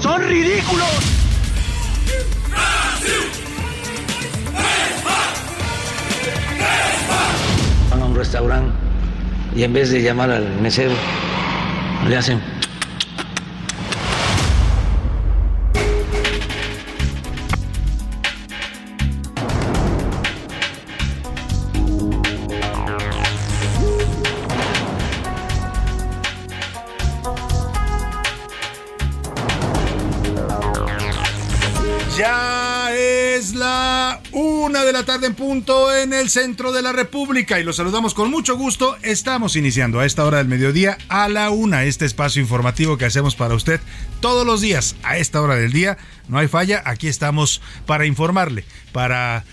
[0.00, 0.86] ¡Son ridículos!
[7.90, 8.72] van a un restaurante
[9.56, 10.92] y en vez de llamar al mesero,
[12.08, 12.57] le hacen...
[34.88, 38.30] de la tarde en punto en el centro de la República y los saludamos con
[38.30, 38.96] mucho gusto.
[39.02, 43.36] Estamos iniciando a esta hora del mediodía a la una este espacio informativo que hacemos
[43.36, 43.82] para usted
[44.20, 45.98] todos los días a esta hora del día.
[46.28, 49.44] No hay falla, aquí estamos para informarle, para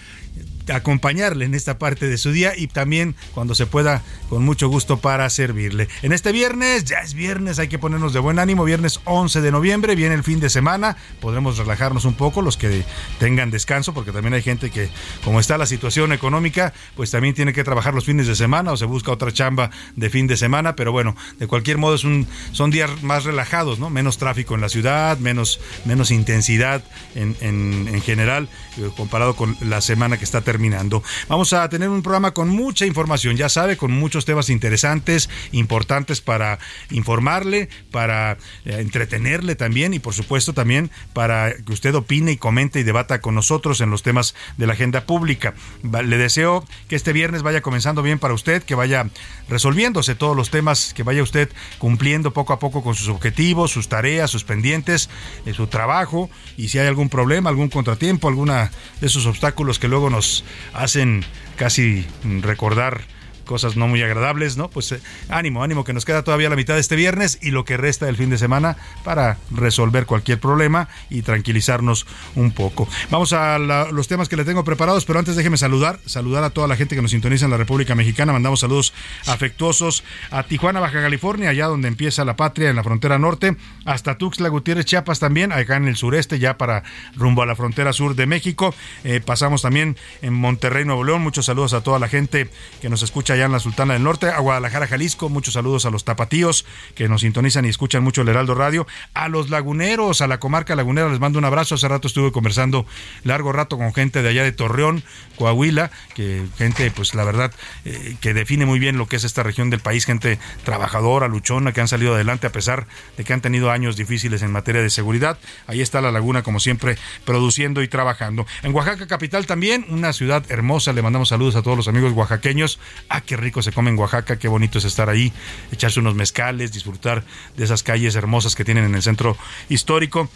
[0.73, 4.97] acompañarle en esta parte de su día y también cuando se pueda con mucho gusto
[4.97, 5.87] para servirle.
[6.01, 9.51] En este viernes, ya es viernes, hay que ponernos de buen ánimo, viernes 11 de
[9.51, 12.83] noviembre, viene el fin de semana, podremos relajarnos un poco los que
[13.19, 14.89] tengan descanso porque también hay gente que
[15.23, 18.77] como está la situación económica, pues también tiene que trabajar los fines de semana o
[18.77, 22.27] se busca otra chamba de fin de semana, pero bueno, de cualquier modo es un
[22.51, 23.89] son días más relajados, ¿no?
[23.89, 26.83] Menos tráfico en la ciudad, menos menos intensidad
[27.13, 31.03] en, en, en general eh, comparado con la semana que está terminando terminando.
[31.27, 36.21] Vamos a tener un programa con mucha información, ya sabe, con muchos temas interesantes, importantes
[36.21, 36.59] para
[36.91, 42.79] informarle, para eh, entretenerle también y por supuesto también para que usted opine y comente
[42.79, 45.55] y debata con nosotros en los temas de la agenda pública.
[45.83, 49.09] Le deseo que este viernes vaya comenzando bien para usted, que vaya
[49.49, 51.49] resolviéndose todos los temas, que vaya usted
[51.79, 55.09] cumpliendo poco a poco con sus objetivos, sus tareas, sus pendientes,
[55.45, 58.71] eh, su trabajo y si hay algún problema, algún contratiempo, alguna
[59.01, 61.23] de esos obstáculos que luego nos hacen
[61.55, 62.05] casi
[62.41, 63.01] recordar
[63.45, 64.69] cosas no muy agradables, ¿no?
[64.69, 67.65] Pues eh, ánimo, ánimo, que nos queda todavía la mitad de este viernes y lo
[67.65, 72.87] que resta del fin de semana para resolver cualquier problema y tranquilizarnos un poco.
[73.09, 76.67] Vamos a los temas que le tengo preparados, pero antes déjeme saludar, saludar a toda
[76.67, 78.33] la gente que nos sintoniza en la República Mexicana.
[78.33, 78.93] Mandamos saludos
[79.27, 84.17] afectuosos a Tijuana, Baja California, allá donde empieza la patria, en la frontera norte, hasta
[84.17, 86.83] Tuxtla Gutiérrez, Chiapas también, acá en el sureste, ya para
[87.15, 88.73] rumbo a la frontera sur de México.
[89.03, 91.21] Eh, pasamos también en Monterrey, Nuevo León.
[91.21, 92.49] Muchos saludos a toda la gente
[92.81, 95.89] que nos escucha allá en la Sultana del Norte, a Guadalajara, Jalisco, muchos saludos a
[95.89, 96.65] los tapatíos
[96.95, 100.75] que nos sintonizan y escuchan mucho el Heraldo Radio, a los laguneros, a la comarca
[100.75, 102.85] lagunera, les mando un abrazo, hace rato estuve conversando
[103.23, 105.03] largo rato con gente de allá de Torreón,
[105.37, 107.53] Coahuila, que gente, pues la verdad,
[107.83, 111.73] eh, que define muy bien lo que es esta región del país, gente trabajadora, luchona,
[111.73, 112.87] que han salido adelante a pesar
[113.17, 115.37] de que han tenido años difíciles en materia de seguridad.
[115.67, 118.45] Ahí está la laguna, como siempre, produciendo y trabajando.
[118.63, 122.79] En Oaxaca capital también, una ciudad hermosa, le mandamos saludos a todos los amigos oaxaqueños.
[123.25, 125.33] Qué rico se come en Oaxaca, qué bonito es estar ahí,
[125.71, 127.23] echarse unos mezcales, disfrutar
[127.57, 129.37] de esas calles hermosas que tienen en el centro
[129.69, 130.29] histórico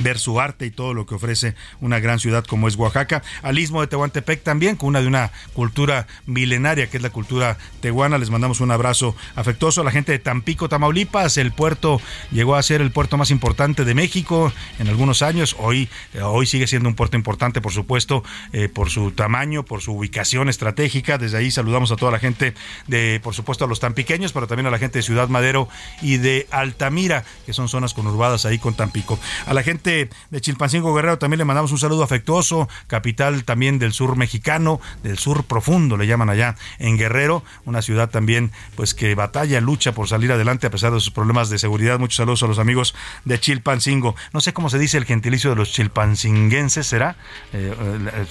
[0.00, 3.22] ver su arte y todo lo que ofrece una gran ciudad como es Oaxaca.
[3.42, 7.58] Al istmo de Tehuantepec también, con una de una cultura milenaria que es la cultura
[7.80, 8.18] tehuana.
[8.18, 11.36] Les mandamos un abrazo afectuoso a la gente de Tampico, Tamaulipas.
[11.36, 12.00] El puerto
[12.30, 15.56] llegó a ser el puerto más importante de México en algunos años.
[15.58, 18.22] Hoy, eh, hoy sigue siendo un puerto importante, por supuesto,
[18.52, 21.18] eh, por su tamaño, por su ubicación estratégica.
[21.18, 22.54] Desde ahí saludamos a toda la gente
[22.86, 25.68] de, por supuesto, a los tampiqueños, pero también a la gente de Ciudad Madero
[26.02, 29.18] y de Altamira, que son zonas conurbadas ahí con Tampico.
[29.46, 33.92] A la gente de Chilpancingo Guerrero también le mandamos un saludo afectuoso, capital también del
[33.92, 39.14] sur mexicano, del sur profundo le llaman allá en Guerrero, una ciudad también pues que
[39.14, 41.98] batalla, lucha por salir adelante a pesar de sus problemas de seguridad.
[41.98, 42.94] Muchos saludos a los amigos
[43.24, 44.16] de Chilpancingo.
[44.32, 47.16] No sé cómo se dice el gentilicio de los chilpancinguenses, ¿será?
[47.52, 47.74] Eh,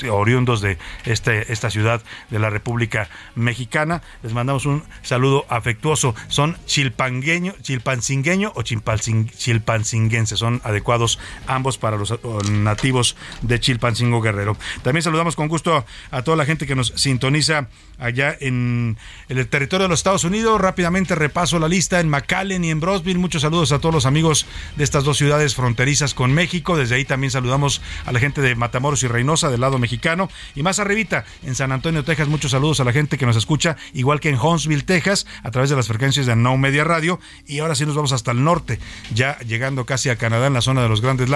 [0.01, 4.01] eh, oriundos de este, esta ciudad de la República Mexicana.
[4.23, 6.15] Les mandamos un saludo afectuoso.
[6.27, 10.37] Son chilpangueño, chilpancingueño o chilpancinguense.
[10.37, 12.13] Son adecuados ambos para los
[12.49, 14.57] nativos de Chilpancingo Guerrero.
[14.83, 18.97] También saludamos con gusto a toda la gente que nos sintoniza allá en,
[19.29, 20.59] el territorio de los Estados Unidos.
[20.59, 23.19] Rápidamente repaso la lista en McAllen y en Brosville.
[23.19, 24.45] Muchos saludos a todos los amigos
[24.75, 26.77] de estas dos ciudades fronterizas con México.
[26.77, 30.29] Desde ahí también saludamos a la gente de Matamoros y Reynosa del lado mexicano.
[30.55, 33.77] Y más arribita, en San Antonio, Texas, muchos saludos a la gente que nos escucha,
[33.93, 37.19] igual que en Huntsville, Texas, a través de las frecuencias de No Media Radio.
[37.47, 38.79] Y ahora sí nos vamos hasta el norte,
[39.13, 41.34] ya llegando casi a Canadá, en la zona de los Grandes Lagos,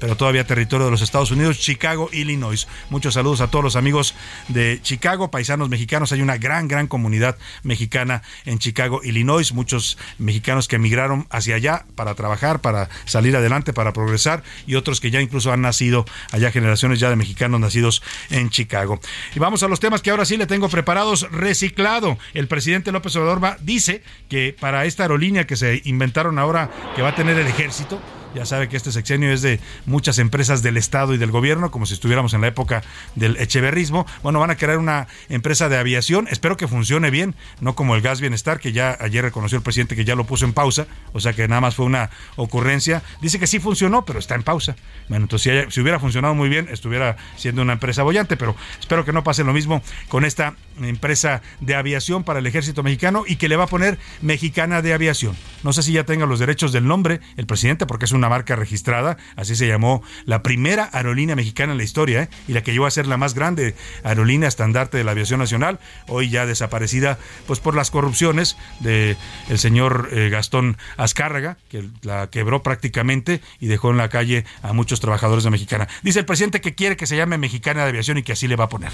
[0.00, 2.66] pero todavía territorio de los Estados Unidos, Chicago, Illinois.
[2.90, 4.14] Muchos saludos a todos los amigos
[4.48, 9.52] de Chicago, paisanos mexicanos hay una gran, gran comunidad mexicana en Chicago, Illinois.
[9.52, 15.00] Muchos mexicanos que emigraron hacia allá para trabajar, para salir adelante, para progresar y otros
[15.00, 19.00] que ya incluso han nacido allá, generaciones ya de mexicanos nacidos en Chicago.
[19.34, 21.28] Y vamos a los temas que ahora sí le tengo preparados.
[21.30, 22.18] Reciclado.
[22.34, 27.10] El presidente López Obrador dice que para esta aerolínea que se inventaron ahora, que va
[27.10, 28.00] a tener el ejército,
[28.34, 31.86] ya sabe que este sexenio es de muchas empresas del Estado y del gobierno, como
[31.86, 32.82] si estuviéramos en la época
[33.14, 34.06] del echeverrismo.
[34.22, 36.28] Bueno, van a crear una empresa de aviación.
[36.30, 39.96] Espero que funcione bien, no como el gas bienestar, que ya ayer reconoció el presidente
[39.96, 43.02] que ya lo puso en pausa, o sea que nada más fue una ocurrencia.
[43.20, 44.76] Dice que sí funcionó, pero está en pausa.
[45.08, 49.12] Bueno, entonces si, hubiera funcionado muy bien, estuviera siendo una empresa bollante, pero espero que
[49.12, 53.48] no pase lo mismo con esta empresa de aviación para el ejército mexicano y que
[53.48, 55.36] le va a poner Mexicana de Aviación.
[55.64, 58.56] No sé si ya tenga los derechos del nombre el presidente, porque es una marca
[58.56, 62.28] registrada, así se llamó la primera aerolínea mexicana en la historia ¿eh?
[62.46, 63.74] y la que llegó a ser la más grande
[64.04, 65.78] aerolínea estandarte de la aviación nacional,
[66.08, 69.16] hoy ya desaparecida pues por las corrupciones de
[69.48, 74.72] el señor eh, Gastón Azcárraga, que la quebró prácticamente y dejó en la calle a
[74.72, 75.88] muchos trabajadores de Mexicana.
[76.02, 78.56] Dice el presidente que quiere que se llame Mexicana de Aviación y que así le
[78.56, 78.92] va a poner.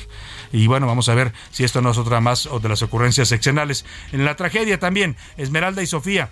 [0.53, 3.85] Y bueno, vamos a ver si esto no es otra más de las ocurrencias seccionales.
[4.12, 6.31] En la tragedia también, Esmeralda y Sofía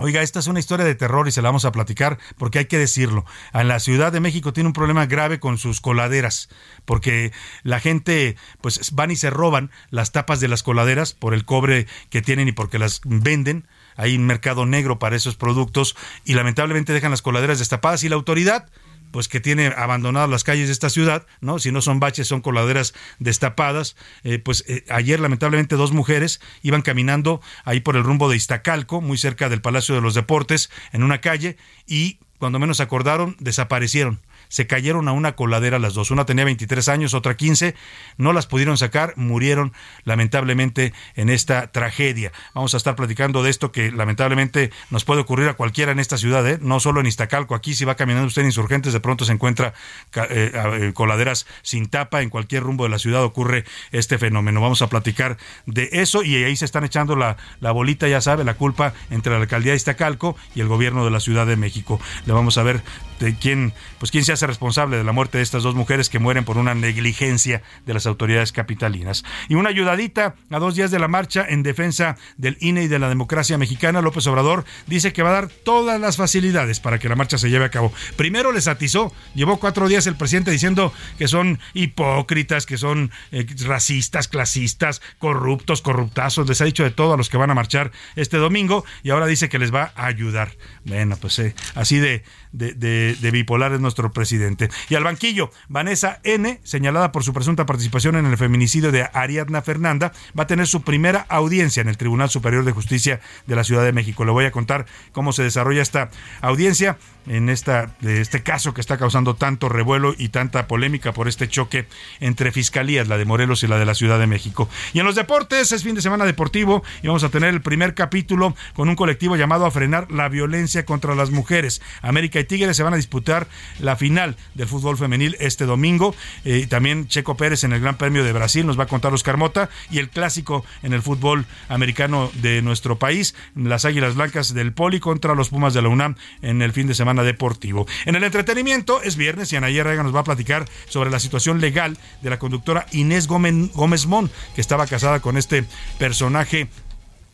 [0.00, 2.66] Oiga, esta es una historia de terror y se la vamos a platicar porque hay
[2.66, 3.24] que decirlo.
[3.52, 6.48] En la Ciudad de México tiene un problema grave con sus coladeras,
[6.84, 7.32] porque
[7.64, 11.88] la gente pues van y se roban las tapas de las coladeras por el cobre
[12.10, 13.66] que tienen y porque las venden.
[13.96, 18.14] Hay un mercado negro para esos productos y lamentablemente dejan las coladeras destapadas y la
[18.14, 18.68] autoridad
[19.10, 21.58] pues que tiene abandonadas las calles de esta ciudad, ¿no?
[21.58, 23.96] Si no son baches, son coladeras destapadas.
[24.24, 29.00] Eh, pues eh, ayer, lamentablemente, dos mujeres iban caminando ahí por el rumbo de Iztacalco,
[29.00, 31.56] muy cerca del Palacio de los Deportes, en una calle,
[31.86, 36.10] y cuando menos acordaron, desaparecieron se cayeron a una coladera las dos.
[36.10, 37.74] Una tenía 23 años, otra 15.
[38.16, 39.72] No las pudieron sacar, murieron
[40.04, 42.32] lamentablemente en esta tragedia.
[42.54, 46.18] Vamos a estar platicando de esto que lamentablemente nos puede ocurrir a cualquiera en esta
[46.18, 46.58] ciudad, ¿eh?
[46.60, 47.54] no solo en Iztacalco.
[47.54, 49.74] Aquí si va caminando usted en Insurgentes, de pronto se encuentra
[50.14, 52.22] eh, eh, coladeras sin tapa.
[52.22, 54.60] En cualquier rumbo de la ciudad ocurre este fenómeno.
[54.60, 55.36] Vamos a platicar
[55.66, 59.32] de eso y ahí se están echando la, la bolita, ya sabe, la culpa entre
[59.32, 62.00] la alcaldía de Iztacalco y el gobierno de la Ciudad de México.
[62.26, 62.82] Le vamos a ver
[63.18, 66.18] de quién, pues quién se hace responsable de la muerte de estas dos mujeres que
[66.18, 69.24] mueren por una negligencia de las autoridades capitalinas.
[69.48, 72.98] Y una ayudadita a dos días de la marcha en defensa del INE y de
[72.98, 77.08] la democracia mexicana, López Obrador dice que va a dar todas las facilidades para que
[77.08, 77.92] la marcha se lleve a cabo.
[78.16, 83.46] Primero les atizó, llevó cuatro días el presidente diciendo que son hipócritas, que son eh,
[83.64, 87.92] racistas, clasistas, corruptos, corruptazos, les ha dicho de todo a los que van a marchar
[88.16, 90.52] este domingo y ahora dice que les va a ayudar.
[90.84, 92.22] Bueno, pues eh, así de,
[92.52, 94.68] de, bipolar es nuestro presidente.
[94.88, 99.62] Y al banquillo, Vanessa N., señalada por su presunta participación en el feminicidio de Ariadna
[99.62, 103.64] Fernanda, va a tener su primera audiencia en el Tribunal Superior de Justicia de la
[103.64, 104.24] Ciudad de México.
[104.24, 108.80] Le voy a contar cómo se desarrolla esta audiencia en esta, de este caso que
[108.80, 111.86] está causando tanto revuelo y tanta polémica por este choque
[112.20, 114.68] entre fiscalías, la de Morelos y la de la Ciudad de México.
[114.94, 117.94] Y en los deportes, es fin de semana deportivo y vamos a tener el primer
[117.94, 121.82] capítulo con un colectivo llamado a frenar la violencia contra las mujeres.
[122.02, 123.48] América y Tigres se van a disputar
[123.80, 126.14] la final del fútbol femenil este domingo.
[126.44, 129.36] Eh, también Checo Pérez en el Gran Premio de Brasil nos va a contar Oscar
[129.36, 134.72] Mota y el clásico en el fútbol americano de nuestro país, las Águilas Blancas del
[134.72, 137.86] Poli contra los Pumas de la UNAM en el fin de semana deportivo.
[138.04, 141.60] En el entretenimiento es viernes y Anaya Rega nos va a platicar sobre la situación
[141.60, 145.64] legal de la conductora Inés Gómez, Gómez Mon, que estaba casada con este
[145.98, 146.68] personaje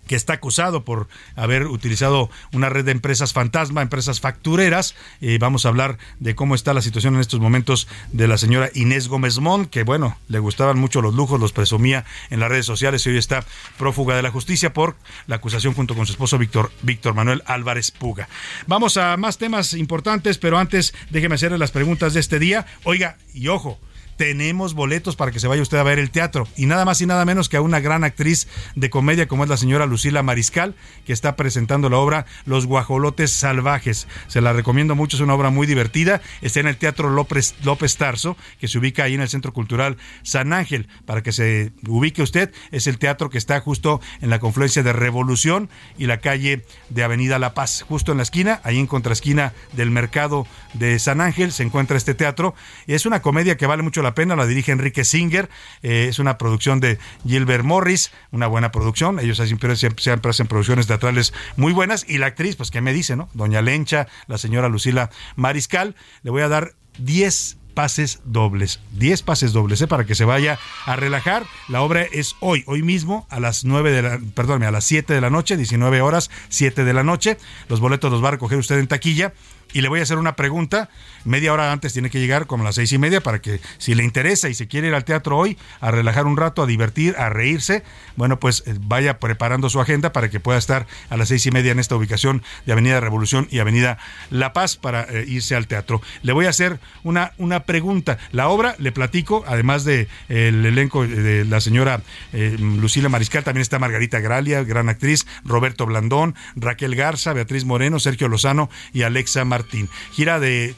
[0.06, 4.94] que está acusado por haber utilizado una red de empresas fantasma, empresas factureras.
[5.20, 8.70] Eh, vamos a hablar de cómo está la situación en estos momentos de la señora
[8.74, 12.66] Inés Gómez Mont, que bueno, le gustaban mucho los lujos, los presumía en las redes
[12.66, 13.44] sociales y hoy está
[13.78, 14.96] prófuga de la justicia por
[15.26, 18.28] la acusación junto con su esposo Víctor, Víctor Manuel Álvarez Puga.
[18.66, 22.66] Vamos a más temas importantes, pero antes déjeme hacerle las preguntas de este día.
[22.84, 23.78] Oiga, y ojo,
[24.16, 26.46] tenemos boletos para que se vaya usted a ver el teatro.
[26.56, 29.50] Y nada más y nada menos que a una gran actriz de comedia como es
[29.50, 34.06] la señora Lucila Mariscal, que está presentando la obra Los Guajolotes Salvajes.
[34.28, 36.20] Se la recomiendo mucho, es una obra muy divertida.
[36.42, 39.96] Está en el Teatro López, López Tarso, que se ubica ahí en el Centro Cultural
[40.22, 40.88] San Ángel.
[41.06, 44.92] Para que se ubique usted, es el teatro que está justo en la confluencia de
[44.92, 45.68] Revolución
[45.98, 47.84] y la calle de Avenida La Paz.
[47.88, 52.14] Justo en la esquina, ahí en contraesquina del mercado de San Ángel, se encuentra este
[52.14, 52.54] teatro.
[52.86, 55.50] Es una comedia que vale mucho la pena, la dirige Enrique Singer,
[55.82, 60.86] eh, es una producción de Gilbert Morris, una buena producción, ellos siempre, siempre, hacen producciones
[60.86, 63.28] teatrales muy buenas, y la actriz, pues, ¿qué me dice, no?
[63.34, 68.80] Doña Lencha, la señora Lucila Mariscal, le voy a dar 10 pases dobles.
[68.92, 69.86] 10 pases dobles, ¿eh?
[69.86, 71.44] para que se vaya a relajar.
[71.68, 75.20] La obra es hoy, hoy mismo, a las 9 de la, a las 7 de
[75.20, 77.36] la noche, 19 horas, 7 de la noche.
[77.68, 79.34] Los boletos los va a recoger usted en taquilla
[79.74, 80.88] y le voy a hacer una pregunta.
[81.24, 83.94] Media hora antes tiene que llegar, como a las seis y media, para que si
[83.94, 87.16] le interesa y se quiere ir al teatro hoy, a relajar un rato, a divertir,
[87.18, 87.82] a reírse,
[88.16, 91.50] bueno, pues eh, vaya preparando su agenda para que pueda estar a las seis y
[91.50, 93.98] media en esta ubicación de Avenida Revolución y Avenida
[94.30, 96.00] La Paz para eh, irse al teatro.
[96.22, 98.18] Le voy a hacer una, una pregunta.
[98.30, 102.00] La obra, le platico, además de el elenco de la señora
[102.32, 107.98] eh, Lucila Mariscal, también está Margarita Gralia, gran actriz, Roberto Blandón, Raquel Garza, Beatriz Moreno,
[107.98, 109.63] Sergio Lozano y Alexa Martínez.
[110.12, 110.74] Gira, de,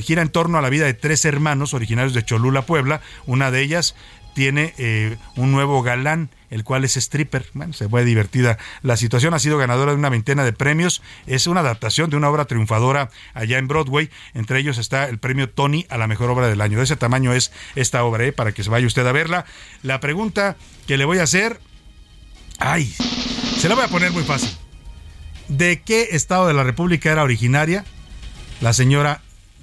[0.00, 3.00] gira en torno a la vida de tres hermanos originarios de Cholula, Puebla.
[3.26, 3.94] Una de ellas
[4.34, 7.46] tiene eh, un nuevo galán, el cual es stripper.
[7.52, 8.58] Bueno, se fue divertida.
[8.82, 11.02] La situación ha sido ganadora de una veintena de premios.
[11.26, 14.10] Es una adaptación de una obra triunfadora allá en Broadway.
[14.34, 16.78] Entre ellos está el premio Tony a la mejor obra del año.
[16.78, 18.32] De ese tamaño es esta obra, ¿eh?
[18.32, 19.44] para que se vaya usted a verla.
[19.82, 20.56] La pregunta
[20.86, 21.60] que le voy a hacer.
[22.58, 22.94] Ay,
[23.58, 24.50] se la voy a poner muy fácil.
[25.48, 27.84] ¿De qué estado de la República era originaria
[28.60, 29.22] la señora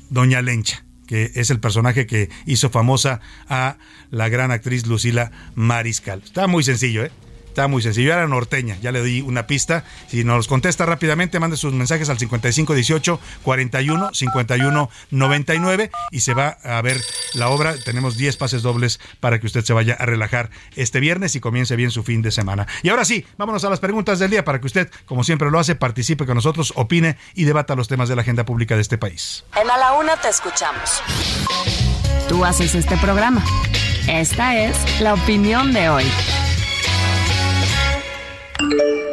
[0.10, 3.77] Doña Lencha, que es el personaje que hizo famosa a
[4.10, 6.22] la gran actriz Lucila Mariscal.
[6.24, 7.12] Está muy sencillo, ¿eh?
[7.58, 9.84] Está muy sencillo, era norteña, ya le di una pista.
[10.10, 16.50] Si nos contesta rápidamente, mande sus mensajes al 5518 41 51 99 y se va
[16.64, 17.02] a ver
[17.34, 17.74] la obra.
[17.84, 21.76] Tenemos 10 pases dobles para que usted se vaya a relajar este viernes y comience
[21.76, 22.68] bien su fin de semana.
[22.84, 25.58] Y ahora sí, vámonos a las preguntas del día para que usted, como siempre lo
[25.58, 29.00] hace, participe con nosotros, opine y debata los temas de la agenda pública de este
[29.00, 29.46] país.
[29.60, 31.02] En A la Una te escuchamos.
[32.30, 33.44] Tú haces este programa.
[34.08, 36.06] Esta es la opinión de hoy.
[38.60, 39.07] Thank you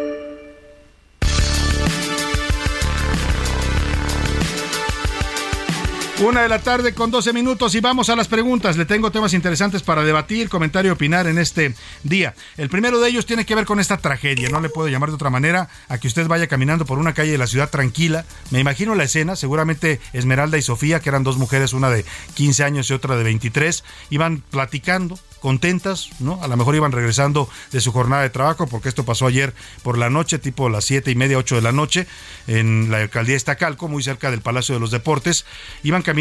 [6.25, 8.79] Una de la tarde con 12 minutos y vamos a las preguntas.
[8.79, 12.35] Le tengo temas interesantes para debatir, comentar y opinar en este día.
[12.57, 14.49] El primero de ellos tiene que ver con esta tragedia.
[14.49, 17.33] No le puedo llamar de otra manera a que usted vaya caminando por una calle
[17.33, 18.25] de la ciudad tranquila.
[18.51, 22.65] Me imagino la escena, seguramente Esmeralda y Sofía, que eran dos mujeres, una de 15
[22.65, 26.43] años y otra de 23, iban platicando, contentas, ¿no?
[26.43, 29.53] A lo mejor iban regresando de su jornada de trabajo, porque esto pasó ayer
[29.83, 32.07] por la noche, tipo las siete y media, 8 de la noche,
[32.47, 35.45] en la alcaldía de Estacalco, muy cerca del Palacio de los Deportes.
[35.83, 36.14] Iban caminando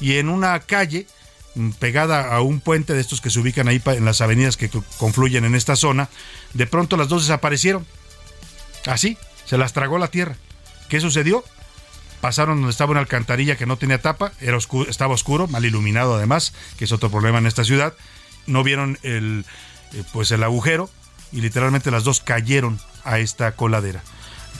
[0.00, 1.06] y en una calle
[1.54, 4.70] mm, pegada a un puente de estos que se ubican ahí en las avenidas que
[4.98, 6.08] confluyen en esta zona,
[6.54, 7.86] de pronto las dos desaparecieron.
[8.86, 10.36] Así, se las tragó la tierra.
[10.88, 11.44] ¿Qué sucedió?
[12.20, 14.58] Pasaron donde estaba una alcantarilla que no tenía tapa, era
[14.88, 17.94] estaba oscuro, mal iluminado además, que es otro problema en esta ciudad
[18.46, 19.44] no vieron el,
[19.92, 20.90] eh, pues el agujero
[21.32, 24.02] y literalmente las dos cayeron a esta coladera.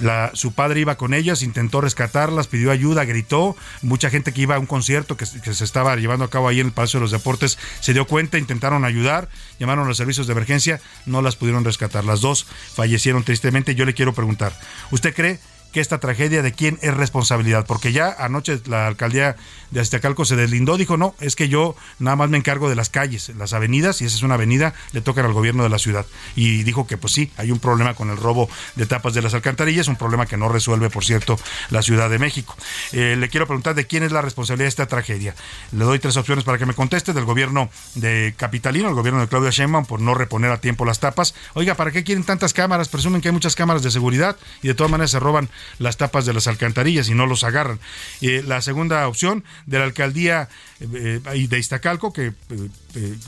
[0.00, 3.56] La, su padre iba con ellas, intentó rescatarlas, pidió ayuda, gritó.
[3.82, 6.66] Mucha gente que iba a un concierto que, se estaba llevando a cabo ahí en
[6.66, 9.28] el Palacio de los Deportes se dio cuenta, intentaron ayudar,
[9.58, 12.04] llamaron a los servicios de emergencia, no las pudieron rescatar.
[12.04, 13.74] Las dos fallecieron tristemente.
[13.74, 14.52] Yo le quiero preguntar,
[14.90, 15.38] ¿usted cree
[15.72, 17.66] que esta tragedia de quién es responsabilidad?
[17.66, 19.36] Porque ya anoche la alcaldía
[19.70, 22.90] de Aztecalco se deslindó, dijo, no, es que yo nada más me encargo de las
[22.90, 26.06] calles, las avenidas, y esa es una avenida, le tocan al gobierno de la ciudad.
[26.34, 29.34] Y dijo que pues sí, hay un problema con el robo de tapas de las
[29.34, 31.38] alcantarillas, un problema que no resuelve, por cierto,
[31.70, 32.56] la Ciudad de México.
[32.92, 35.34] Eh, le quiero preguntar de quién es la responsabilidad de esta tragedia.
[35.72, 39.28] Le doy tres opciones para que me conteste, del gobierno de Capitalino, el gobierno de
[39.28, 41.34] Claudia Sheinbaum, por no reponer a tiempo las tapas.
[41.54, 42.88] Oiga, ¿para qué quieren tantas cámaras?
[42.88, 45.48] Presumen que hay muchas cámaras de seguridad y de todas maneras se roban
[45.78, 47.80] las tapas de las alcantarillas y no los agarran.
[48.20, 50.48] la segunda opción de la alcaldía
[50.80, 52.32] eh, de Iztacalco, que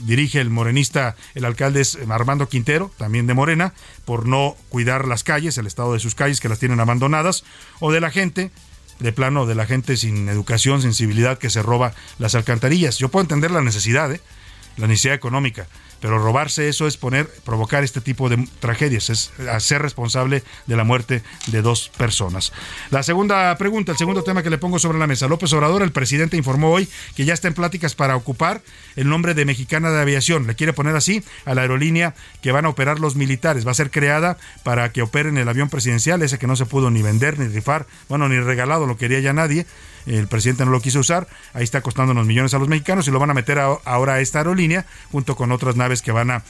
[0.01, 3.73] dirige el morenista, el alcalde es Armando Quintero, también de Morena,
[4.05, 7.43] por no cuidar las calles, el estado de sus calles que las tienen abandonadas,
[7.79, 8.51] o de la gente
[8.99, 12.97] de plano de la gente sin educación, sensibilidad que se roba las alcantarillas.
[12.97, 14.21] Yo puedo entender la necesidad, ¿eh?
[14.77, 15.67] la necesidad económica,
[16.03, 20.83] pero robarse eso es poner, provocar este tipo de tragedias, es ser responsable de la
[20.83, 22.51] muerte de dos personas.
[22.91, 25.29] La segunda pregunta, el segundo tema que le pongo sobre la mesa.
[25.29, 28.61] López Obrador, el presidente informó hoy que ya está en pláticas para ocupar
[28.97, 30.45] el nombre de Mexicana de Aviación.
[30.45, 33.65] Le quiere poner así a la aerolínea que van a operar los militares.
[33.65, 36.91] Va a ser creada para que operen el avión presidencial, ese que no se pudo
[36.91, 39.65] ni vender, ni rifar, bueno, ni regalado, lo quería ya nadie
[40.05, 43.11] el presidente no lo quiso usar, ahí está costando unos millones a los mexicanos y
[43.11, 46.43] lo van a meter ahora a esta aerolínea junto con otras naves que van a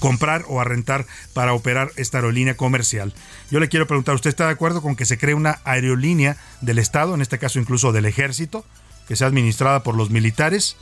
[0.00, 3.14] comprar o a rentar para operar esta aerolínea comercial.
[3.50, 6.78] Yo le quiero preguntar, ¿usted está de acuerdo con que se cree una aerolínea del
[6.78, 8.64] Estado, en este caso incluso del ejército,
[9.06, 10.76] que sea administrada por los militares?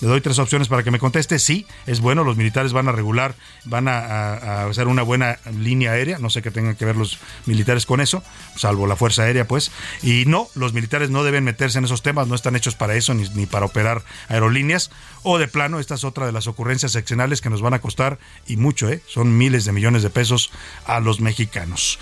[0.00, 1.38] Le doy tres opciones para que me conteste.
[1.38, 3.34] Sí, es bueno, los militares van a regular,
[3.64, 7.86] van a, hacer una buena línea aérea, no sé qué tengan que ver los militares
[7.86, 8.22] con eso,
[8.56, 9.70] salvo la Fuerza Aérea, pues.
[10.02, 13.14] Y no, los militares no deben meterse en esos temas, no están hechos para eso,
[13.14, 14.90] ni, para operar aerolíneas.
[15.22, 18.18] O de plano, esta es otra de las ocurrencias seccionales que nos van a costar,
[18.46, 19.02] y mucho, ¿eh?
[19.06, 20.50] son miles de millones de pesos
[20.86, 21.98] a los mexicanos.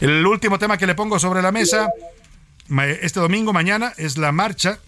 [0.00, 1.90] El último tema que le pongo sobre la mesa,
[3.00, 4.78] este domingo, mañana, es la marcha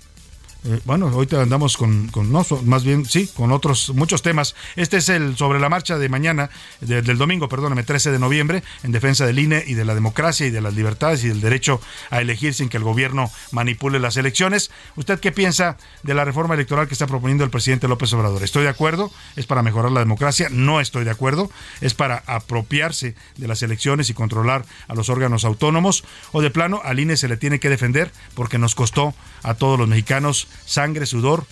[0.65, 4.55] eh, bueno, ahorita andamos con, no, más bien, sí, con otros, muchos temas.
[4.75, 8.93] Este es el sobre la marcha de mañana, del domingo, perdóname, 13 de noviembre, en
[8.93, 12.21] defensa del INE y de la democracia y de las libertades y del derecho a
[12.21, 14.71] elegir sin que el gobierno manipule las elecciones.
[14.97, 18.43] ¿Usted qué piensa de la reforma electoral que está proponiendo el presidente López Obrador?
[18.43, 19.11] ¿Estoy de acuerdo?
[19.37, 20.49] ¿Es para mejorar la democracia?
[20.51, 21.51] No estoy de acuerdo.
[21.81, 26.05] ¿Es para apropiarse de las elecciones y controlar a los órganos autónomos?
[26.33, 29.79] ¿O de plano al INE se le tiene que defender porque nos costó a todos
[29.79, 31.47] los mexicanos sangre, sudor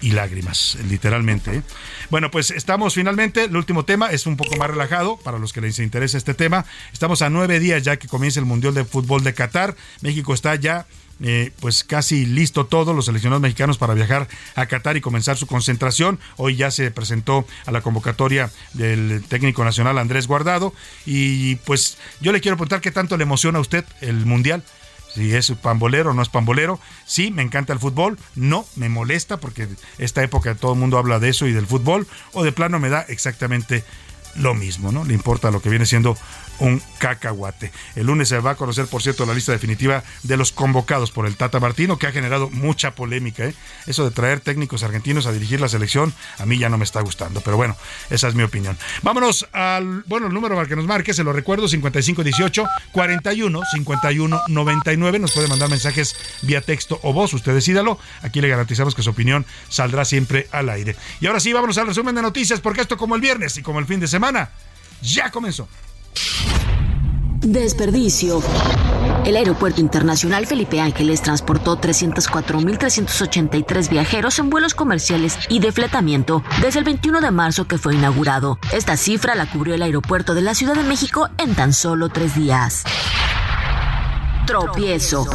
[0.00, 1.56] y lágrimas, literalmente.
[1.56, 1.62] ¿eh?
[2.10, 5.60] Bueno, pues estamos finalmente, el último tema es un poco más relajado para los que
[5.60, 6.66] les interesa este tema.
[6.92, 9.74] Estamos a nueve días ya que comienza el Mundial de Fútbol de Qatar.
[10.02, 10.86] México está ya
[11.22, 15.46] eh, pues casi listo todo, los seleccionados mexicanos para viajar a Qatar y comenzar su
[15.46, 16.20] concentración.
[16.36, 20.74] Hoy ya se presentó a la convocatoria del técnico nacional Andrés Guardado
[21.06, 24.62] y pues yo le quiero preguntar qué tanto le emociona a usted el Mundial
[25.16, 26.78] si es pambolero o no es pambolero.
[27.06, 28.18] Sí, me encanta el fútbol.
[28.34, 29.66] No, me molesta porque
[29.98, 32.06] esta época todo el mundo habla de eso y del fútbol.
[32.32, 33.82] O de plano me da exactamente
[34.38, 35.04] lo mismo, ¿no?
[35.04, 36.16] Le importa lo que viene siendo
[36.58, 37.72] un cacahuate.
[37.94, 41.26] El lunes se va a conocer, por cierto, la lista definitiva de los convocados por
[41.26, 43.44] el Tata Martino, que ha generado mucha polémica.
[43.44, 43.54] ¿eh?
[43.86, 47.00] Eso de traer técnicos argentinos a dirigir la selección, a mí ya no me está
[47.00, 47.40] gustando.
[47.40, 47.76] Pero bueno,
[48.10, 48.78] esa es mi opinión.
[49.02, 54.40] Vámonos al, bueno, el número para que nos marque, se lo recuerdo, 5518 41 51
[54.48, 55.18] 99.
[55.18, 57.98] Nos puede mandar mensajes vía texto o voz, usted decídalo.
[58.22, 60.96] Aquí le garantizamos que su opinión saldrá siempre al aire.
[61.20, 63.78] Y ahora sí, vámonos al resumen de noticias, porque esto como el viernes y como
[63.78, 64.25] el fin de semana,
[65.02, 65.68] ya comenzó.
[67.40, 68.42] Desperdicio.
[69.24, 76.80] El Aeropuerto Internacional Felipe Ángeles transportó 304.383 viajeros en vuelos comerciales y de fletamiento desde
[76.80, 78.58] el 21 de marzo que fue inaugurado.
[78.72, 82.34] Esta cifra la cubrió el aeropuerto de la Ciudad de México en tan solo tres
[82.34, 82.84] días.
[84.46, 85.26] Tropiezo.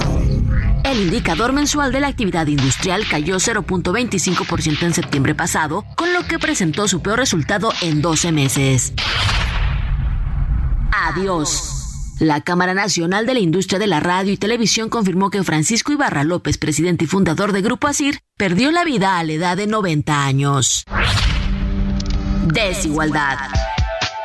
[0.83, 6.39] El indicador mensual de la actividad industrial cayó 0.25% en septiembre pasado, con lo que
[6.39, 8.93] presentó su peor resultado en 12 meses.
[10.91, 11.77] Adiós.
[12.19, 16.23] La Cámara Nacional de la Industria de la Radio y Televisión confirmó que Francisco Ibarra
[16.23, 20.25] López, presidente y fundador de Grupo ASIR, perdió la vida a la edad de 90
[20.25, 20.85] años.
[22.45, 23.37] Desigualdad.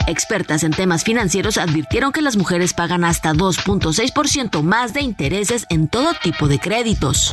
[0.07, 5.89] Expertas en temas financieros advirtieron que las mujeres pagan hasta 2.6% más de intereses en
[5.89, 7.33] todo tipo de créditos.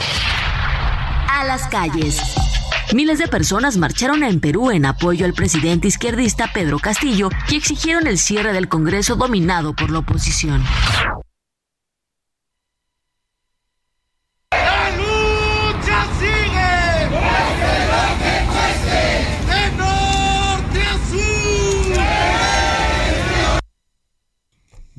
[1.29, 2.19] A las calles.
[2.93, 8.07] Miles de personas marcharon en Perú en apoyo al presidente izquierdista Pedro Castillo y exigieron
[8.07, 10.63] el cierre del Congreso dominado por la oposición.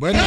[0.05, 0.21] Bueno.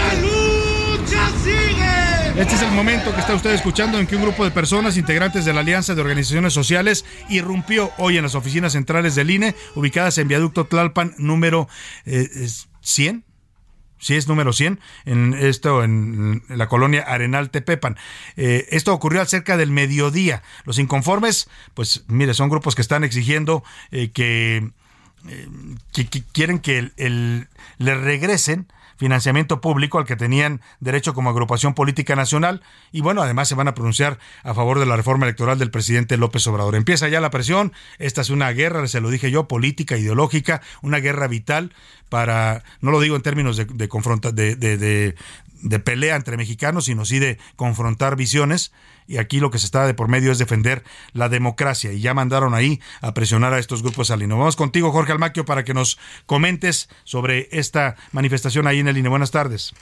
[2.36, 5.46] Este es el momento que está usted escuchando en que un grupo de personas integrantes
[5.46, 10.18] de la Alianza de Organizaciones Sociales irrumpió hoy en las oficinas centrales del INE, ubicadas
[10.18, 11.70] en Viaducto Tlalpan número
[12.06, 12.16] 100.
[12.16, 13.22] Eh,
[14.00, 17.98] sí, es número 100, en esto en, la colonia Arenal Tepepan.
[18.36, 20.42] Eh, esto ocurrió al cerca del mediodía.
[20.66, 24.72] Los inconformes, pues mire, son grupos que están exigiendo eh, que,
[25.94, 28.66] que, quieren que el, le regresen
[28.98, 33.68] financiamiento público al que tenían derecho como agrupación política nacional y bueno, además se van
[33.68, 36.76] a pronunciar a favor de la reforma electoral del presidente López Obrador.
[36.76, 41.00] Empieza ya la presión, esta es una guerra, se lo dije yo, política, ideológica, una
[41.00, 41.74] guerra vital
[42.10, 45.16] para, no lo digo en términos de, de, de, de, de
[45.84, 48.72] pelea entre mexicanos, sino sí de confrontar visiones.
[49.08, 51.94] Y aquí lo que se está de por medio es defender la democracia.
[51.94, 54.36] Y ya mandaron ahí a presionar a estos grupos al INE.
[54.36, 59.10] Vamos contigo, Jorge Almaquio, para que nos comentes sobre esta manifestación ahí en el INE.
[59.10, 59.74] Buenas tardes.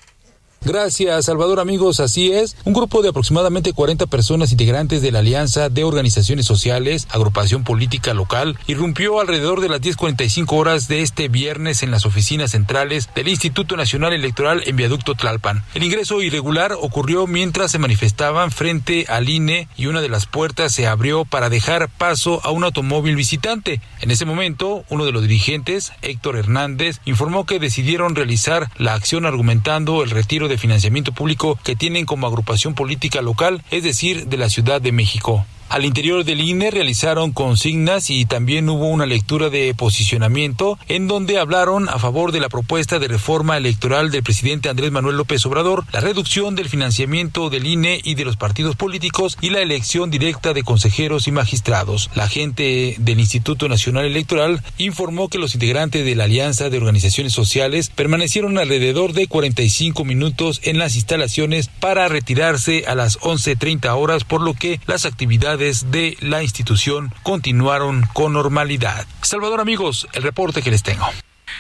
[0.65, 1.99] Gracias, Salvador, amigos.
[1.99, 2.58] Así es.
[2.65, 8.15] Un grupo de aproximadamente 40 personas integrantes de la Alianza de Organizaciones Sociales, agrupación política
[8.15, 13.28] local, irrumpió alrededor de las 10.45 horas de este viernes en las oficinas centrales del
[13.28, 15.63] Instituto Nacional Electoral en Viaducto Tlalpan.
[15.75, 20.71] El ingreso irregular ocurrió mientras se manifestaban frente al INE y una de las puertas
[20.71, 23.82] se abrió para dejar paso a un automóvil visitante.
[24.01, 29.28] En ese momento, uno de los dirigentes, Héctor Hernández, informó que decidieron realizar la acción
[29.28, 34.38] argumentando el retiro de financiamiento público que tienen como agrupación política local, es decir, de
[34.38, 35.46] la Ciudad de México.
[35.67, 41.39] Al interior del INE realizaron consignas y también hubo una lectura de posicionamiento en donde
[41.39, 45.84] hablaron a favor de la propuesta de reforma electoral del presidente Andrés Manuel López Obrador,
[45.91, 50.54] la reducción del financiamiento del INE y de los partidos políticos y la elección directa
[50.54, 52.12] de consejeros y magistrados.
[52.13, 57.34] La gente del Instituto Nacional Electoral informó que los integrantes de la Alianza de Organizaciones
[57.34, 64.23] Sociales permanecieron alrededor de 45 minutos en las instalaciones para retirarse a las 11.30 horas,
[64.23, 69.06] por lo que las actividades de la institución continuaron con normalidad.
[69.22, 71.06] Salvador amigos, el reporte que les tengo.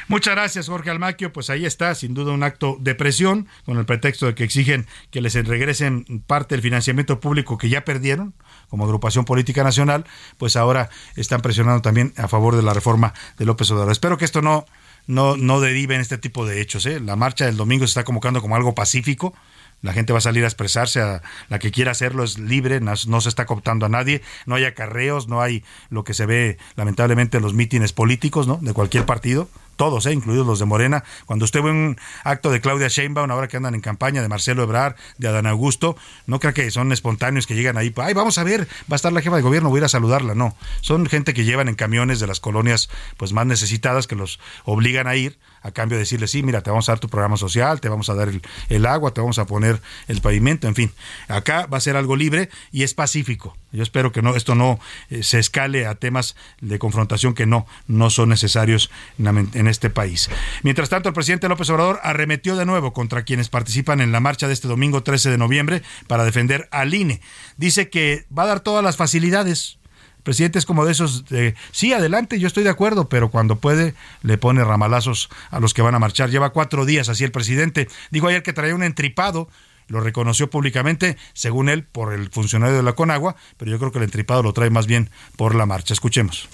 [0.07, 1.31] Muchas gracias, Jorge Almaquio.
[1.31, 4.85] Pues ahí está, sin duda, un acto de presión con el pretexto de que exigen
[5.11, 8.33] que les regresen parte del financiamiento público que ya perdieron
[8.69, 10.05] como agrupación política nacional,
[10.37, 13.91] pues ahora están presionando también a favor de la reforma de López Obrador.
[13.91, 14.65] Espero que esto no,
[15.07, 16.85] no, no derive en este tipo de hechos.
[16.85, 16.99] ¿eh?
[16.99, 19.33] La marcha del domingo se está convocando como algo pacífico
[19.81, 22.95] la gente va a salir a expresarse, a, la que quiera hacerlo es libre, no,
[22.95, 27.37] se está cooptando a nadie, no hay acarreos, no hay lo que se ve lamentablemente
[27.37, 28.57] en los mítines políticos, ¿no?
[28.61, 30.13] De cualquier partido todos, ¿eh?
[30.13, 31.03] incluidos los de Morena.
[31.25, 34.63] Cuando usted ve un acto de Claudia Sheinbaum, ahora que andan en campaña, de Marcelo
[34.63, 38.43] Ebrard, de Adán Augusto, no creo que son espontáneos que llegan ahí, ay, vamos a
[38.43, 40.35] ver, va a estar la jefa de gobierno, voy a ir a saludarla.
[40.35, 44.39] No, son gente que llevan en camiones de las colonias pues más necesitadas que los
[44.63, 47.37] obligan a ir a cambio de decirles, sí, mira, te vamos a dar tu programa
[47.37, 48.29] social, te vamos a dar
[48.69, 50.91] el, agua, te vamos a poner el pavimento, en fin.
[51.27, 53.57] Acá va a ser algo libre y es pacífico.
[53.71, 57.65] Yo espero que no esto no eh, se escale a temas de confrontación que no,
[57.87, 60.29] no son necesarios en en este país.
[60.61, 64.47] Mientras tanto, el presidente López Obrador arremetió de nuevo contra quienes participan en la marcha
[64.47, 67.21] de este domingo 13 de noviembre para defender al INE.
[67.57, 69.79] Dice que va a dar todas las facilidades.
[70.25, 73.93] Presidente es como de esos, de, sí, adelante, yo estoy de acuerdo, pero cuando puede
[74.23, 76.31] le pone ramalazos a los que van a marchar.
[76.31, 77.87] Lleva cuatro días así el presidente.
[78.09, 79.47] Dijo ayer que traía un entripado
[79.87, 83.99] lo reconoció públicamente, según él, por el funcionario de la Conagua, pero yo creo que
[83.99, 85.93] el entripado lo trae más bien por la marcha.
[85.93, 86.49] Escuchemos.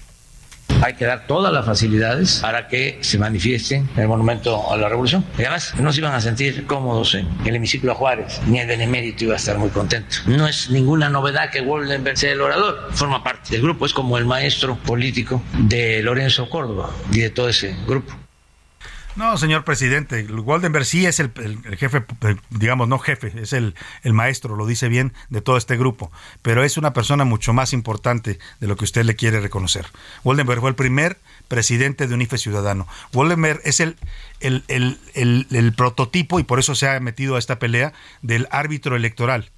[0.81, 5.23] Hay que dar todas las facilidades para que se manifieste el monumento a la revolución.
[5.37, 8.67] Y además, no se iban a sentir cómodos en el hemiciclo a Juárez, ni el
[8.67, 10.17] benemérito iba a estar muy contento.
[10.25, 14.17] No es ninguna novedad que Woldenberg sea el orador, forma parte del grupo, es como
[14.17, 18.20] el maestro político de Lorenzo Córdoba y de todo ese grupo.
[19.15, 21.31] No, señor presidente, Goldenberg sí es el,
[21.77, 22.05] jefe,
[22.49, 26.63] digamos, no jefe, es el, el, maestro, lo dice bien, de todo este grupo, pero
[26.63, 29.85] es una persona mucho más importante de lo que usted le quiere reconocer.
[30.23, 31.17] Goldenberg fue el primer
[31.49, 32.87] presidente de un IFE ciudadano.
[33.11, 33.97] Goldenberg es el,
[34.39, 39.51] el prototipo, y por eso se ha metido a esta pelea, del árbitro electoral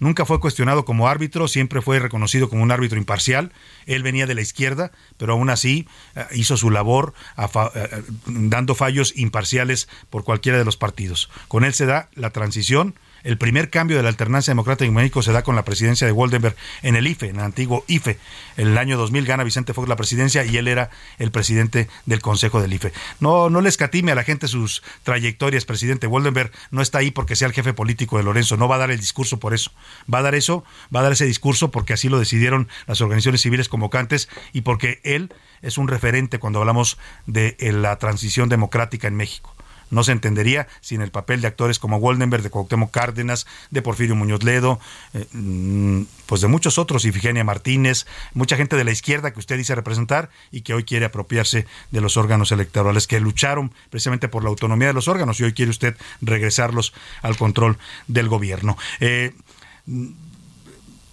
[0.00, 3.52] Nunca fue cuestionado como árbitro, siempre fue reconocido como un árbitro imparcial.
[3.86, 8.74] Él venía de la izquierda, pero aún así eh, hizo su labor eh, eh, dando
[8.74, 11.30] fallos imparciales por cualquiera de los partidos.
[11.48, 15.22] Con él se da la transición el primer cambio de la alternancia democrática en México
[15.22, 18.18] se da con la presidencia de Goldenberg en el IFE, en el antiguo IFE.
[18.56, 22.20] En el año 2000 gana Vicente Fox la presidencia y él era el presidente del
[22.20, 22.92] Consejo del IFE.
[23.20, 26.06] No, no le escatime a la gente sus trayectorias, presidente.
[26.06, 28.90] Goldenberg no está ahí porque sea el jefe político de Lorenzo, no va a dar
[28.90, 29.72] el discurso por eso.
[30.12, 33.42] Va a dar eso, va a dar ese discurso porque así lo decidieron las organizaciones
[33.42, 39.08] civiles convocantes y porque él es un referente cuando hablamos de eh, la transición democrática
[39.08, 39.57] en México
[39.90, 44.16] no se entendería sin el papel de actores como Goldenberg, de Cuauhtémoc Cárdenas, de Porfirio
[44.16, 44.80] Muñoz Ledo,
[45.14, 49.56] eh, mm, pues de muchos otros, Ifigenia Martínez, mucha gente de la izquierda que usted
[49.56, 54.42] dice representar y que hoy quiere apropiarse de los órganos electorales, que lucharon precisamente por
[54.42, 58.76] la autonomía de los órganos y hoy quiere usted regresarlos al control del gobierno.
[59.00, 59.32] Eh,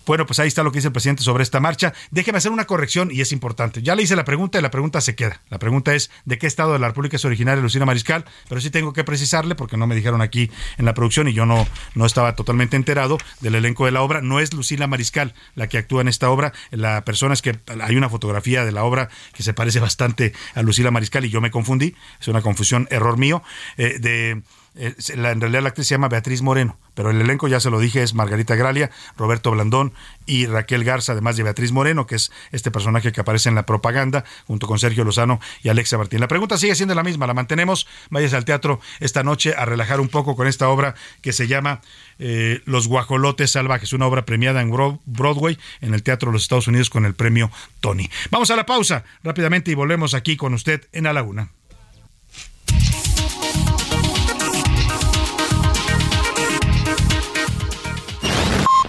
[0.06, 1.94] Bueno, pues ahí está lo que dice el presidente sobre esta marcha.
[2.12, 3.82] Déjeme hacer una corrección y es importante.
[3.82, 5.42] Ya le hice la pregunta y la pregunta se queda.
[5.50, 8.70] La pregunta es de qué estado de la República es originaria Lucina Mariscal, pero sí
[8.70, 12.06] tengo que precisarle porque no me dijeron aquí en la producción y yo no, no
[12.06, 14.22] estaba totalmente enterado del elenco de la obra.
[14.22, 16.54] No es Lucila Mariscal la que actúa en esta obra.
[16.72, 20.62] La persona es que hay una fotografía de la obra que se parece bastante a
[20.62, 21.96] Lucila Mariscal y yo me confundí.
[22.20, 23.42] Es una confusión, error mío.
[23.78, 24.42] Eh, de
[24.76, 28.04] en realidad la actriz se llama Beatriz Moreno, pero el elenco, ya se lo dije,
[28.04, 29.94] es Margarita Gralia, Roberto Blandón
[30.26, 33.66] y Raquel Garza, además de Beatriz Moreno, que es este personaje que aparece en la
[33.66, 36.20] propaganda, junto con Sergio Lozano y Alexia Martín.
[36.20, 37.88] La pregunta sigue siendo la misma, la mantenemos.
[38.10, 41.82] Vayas al teatro esta noche a relajar un poco con esta obra que se llama
[42.20, 44.72] eh, Los Guajolotes Salvajes, una obra premiada en
[45.06, 48.10] Broadway, en el Teatro de los Estados Unidos con el premio Tony.
[48.30, 51.50] Vamos a la pausa rápidamente y volvemos aquí con usted en la Una.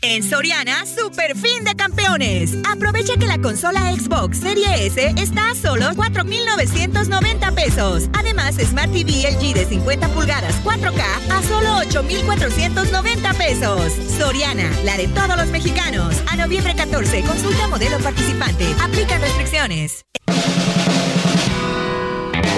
[0.00, 2.56] En Soriana, super fin de campeones.
[2.70, 8.08] Aprovecha que la consola Xbox Serie S está a solo 4,990 pesos.
[8.16, 13.92] Además, Smart TV LG de 50 pulgadas 4K a solo 8,490 pesos.
[14.16, 16.14] Soriana, la de todos los mexicanos.
[16.30, 18.66] A noviembre 14, consulta modelo participante.
[18.80, 20.04] Aplica restricciones.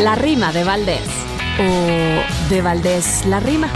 [0.03, 1.09] La rima de Valdés.
[1.59, 3.71] O de Valdés la rima.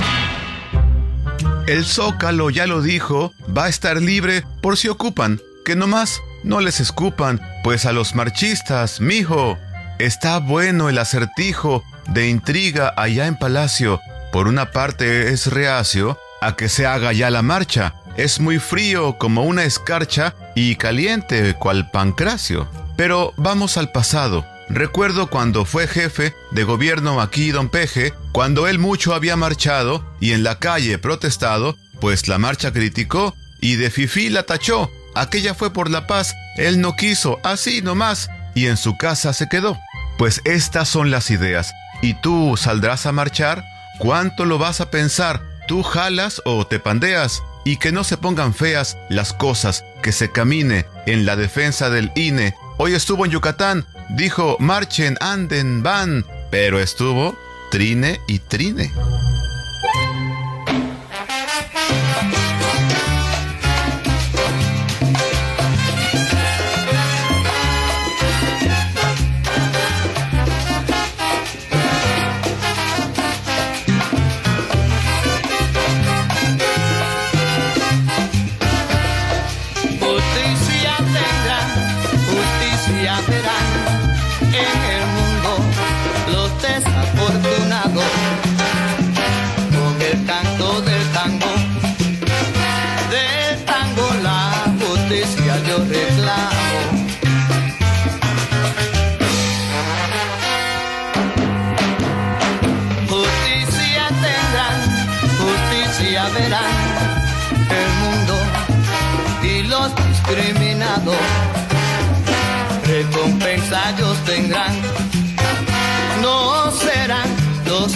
[1.66, 6.60] El Zócalo ya lo dijo, va a estar libre por si ocupan, que nomás no
[6.60, 9.56] les escupan, pues a los marchistas, mijo,
[9.98, 13.98] está bueno el acertijo de intriga allá en Palacio.
[14.30, 19.16] Por una parte es reacio a que se haga ya la marcha, es muy frío
[19.16, 22.68] como una escarcha y caliente cual pancracio.
[22.96, 24.44] Pero vamos al pasado.
[24.68, 30.32] Recuerdo cuando fue jefe de gobierno aquí don Peje, cuando él mucho había marchado y
[30.32, 34.90] en la calle protestado, pues la marcha criticó y de Fifi la tachó.
[35.14, 39.48] Aquella fue por la paz, él no quiso, así nomás, y en su casa se
[39.48, 39.78] quedó.
[40.18, 41.72] Pues estas son las ideas.
[42.02, 43.64] ¿Y tú saldrás a marchar?
[43.98, 45.42] ¿Cuánto lo vas a pensar?
[45.68, 47.42] ¿Tú jalas o te pandeas?
[47.64, 52.12] Y que no se pongan feas las cosas, que se camine en la defensa del
[52.14, 52.54] INE.
[52.76, 57.34] Hoy estuvo en Yucatán, Dijo, marchen, anden, van, pero estuvo
[57.70, 58.90] trine y trine.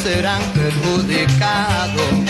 [0.02, 2.27] Serán perjudicados.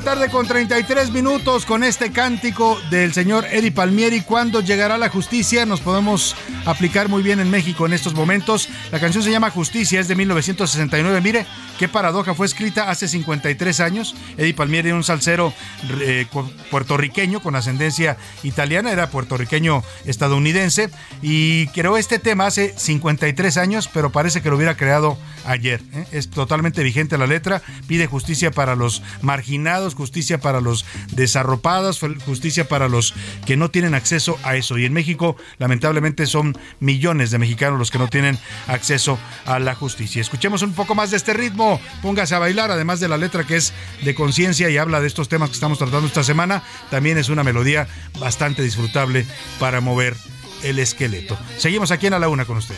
[0.00, 4.22] Tarde con 33 minutos con este cántico del señor Eddie Palmieri.
[4.22, 5.66] ¿Cuándo llegará la justicia?
[5.66, 6.34] Nos podemos
[6.64, 8.68] aplicar muy bien en México en estos momentos.
[8.92, 11.20] La canción se llama Justicia, es de 1969.
[11.20, 11.46] Mire,
[11.78, 14.14] qué paradoja, fue escrita hace 53 años.
[14.38, 15.52] Eddie Palmieri, un salsero
[16.00, 16.26] eh,
[16.70, 24.10] puertorriqueño con ascendencia italiana, era puertorriqueño estadounidense y creó este tema hace 53 años, pero
[24.10, 25.82] parece que lo hubiera creado ayer.
[25.92, 26.06] ¿eh?
[26.12, 32.68] Es totalmente vigente la letra, pide justicia para los marginados, justicia para los desarropados, justicia
[32.68, 33.14] para los
[33.46, 34.78] que no tienen acceso a eso.
[34.78, 39.74] Y en México, lamentablemente, son millones de mexicanos los que no tienen acceso a la
[39.74, 40.20] justicia.
[40.20, 43.56] Escuchemos un poco más de este ritmo, póngase a bailar, además de la letra que
[43.56, 43.72] es
[44.04, 47.44] de conciencia y habla de estos temas que estamos tratando esta semana, también es una
[47.44, 49.26] melodía bastante disfrutable
[49.58, 50.16] para mover
[50.62, 51.38] el esqueleto.
[51.58, 52.74] Seguimos aquí en A la Una con usted.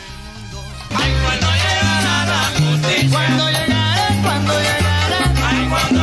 [0.89, 1.51] Cuando
[3.49, 6.02] llegará, cuando llegará, ay, cuando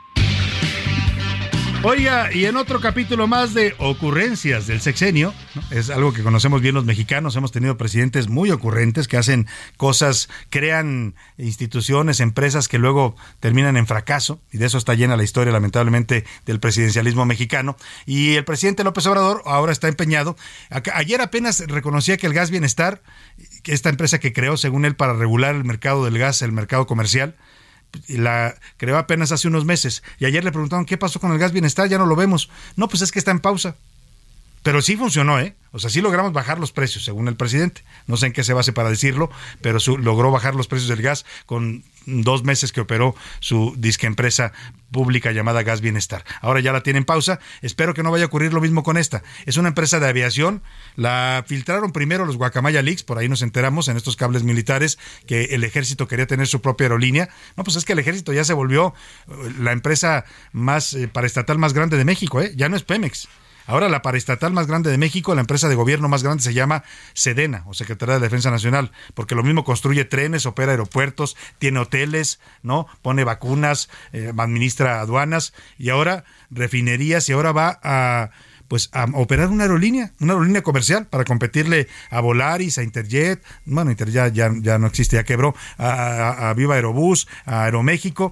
[1.83, 5.33] Oiga, y en otro capítulo más de ocurrencias del sexenio,
[5.71, 10.29] es algo que conocemos bien los mexicanos, hemos tenido presidentes muy ocurrentes que hacen cosas,
[10.51, 15.51] crean instituciones, empresas que luego terminan en fracaso, y de eso está llena la historia
[15.51, 20.37] lamentablemente del presidencialismo mexicano, y el presidente López Obrador ahora está empeñado,
[20.93, 23.01] ayer apenas reconocía que el gas bienestar,
[23.63, 27.37] esta empresa que creó según él para regular el mercado del gas, el mercado comercial,
[28.07, 30.03] la creó apenas hace unos meses.
[30.19, 32.49] Y ayer le preguntaron qué pasó con el gas bienestar, ya no lo vemos.
[32.75, 33.75] No, pues es que está en pausa.
[34.63, 35.55] Pero sí funcionó, ¿eh?
[35.71, 37.83] O sea, sí logramos bajar los precios, según el presidente.
[38.05, 41.25] No sé en qué se base para decirlo, pero logró bajar los precios del gas
[41.45, 44.53] con dos meses que operó su disque empresa
[44.91, 46.23] pública llamada Gas Bienestar.
[46.41, 47.39] Ahora ya la tiene en pausa.
[47.61, 49.23] Espero que no vaya a ocurrir lo mismo con esta.
[49.45, 50.61] Es una empresa de aviación.
[50.95, 55.45] La filtraron primero los Guacamaya Leaks, por ahí nos enteramos en estos cables militares que
[55.45, 57.29] el ejército quería tener su propia aerolínea.
[57.55, 58.93] No, pues es que el ejército ya se volvió
[59.27, 62.53] eh, la empresa más eh, paraestatal más grande de México, ¿eh?
[62.55, 63.27] Ya no es Pemex.
[63.65, 66.83] Ahora la paraestatal más grande de México, la empresa de gobierno más grande se llama
[67.13, 72.39] Sedena o Secretaría de Defensa Nacional, porque lo mismo construye trenes, opera aeropuertos, tiene hoteles,
[72.63, 72.87] ¿no?
[73.01, 78.31] Pone vacunas, eh, administra aduanas y ahora refinerías y ahora va a
[78.67, 83.91] pues a operar una aerolínea, una aerolínea comercial para competirle a Volaris, a Interjet, bueno,
[83.91, 88.31] Interjet ya, ya no existe, ya quebró, a, a, a Viva Aerobús, a Aeroméxico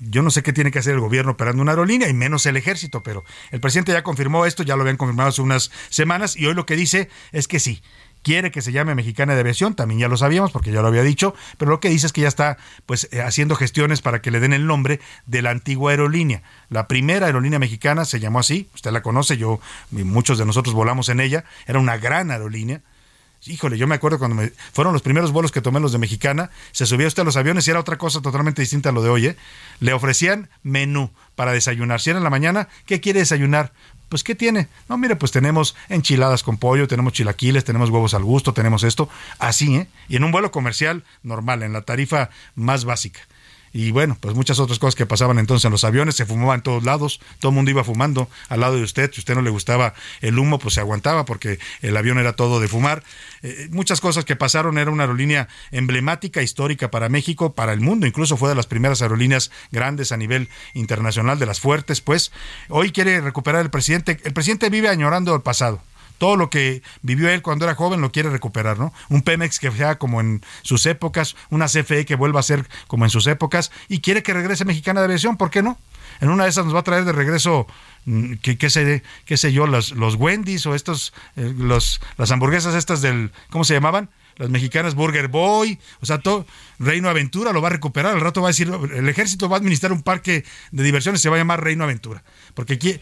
[0.00, 2.56] yo no sé qué tiene que hacer el gobierno operando una aerolínea y menos el
[2.56, 6.46] ejército, pero el presidente ya confirmó esto, ya lo habían confirmado hace unas semanas y
[6.46, 7.82] hoy lo que dice es que sí,
[8.22, 11.02] quiere que se llame Mexicana de Aviación, también ya lo sabíamos porque ya lo había
[11.02, 14.32] dicho, pero lo que dice es que ya está pues eh, haciendo gestiones para que
[14.32, 16.42] le den el nombre de la antigua aerolínea.
[16.70, 21.08] La primera aerolínea mexicana se llamó así, usted la conoce, yo muchos de nosotros volamos
[21.08, 22.80] en ella, era una gran aerolínea
[23.46, 26.50] híjole, yo me acuerdo cuando me, fueron los primeros vuelos que tomé los de Mexicana,
[26.72, 29.10] se subía usted a los aviones y era otra cosa totalmente distinta a lo de
[29.10, 29.26] hoy.
[29.26, 29.36] ¿eh?
[29.80, 32.00] Le ofrecían menú para desayunar.
[32.00, 33.72] Si era en la mañana, ¿qué quiere desayunar?
[34.08, 34.68] Pues, ¿qué tiene?
[34.88, 39.08] No, mire, pues tenemos enchiladas con pollo, tenemos chilaquiles, tenemos huevos al gusto, tenemos esto,
[39.38, 39.88] así, ¿eh?
[40.08, 43.20] Y en un vuelo comercial normal, en la tarifa más básica
[43.74, 46.62] y bueno, pues muchas otras cosas que pasaban entonces en los aviones, se fumaba en
[46.62, 49.50] todos lados, todo el mundo iba fumando al lado de usted, si usted no le
[49.50, 53.02] gustaba el humo, pues se aguantaba porque el avión era todo de fumar.
[53.42, 58.06] Eh, muchas cosas que pasaron, era una aerolínea emblemática, histórica para México, para el mundo,
[58.06, 62.30] incluso fue de las primeras aerolíneas grandes a nivel internacional, de las fuertes, pues
[62.68, 65.82] hoy quiere recuperar el presidente, el presidente vive añorando el pasado
[66.18, 68.92] todo lo que vivió él cuando era joven lo quiere recuperar, ¿no?
[69.08, 73.04] Un Pemex que sea como en sus épocas, una CFE que vuelva a ser como
[73.04, 75.78] en sus épocas y quiere que regrese Mexicana de Aviación, ¿por qué no?
[76.20, 77.66] En una de esas nos va a traer de regreso
[78.04, 83.32] mm, qué, sé, yo, los, los Wendy's o estos, eh, los, las hamburguesas estas del,
[83.50, 84.08] ¿cómo se llamaban?
[84.36, 86.46] las mexicanas Burger Boy, o sea, todo
[86.78, 89.58] Reino Aventura lo va a recuperar, al rato va a decir, el ejército va a
[89.58, 92.24] administrar un parque de diversiones, se va a llamar Reino Aventura,
[92.54, 92.98] porque aquí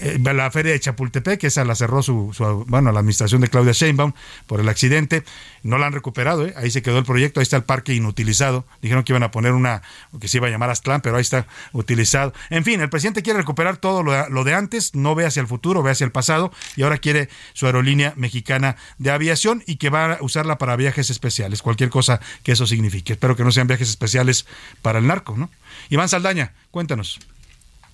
[0.00, 2.34] eh, la feria de Chapultepec, esa la cerró su,
[2.66, 4.12] bueno, la administración de Claudia Sheinbaum
[4.46, 5.24] por el accidente,
[5.62, 6.54] no la han recuperado, ¿eh?
[6.56, 9.52] ahí se quedó el proyecto, ahí está el parque inutilizado, dijeron que iban a poner
[9.52, 9.82] una,
[10.20, 12.32] que se iba a llamar Aztlán, pero ahí está utilizado.
[12.50, 15.46] En fin, el presidente quiere recuperar todo lo, lo de antes, no ve hacia el
[15.46, 19.90] futuro, ve hacia el pasado, y ahora quiere su aerolínea mexicana de aviación y que
[19.90, 23.14] va a usarla para viajes especiales, cualquier cosa que eso signifique.
[23.14, 24.46] Espero que no sean viajes especiales
[24.82, 25.50] para el narco, ¿no?
[25.90, 27.18] Iván Saldaña, cuéntanos.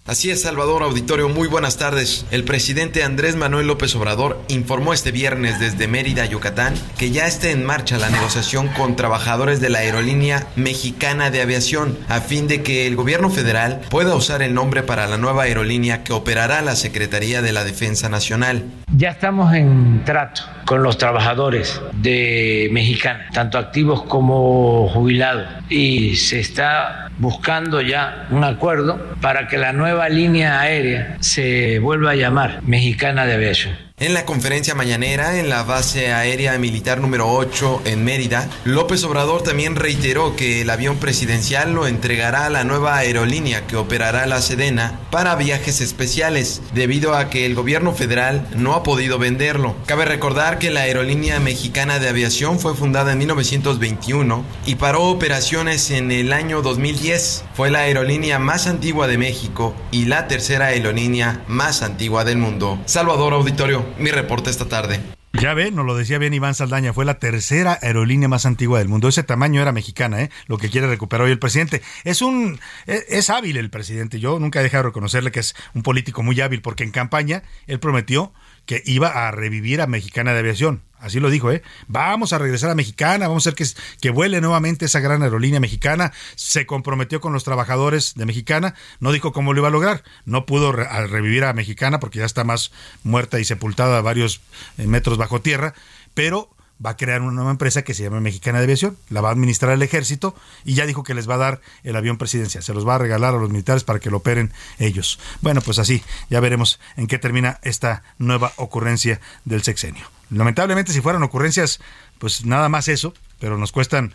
[0.05, 2.27] Así es, Salvador Auditorio, muy buenas tardes.
[2.33, 7.51] El presidente Andrés Manuel López Obrador informó este viernes desde Mérida, Yucatán, que ya está
[7.51, 12.65] en marcha la negociación con trabajadores de la aerolínea mexicana de aviación, a fin de
[12.65, 16.75] que el gobierno federal pueda usar el nombre para la nueva aerolínea que operará la
[16.75, 18.65] Secretaría de la Defensa Nacional.
[18.97, 26.41] Ya estamos en trato con los trabajadores de Mexicana, tanto activos como jubilados, y se
[26.41, 32.63] está buscando ya un acuerdo para que la nueva línea aérea se vuelva a llamar
[32.63, 33.92] Mexicana de Aviación.
[34.03, 39.45] En la conferencia mañanera en la base aérea militar número 8 en Mérida, López Obrador
[39.45, 44.43] también reiteró que el avión presidencial lo entregará a la nueva aerolínea que operará la
[44.43, 49.77] Sedena para viajes especiales, debido a que el gobierno federal no ha podido venderlo.
[49.87, 55.93] Cabe recordar que la aerolínea mexicana de aviación fue fundada en 1921 y paró operaciones
[55.93, 57.45] en el año 2010.
[57.55, 62.81] Fue la aerolínea más antigua de México y la tercera aerolínea más antigua del mundo.
[62.87, 65.01] Salvador Auditorio mi reporte esta tarde.
[65.33, 68.89] Ya ve, nos lo decía bien Iván Saldaña, fue la tercera aerolínea más antigua del
[68.89, 69.09] mundo.
[69.09, 70.31] Ese tamaño era mexicana, ¿eh?
[70.47, 71.81] lo que quiere recuperar hoy el presidente.
[72.05, 74.21] Es un es, es, hábil el presidente.
[74.21, 77.43] Yo nunca he dejado de reconocerle que es un político muy hábil, porque en campaña
[77.67, 78.35] él prometió
[78.67, 80.83] que iba a revivir a Mexicana de Aviación.
[81.03, 81.63] Así lo dijo, ¿eh?
[81.89, 83.67] Vamos a regresar a Mexicana, vamos a hacer que,
[84.01, 86.13] que vuele nuevamente esa gran aerolínea mexicana.
[86.37, 90.05] Se comprometió con los trabajadores de Mexicana, no dijo cómo lo iba a lograr.
[90.27, 92.71] No pudo revivir a Mexicana porque ya está más
[93.03, 94.43] muerta y sepultada a varios
[94.79, 95.75] eh, metros bajo tierra,
[96.15, 96.52] pero
[96.85, 99.33] va a crear una nueva empresa que se llama Mexicana de Aviación, la va a
[99.33, 102.75] administrar el ejército y ya dijo que les va a dar el avión presidencial, se
[102.75, 105.19] los va a regalar a los militares para que lo operen ellos.
[105.41, 110.05] Bueno, pues así, ya veremos en qué termina esta nueva ocurrencia del sexenio.
[110.31, 111.81] Lamentablemente si fueran ocurrencias,
[112.19, 114.15] pues nada más eso, pero nos cuestan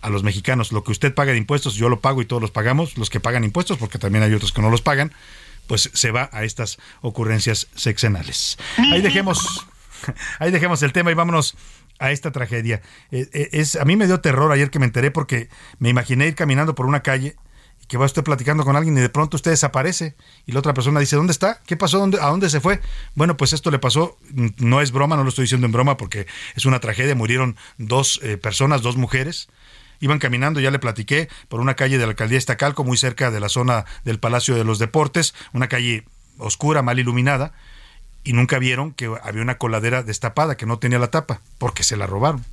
[0.00, 2.50] a los mexicanos lo que usted paga de impuestos, yo lo pago y todos los
[2.50, 5.12] pagamos, los que pagan impuestos, porque también hay otros que no los pagan,
[5.66, 8.58] pues se va a estas ocurrencias sexenales.
[8.76, 9.66] Ahí dejemos,
[10.38, 11.56] ahí dejemos el tema y vámonos
[11.98, 12.80] a esta tragedia.
[13.10, 16.74] Es, a mí me dio terror ayer que me enteré porque me imaginé ir caminando
[16.74, 17.36] por una calle
[17.82, 20.14] y que va usted platicando con alguien y de pronto usted desaparece
[20.46, 21.60] y la otra persona dice, ¿dónde está?
[21.66, 21.98] ¿Qué pasó?
[21.98, 22.80] ¿Dónde, ¿A dónde se fue?
[23.14, 24.18] Bueno, pues esto le pasó,
[24.58, 28.20] no es broma, no lo estoy diciendo en broma porque es una tragedia, murieron dos
[28.22, 29.48] eh, personas, dos mujeres.
[30.00, 33.40] Iban caminando, ya le platiqué, por una calle de la alcaldía Estacalco, muy cerca de
[33.40, 36.04] la zona del Palacio de los Deportes, una calle
[36.38, 37.52] oscura, mal iluminada
[38.28, 41.96] y nunca vieron que había una coladera destapada que no tenía la tapa, porque se
[41.96, 42.44] la robaron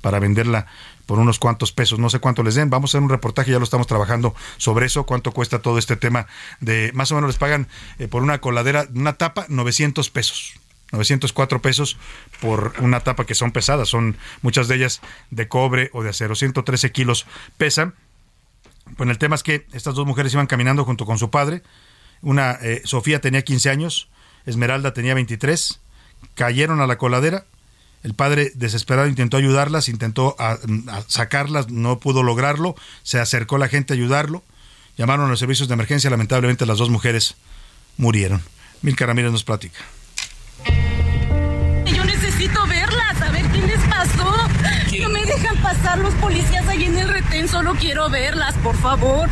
[0.00, 0.68] para venderla
[1.06, 2.70] por unos cuantos pesos, no sé cuánto les den.
[2.70, 5.96] Vamos a hacer un reportaje, ya lo estamos trabajando sobre eso, cuánto cuesta todo este
[5.96, 6.28] tema
[6.60, 7.66] de, más o menos les pagan
[7.98, 10.54] eh, por una coladera, una tapa, 900 pesos.
[10.92, 11.98] 904 pesos
[12.40, 15.00] por una tapa que son pesadas, son muchas de ellas
[15.30, 17.92] de cobre o de acero, 113 kilos pesan.
[18.96, 21.64] Bueno, el tema es que estas dos mujeres iban caminando junto con su padre.
[22.22, 24.08] Una, eh, Sofía tenía 15 años,
[24.46, 25.80] Esmeralda tenía 23,
[26.34, 27.44] cayeron a la coladera.
[28.02, 32.76] El padre desesperado intentó ayudarlas, intentó a, a sacarlas, no pudo lograrlo.
[33.02, 34.42] Se acercó la gente a ayudarlo.
[34.96, 36.10] Llamaron a los servicios de emergencia.
[36.10, 37.34] Lamentablemente las dos mujeres
[37.96, 38.42] murieron.
[38.82, 39.80] Milka Ramírez nos platica.
[41.86, 44.48] Yo necesito verlas, a ver qué les pasó.
[45.00, 49.28] No me dejan pasar los policías ahí en el retén, solo quiero verlas, por favor.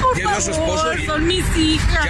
[0.00, 2.06] Por favor, son mis hijas.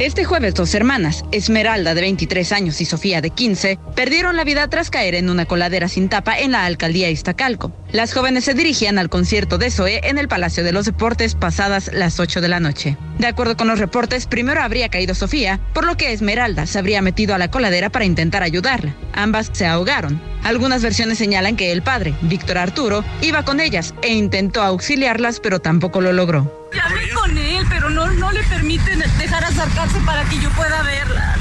[0.00, 4.66] Este jueves dos hermanas, Esmeralda de 23 años y Sofía de 15, perdieron la vida
[4.68, 7.70] tras caer en una coladera sin tapa en la alcaldía Iztacalco.
[7.92, 11.90] Las jóvenes se dirigían al concierto de Zoé en el Palacio de los Deportes pasadas
[11.92, 12.96] las 8 de la noche.
[13.18, 17.02] De acuerdo con los reportes, primero habría caído Sofía, por lo que Esmeralda se habría
[17.02, 18.94] metido a la coladera para intentar ayudarla.
[19.12, 20.18] Ambas se ahogaron.
[20.44, 25.60] Algunas versiones señalan que el padre, Víctor Arturo, iba con ellas e intentó auxiliarlas, pero
[25.60, 26.70] tampoco lo logró.
[26.74, 26.84] Ya
[27.14, 31.36] con él, pero no, no le permiten dejar acercarse para que yo pueda verla.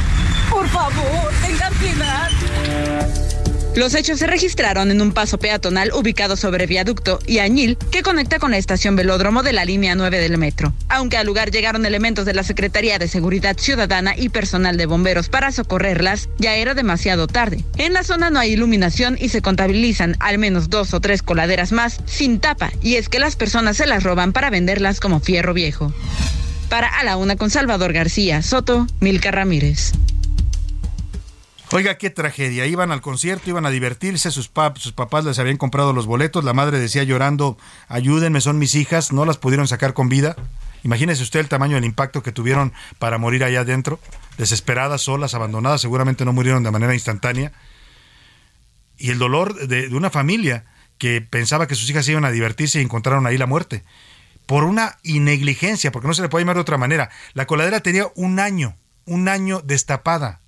[0.52, 2.30] Por favor, tengan piedad.
[3.76, 8.38] Los hechos se registraron en un paso peatonal ubicado sobre viaducto y añil que conecta
[8.38, 10.72] con la estación velódromo de la línea 9 del metro.
[10.88, 15.30] Aunque al lugar llegaron elementos de la Secretaría de Seguridad Ciudadana y personal de bomberos
[15.30, 17.64] para socorrerlas, ya era demasiado tarde.
[17.78, 21.72] En la zona no hay iluminación y se contabilizan al menos dos o tres coladeras
[21.72, 25.56] más sin tapa, y es que las personas se las roban para venderlas como fierro
[25.56, 25.92] viejo.
[26.70, 29.94] Para A la Una con Salvador García Soto, Milka Ramírez.
[31.72, 32.68] Oiga, qué tragedia.
[32.68, 36.44] Iban al concierto, iban a divertirse, sus, pap sus papás les habían comprado los boletos,
[36.44, 37.58] la madre decía llorando,
[37.88, 40.36] ayúdenme, son mis hijas, no las pudieron sacar con vida.
[40.84, 44.00] Imagínese usted el tamaño del impacto que tuvieron para morir allá adentro,
[44.38, 47.52] desesperadas, solas, abandonadas, seguramente no murieron de manera instantánea.
[48.98, 50.66] Y el dolor de, de una familia
[50.98, 53.84] que pensaba que sus hijas iban a divertirse y encontraron ahí la muerte.
[54.50, 57.12] Por una negligencia, porque no se le puede llamar de otra manera.
[57.36, 58.76] La coladera tenía un año,
[59.06, 60.40] un año destapada.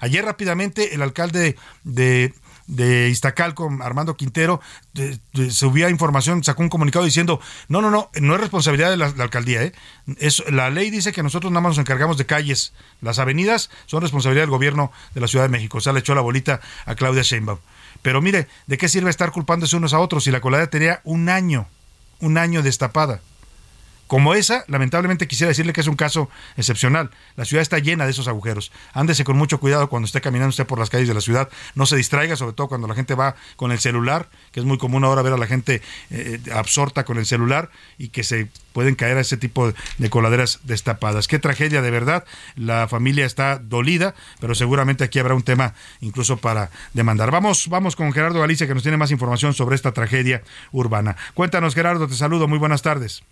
[0.00, 2.34] Ayer rápidamente el alcalde de,
[2.66, 4.60] de Iztacalco, Armando Quintero,
[5.48, 9.62] subía información, sacó un comunicado diciendo, no, no, no, no es responsabilidad de la, alcaldía,
[9.62, 9.72] ¿eh?
[10.18, 14.02] es, la ley dice que nosotros nada más nos encargamos de calles, las avenidas son
[14.02, 16.94] responsabilidad del gobierno de la Ciudad de México, o sea, le echó la bolita a
[16.96, 17.60] Claudia Sheinbaum.
[18.02, 21.30] Pero mire, ¿de qué sirve estar culpándose unos a otros si la coladera tenía un
[21.30, 21.66] año,
[22.20, 23.22] un año destapada?
[24.08, 27.10] Como esa, lamentablemente quisiera decirle que es un caso excepcional.
[27.36, 28.72] La ciudad está llena de esos agujeros.
[28.94, 31.48] Ándese con mucho cuidado cuando esté caminando usted por las calles de la ciudad.
[31.74, 34.78] No se distraiga, sobre todo cuando la gente va con el celular, que es muy
[34.78, 38.94] común ahora ver a la gente eh, absorta con el celular y que se pueden
[38.94, 41.28] caer a ese tipo de coladeras destapadas.
[41.28, 42.24] Qué tragedia de verdad.
[42.56, 47.30] La familia está dolida, pero seguramente aquí habrá un tema incluso para demandar.
[47.30, 50.42] Vamos, vamos con Gerardo Galicia que nos tiene más información sobre esta tragedia
[50.72, 51.16] urbana.
[51.34, 52.48] Cuéntanos, Gerardo, te saludo.
[52.48, 53.22] Muy buenas tardes.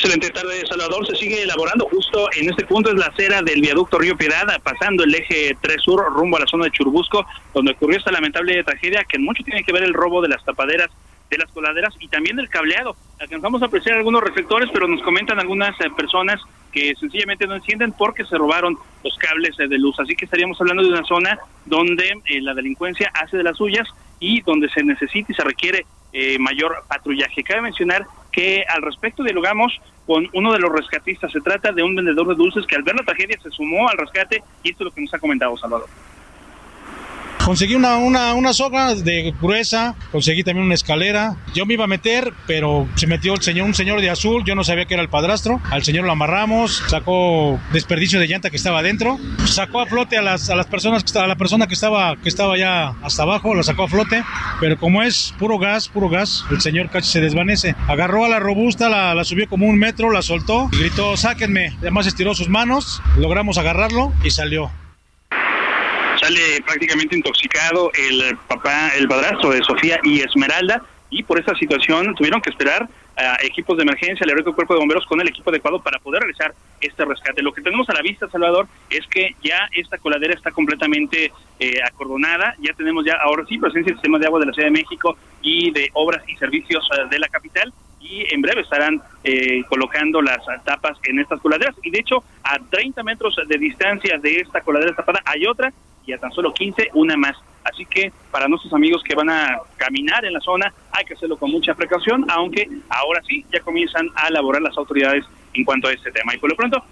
[0.00, 1.04] Excelente tarde, Salvador.
[1.08, 5.02] Se sigue elaborando justo en este punto, es la acera del viaducto Río Piedad, pasando
[5.02, 9.02] el eje 3 Sur rumbo a la zona de Churbusco, donde ocurrió esta lamentable tragedia
[9.02, 10.88] que en mucho tiene que ver el robo de las tapaderas
[11.28, 12.94] de las coladeras y también del cableado.
[13.18, 16.40] Alcanzamos a apreciar algunos reflectores, pero nos comentan algunas eh, personas
[16.70, 19.98] que sencillamente no encienden porque se robaron los cables eh, de luz.
[19.98, 23.88] Así que estaríamos hablando de una zona donde eh, la delincuencia hace de las suyas
[24.20, 25.84] y donde se necesita y se requiere
[26.40, 27.44] mayor patrullaje.
[27.44, 28.06] Cabe mencionar
[28.38, 31.32] que al respecto dialogamos con uno de los rescatistas.
[31.32, 33.98] Se trata de un vendedor de dulces que al ver la tragedia se sumó al
[33.98, 35.88] rescate y esto es lo que nos ha comentado Salvador.
[37.48, 41.34] Conseguí una, una, una soga de gruesa, conseguí también una escalera.
[41.54, 44.54] Yo me iba a meter, pero se metió el señor, un señor de azul, yo
[44.54, 45.58] no sabía que era el padrastro.
[45.70, 50.22] Al señor lo amarramos, sacó desperdicio de llanta que estaba adentro, sacó a flote a
[50.22, 53.62] las, a las personas, a la persona que estaba, que estaba ya hasta abajo, la
[53.62, 54.22] sacó a flote,
[54.60, 57.74] pero como es puro gas, puro gas, el señor casi se desvanece.
[57.86, 61.74] Agarró a la robusta, la, la subió como un metro, la soltó, y gritó, sáquenme.
[61.78, 64.70] Además estiró sus manos, logramos agarrarlo y salió
[66.28, 72.14] sale prácticamente intoxicado el papá, el padrastro de Sofía y Esmeralda, y por esa situación
[72.14, 75.48] tuvieron que esperar a equipos de emergencia, al heroico cuerpo de bomberos con el equipo
[75.50, 77.42] adecuado para poder realizar este rescate.
[77.42, 81.80] Lo que tenemos a la vista, Salvador, es que ya esta coladera está completamente eh,
[81.82, 84.72] acordonada, ya tenemos ya ahora sí presencia del sistema de agua de la Ciudad de
[84.72, 89.62] México y de obras y servicios eh, de la capital y en breve estarán eh,
[89.68, 94.36] colocando las tapas en estas coladeras y de hecho a 30 metros de distancia de
[94.36, 95.72] esta coladera tapada hay otra
[96.08, 97.36] y a tan solo 15 una más.
[97.64, 101.36] Así que para nuestros amigos que van a caminar en la zona hay que hacerlo
[101.36, 105.92] con mucha precaución, aunque ahora sí ya comienzan a elaborar las autoridades en cuanto a
[105.92, 106.34] este tema.
[106.34, 106.82] Y por lo pronto,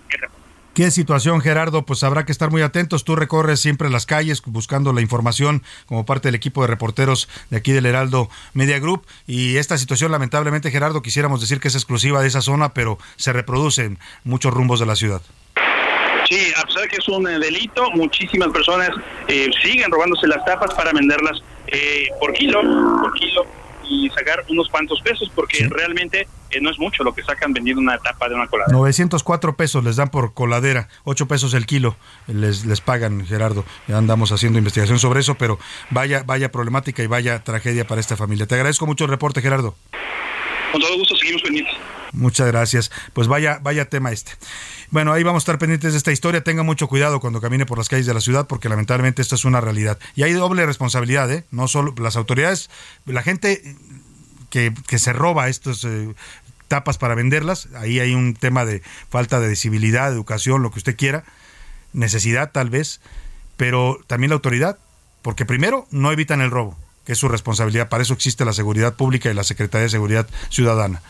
[0.74, 1.86] ¿Qué situación, Gerardo?
[1.86, 3.02] Pues habrá que estar muy atentos.
[3.02, 7.56] Tú recorres siempre las calles buscando la información como parte del equipo de reporteros de
[7.56, 9.06] aquí del Heraldo Media Group.
[9.26, 13.32] Y esta situación, lamentablemente, Gerardo, quisiéramos decir que es exclusiva de esa zona, pero se
[13.32, 15.22] reproducen muchos rumbos de la ciudad.
[16.80, 18.90] De que es un eh, delito, muchísimas personas
[19.28, 23.46] eh, siguen robándose las tapas para venderlas eh, por kilo, por kilo
[23.88, 26.28] y sacar unos cuantos pesos porque realmente
[26.60, 28.76] no es mucho lo que sacan vendiendo una tapa de una coladera.
[28.76, 31.96] 904 pesos les dan por coladera, 8 pesos el kilo
[32.26, 33.64] les, les pagan, Gerardo.
[33.88, 35.58] Ya andamos haciendo investigación sobre eso, pero
[35.90, 38.46] vaya, vaya problemática y vaya tragedia para esta familia.
[38.46, 39.76] Te agradezco mucho el reporte, Gerardo.
[40.72, 41.74] Con todo gusto, seguimos pendientes.
[42.12, 42.90] Muchas gracias.
[43.12, 44.32] Pues vaya, vaya tema este.
[44.90, 46.44] Bueno, ahí vamos a estar pendientes de esta historia.
[46.44, 49.44] Tenga mucho cuidado cuando camine por las calles de la ciudad, porque lamentablemente esto es
[49.44, 49.98] una realidad.
[50.14, 51.44] Y hay doble responsabilidad, ¿eh?
[51.50, 52.70] No solo las autoridades,
[53.04, 53.76] la gente
[54.50, 56.14] que, se roba estos eh,
[56.68, 60.96] tapas para venderlas, ahí hay un tema de falta de visibilidad, educación, lo que usted
[60.96, 61.24] quiera,
[61.92, 63.00] necesidad tal vez,
[63.56, 64.78] pero también la autoridad,
[65.22, 68.94] porque primero no evitan el robo, que es su responsabilidad, para eso existe la seguridad
[68.94, 71.02] pública y la Secretaría de Seguridad Ciudadana.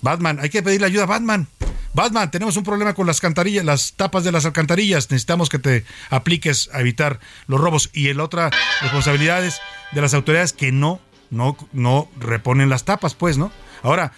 [0.00, 1.48] Batman, hay que pedirle ayuda a Batman.
[1.94, 5.10] Batman, tenemos un problema con las cantarillas, las tapas de las alcantarillas.
[5.10, 7.90] Necesitamos que te apliques a evitar los robos.
[7.92, 8.50] Y el otra
[8.82, 9.60] responsabilidad es
[9.92, 13.50] de las autoridades que no, no, no reponen las tapas, pues, ¿no?
[13.82, 14.12] Ahora,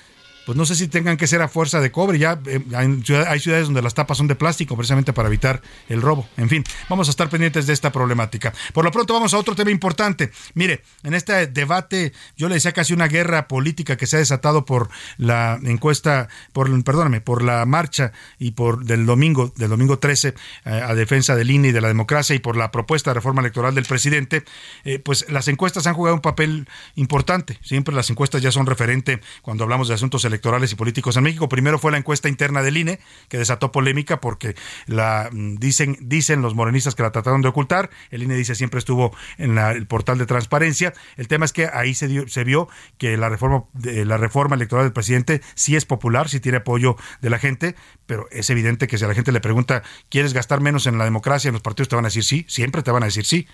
[0.46, 2.18] pues no sé si tengan que ser a fuerza de cobre.
[2.18, 6.28] Ya eh, hay ciudades donde las tapas son de plástico precisamente para evitar el robo.
[6.36, 8.52] En fin, vamos a estar pendientes de esta problemática.
[8.72, 10.30] Por lo pronto vamos a otro tema importante.
[10.54, 14.64] Mire, en este debate yo le decía casi una guerra política que se ha desatado
[14.64, 14.88] por
[15.18, 20.34] la encuesta, por perdóname, por la marcha y por del domingo, del domingo 13 eh,
[20.64, 23.74] a defensa del INE y de la democracia y por la propuesta de reforma electoral
[23.74, 24.44] del presidente,
[24.84, 27.58] eh, pues las encuestas han jugado un papel importante.
[27.62, 31.48] Siempre las encuestas ya son referente cuando hablamos de asuntos electorales y políticos en México.
[31.48, 34.54] Primero fue la encuesta interna del INE, que desató polémica porque
[34.86, 37.90] la mm, dicen, dicen los morenistas que la trataron de ocultar.
[38.10, 40.92] El INE dice siempre estuvo en el portal de transparencia.
[41.16, 42.68] El tema es que ahí se, dio, se vio
[42.98, 46.96] que la reforma, de, la reforma electoral del presidente sí es popular, sí tiene apoyo
[47.20, 47.74] de la gente,
[48.06, 51.04] pero es evidente que si a la gente le pregunta, ¿quieres gastar menos en la
[51.04, 51.48] democracia?
[51.48, 53.46] En los partidos te van a decir sí, siempre te van a decir sí.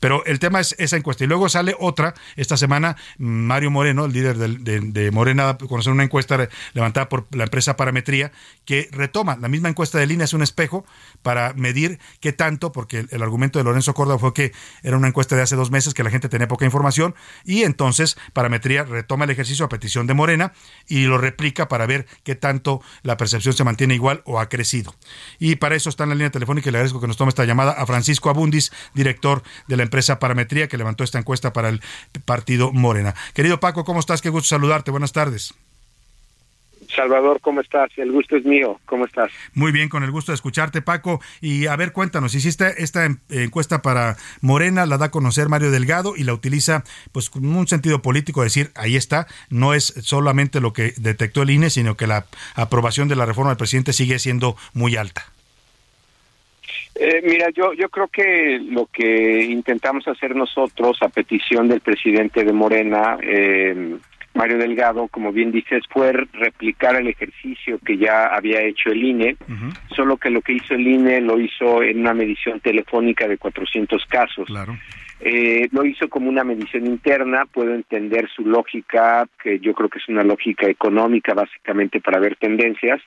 [0.00, 1.24] Pero el tema es esa encuesta.
[1.24, 6.04] Y luego sale otra, esta semana, Mario Moreno, el líder de, de Morena, conocer una
[6.04, 6.23] encuesta
[6.72, 8.32] levantada por la empresa Parametría,
[8.64, 10.84] que retoma la misma encuesta de línea, es un espejo
[11.22, 14.52] para medir qué tanto, porque el, argumento de Lorenzo Córdoba fue que
[14.82, 17.14] era una encuesta de hace dos meses, que la gente tenía poca información,
[17.44, 20.52] y entonces Parametría retoma el ejercicio a petición de Morena
[20.86, 24.94] y lo replica para ver qué tanto la percepción se mantiene igual o ha crecido.
[25.38, 27.44] Y para eso está en la línea telefónica y le agradezco que nos tome esta
[27.44, 31.80] llamada a Francisco Abundis, director de la empresa Parametría, que levantó esta encuesta para el
[32.24, 33.14] partido Morena.
[33.34, 34.22] Querido Paco, ¿cómo estás?
[34.22, 34.90] Qué gusto saludarte.
[34.90, 35.54] Buenas tardes.
[36.94, 37.90] Salvador, ¿cómo estás?
[37.96, 38.80] El gusto es mío.
[38.86, 39.30] ¿Cómo estás?
[39.54, 41.20] Muy bien, con el gusto de escucharte, Paco.
[41.40, 46.14] Y a ver, cuéntanos, hiciste esta encuesta para Morena, la da a conocer Mario Delgado
[46.16, 50.72] y la utiliza pues con un sentido político, decir, ahí está, no es solamente lo
[50.72, 54.56] que detectó el INE, sino que la aprobación de la reforma del presidente sigue siendo
[54.72, 55.24] muy alta.
[56.96, 62.44] Eh, mira, yo, yo creo que lo que intentamos hacer nosotros a petición del presidente
[62.44, 63.96] de Morena, eh,
[64.34, 69.36] Mario Delgado, como bien dices, fue replicar el ejercicio que ya había hecho el INE,
[69.94, 74.04] solo que lo que hizo el INE lo hizo en una medición telefónica de 400
[74.06, 74.48] casos.
[75.20, 79.98] Eh, lo hizo como una medición interna, puedo entender su lógica, que yo creo que
[79.98, 83.00] es una lógica económica básicamente para ver tendencias,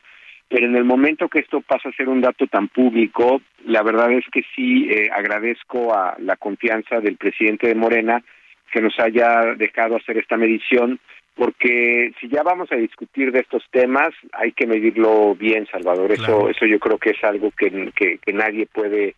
[0.49, 4.11] pero en el momento que esto pasa a ser un dato tan público, la verdad
[4.13, 8.23] es que sí eh, agradezco a la confianza del presidente de Morena
[8.71, 10.99] que nos haya dejado hacer esta medición,
[11.37, 16.11] porque si ya vamos a discutir de estos temas, hay que medirlo bien, Salvador.
[16.11, 19.15] Eso, eso yo creo que es algo que, que, nadie puede eh,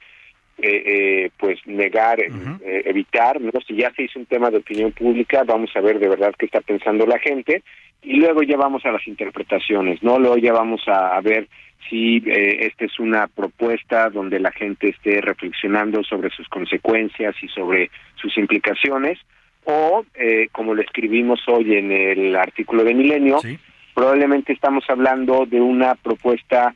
[0.62, 2.30] eh, pues negar, eh,
[2.62, 3.40] evitar.
[3.40, 3.52] ¿no?
[3.66, 6.46] Si ya se hizo un tema de opinión pública, vamos a ver de verdad qué
[6.46, 7.64] está pensando la gente
[8.02, 10.20] y luego ya vamos a las interpretaciones, ¿no?
[10.20, 11.48] Luego ya vamos a, ver
[11.90, 17.48] si eh, esta es una propuesta donde la gente esté reflexionando sobre sus consecuencias y
[17.50, 19.20] sobre sus implicaciones,
[19.66, 23.40] o eh, como lo escribimos hoy en el artículo de Milenio,
[23.94, 26.76] probablemente estamos hablando de una propuesta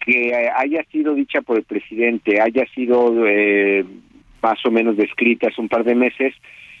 [0.00, 3.84] que haya sido dicha por el presidente, haya sido eh,
[4.40, 6.34] más o menos descrita hace un par de meses,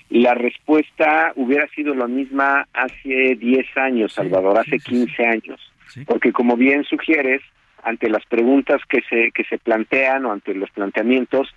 [0.08, 5.60] la respuesta hubiera sido la misma hace 10 años, Salvador, hace 15 años.
[6.06, 7.42] Porque como bien sugieres,
[7.82, 11.48] ante las preguntas que se, que se plantean o ante los planteamientos,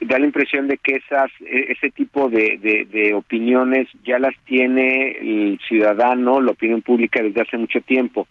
[0.00, 2.58] da la impresión de que esas e, ese tipo de,
[2.90, 8.26] de, opiniones ya las tiene el ciudadano, la opinión pública desde hace mucho tiempo.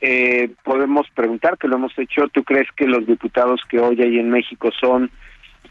[0.00, 4.18] eh, podemos preguntar, que lo hemos hecho, ¿tú crees que los diputados que hoy hay
[4.18, 5.10] en México son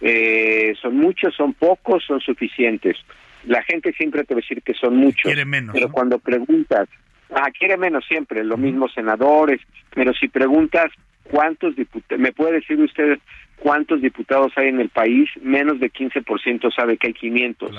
[0.02, 2.98] eh, son muchos, son pocos, son suficientes.
[3.46, 5.24] La gente siempre te va a decir que son muchos.
[5.24, 5.74] Quiere menos.
[5.74, 6.90] Pero cuando preguntas,
[7.32, 9.62] ah, quiere menos siempre, lo mismo senadores,
[9.94, 10.92] pero si preguntas
[11.24, 13.20] cuántos diputados, me puede decir usted
[13.62, 17.72] cuántos diputados hay en el país, menos de 15% sabe que hay 500.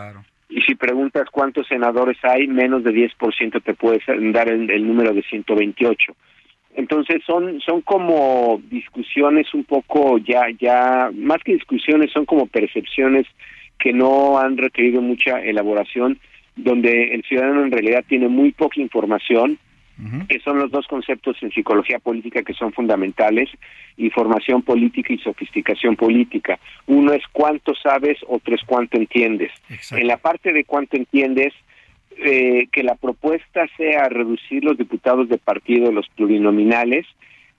[0.49, 4.01] Y si preguntas cuántos senadores hay, menos de 10% te puede
[4.33, 6.15] dar el, el número de 128.
[6.75, 13.27] Entonces son son como discusiones un poco ya ya más que discusiones son como percepciones
[13.79, 16.19] que no han requerido mucha elaboración
[16.57, 19.59] donde el ciudadano en realidad tiene muy poca información
[20.29, 23.49] que son los dos conceptos en psicología política que son fundamentales,
[23.97, 26.59] información política y sofisticación política.
[26.87, 29.53] Uno es cuánto sabes, otro es cuánto entiendes.
[29.93, 31.53] En la parte de cuánto entiendes,
[32.19, 37.07] eh, que la propuesta sea reducir los diputados de partido, los plurinominales,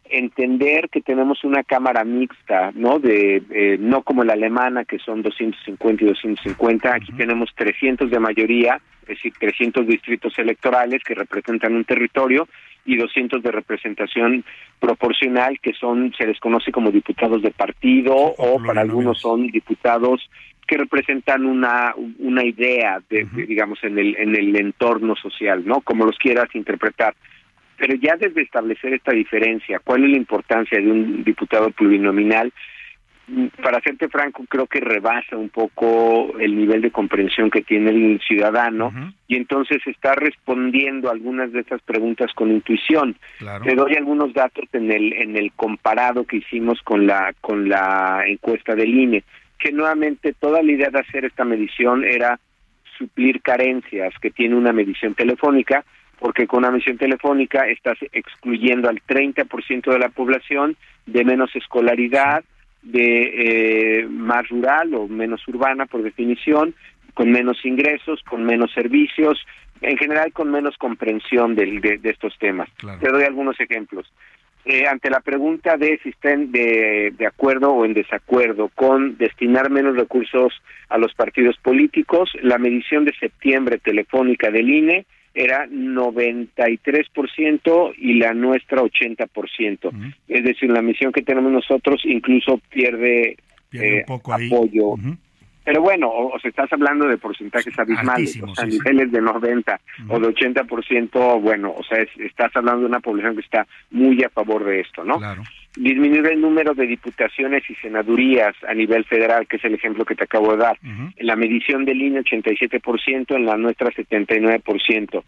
[0.09, 2.99] entender que tenemos una cámara mixta, ¿no?
[2.99, 8.19] De eh, no como la alemana que son 250 y 250, aquí tenemos 300 de
[8.19, 12.47] mayoría, es decir, 300 distritos electorales que representan un territorio
[12.85, 14.43] y 200 de representación
[14.79, 20.29] proporcional que son se les conoce como diputados de partido o para algunos son diputados
[20.67, 26.05] que representan una una idea de, digamos en el en el entorno social no como
[26.05, 27.15] los quieras interpretar
[27.77, 32.51] pero ya desde establecer esta diferencia cuál es la importancia de un diputado plurinominal
[33.61, 38.19] para serte franco, creo que rebasa un poco el nivel de comprensión que tiene el
[38.19, 38.91] ciudadano
[39.27, 43.15] y entonces está respondiendo algunas de estas preguntas con intuición.
[43.63, 48.23] Te doy algunos datos en el en el comparado que hicimos con la con la
[48.27, 49.23] encuesta del INE
[49.63, 52.37] que nuevamente toda la idea de hacer esta medición era
[52.97, 55.85] suplir carencias que tiene una medición telefónica,
[56.23, 62.45] porque con una misión telefónica estás excluyendo al 30% de la población de menos escolaridad,
[62.81, 66.75] de eh, más rural o menos urbana por definición,
[67.13, 69.37] con menos ingresos, con menos servicios,
[69.81, 72.69] en general con menos comprensión de, de, estos temas.
[73.01, 74.09] Te doy algunos ejemplos.
[74.63, 79.69] Eh, ante la pregunta de si estén de, de acuerdo o en desacuerdo con destinar
[79.69, 80.53] menos recursos
[80.87, 88.33] a los partidos políticos, la medición de septiembre telefónica del INE era 93% y la
[88.33, 90.13] nuestra 80%.
[90.27, 93.37] Es decir, la misión que tenemos nosotros incluso pierde,
[93.71, 94.95] eh, apoyo.
[95.63, 100.19] Pero bueno, o, se estás hablando de porcentajes abismales, o sea, niveles de 90 o
[100.19, 104.65] de 80%, bueno, o sea, estás hablando de una población que está muy a favor
[104.65, 105.19] de esto, ¿no?
[105.19, 105.43] Claro.
[105.75, 110.15] Disminuir el número de diputaciones y senadurías a nivel federal, que es el ejemplo que
[110.15, 110.77] te acabo de dar.
[110.83, 115.23] En la medición del INE 87%, en la nuestra 79%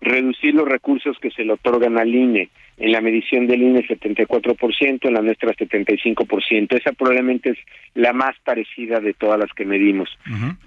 [0.00, 2.50] reducir los recursos que se le otorgan al INE.
[2.76, 6.76] En la medición del INE 74%, en la nuestra 75%.
[6.76, 7.58] Esa probablemente es
[7.94, 10.08] la más parecida de todas las que medimos.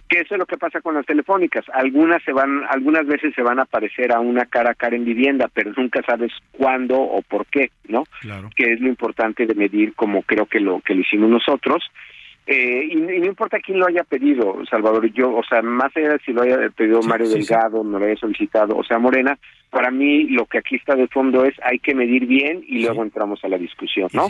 [0.08, 1.66] Que eso es lo que pasa con las telefónicas.
[1.74, 5.03] Algunas se van, algunas veces se van a aparecer a una cara a cara en
[5.03, 8.05] vivienda, pero nunca sabes cuándo o por qué, ¿no?
[8.22, 8.49] Claro.
[8.55, 11.84] Que es lo importante de medir, como creo que lo que lo hicimos nosotros.
[12.48, 16.20] Eh, y, no importa quién lo haya pedido, Salvador, yo, o sea, más allá de
[16.26, 19.38] si lo haya pedido Mario Delgado, no lo haya solicitado, o sea, Morena,
[19.70, 23.04] para mí lo que aquí está de fondo es hay que medir bien y luego
[23.04, 24.30] entramos a la discusión, ¿no?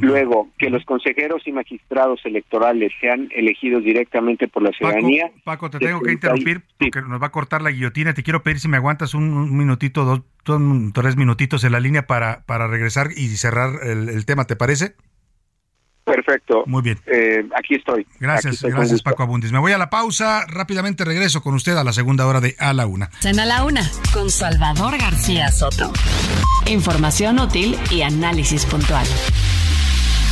[0.00, 5.30] Luego, que los consejeros y magistrados electorales sean elegidos directamente por la ciudadanía.
[5.44, 8.14] Paco, te tengo que interrumpir porque nos va a cortar la guillotina.
[8.14, 10.22] Te quiero pedir si me aguantas un, minutito, dos,
[10.92, 14.96] tres minutitos en la línea para, para regresar y cerrar el tema, ¿te parece?
[16.14, 16.62] Perfecto.
[16.66, 16.98] Muy bien.
[17.06, 18.06] Eh, aquí estoy.
[18.20, 19.50] Gracias, gracias Paco Abundis.
[19.50, 22.72] Me voy a la pausa, rápidamente regreso con usted a la segunda hora de A
[22.72, 23.10] la Una.
[23.24, 25.92] En A la Una, con Salvador García Soto.
[26.66, 29.06] Información útil y análisis puntual.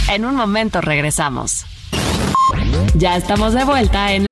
[0.09, 1.66] En un momento regresamos.
[2.95, 4.32] Ya estamos de vuelta en...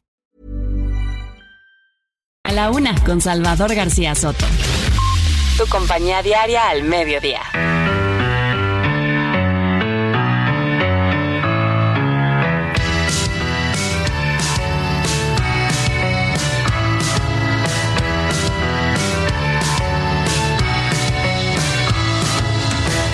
[2.51, 4.45] A la una con Salvador García Soto.
[5.57, 7.39] Tu compañía diaria al mediodía.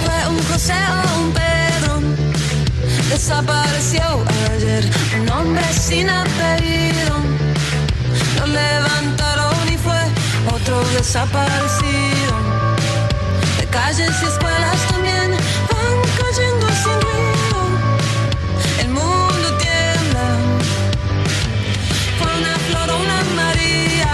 [0.04, 2.02] Fue un José o un Pedro.
[3.12, 4.02] Desapareció
[4.56, 4.90] ayer
[5.22, 7.18] un hombre sin apellido.
[8.40, 9.27] Lo fue
[10.86, 12.34] desaparecido.
[13.60, 15.32] De calles y escuelas también
[15.72, 17.62] van cayendo sin ruido.
[18.80, 20.28] El mundo tiembla.
[22.20, 24.12] Fue una flor o una María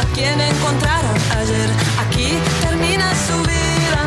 [0.00, 1.70] a quien encontraron ayer.
[2.04, 4.02] Aquí termina su vida.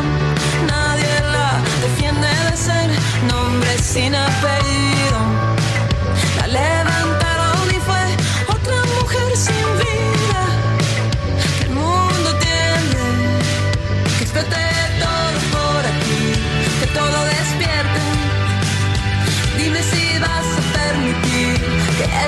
[0.66, 2.90] Nadie la defiende de ser
[3.28, 4.59] nombre sin apellido.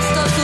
[0.00, 0.41] Que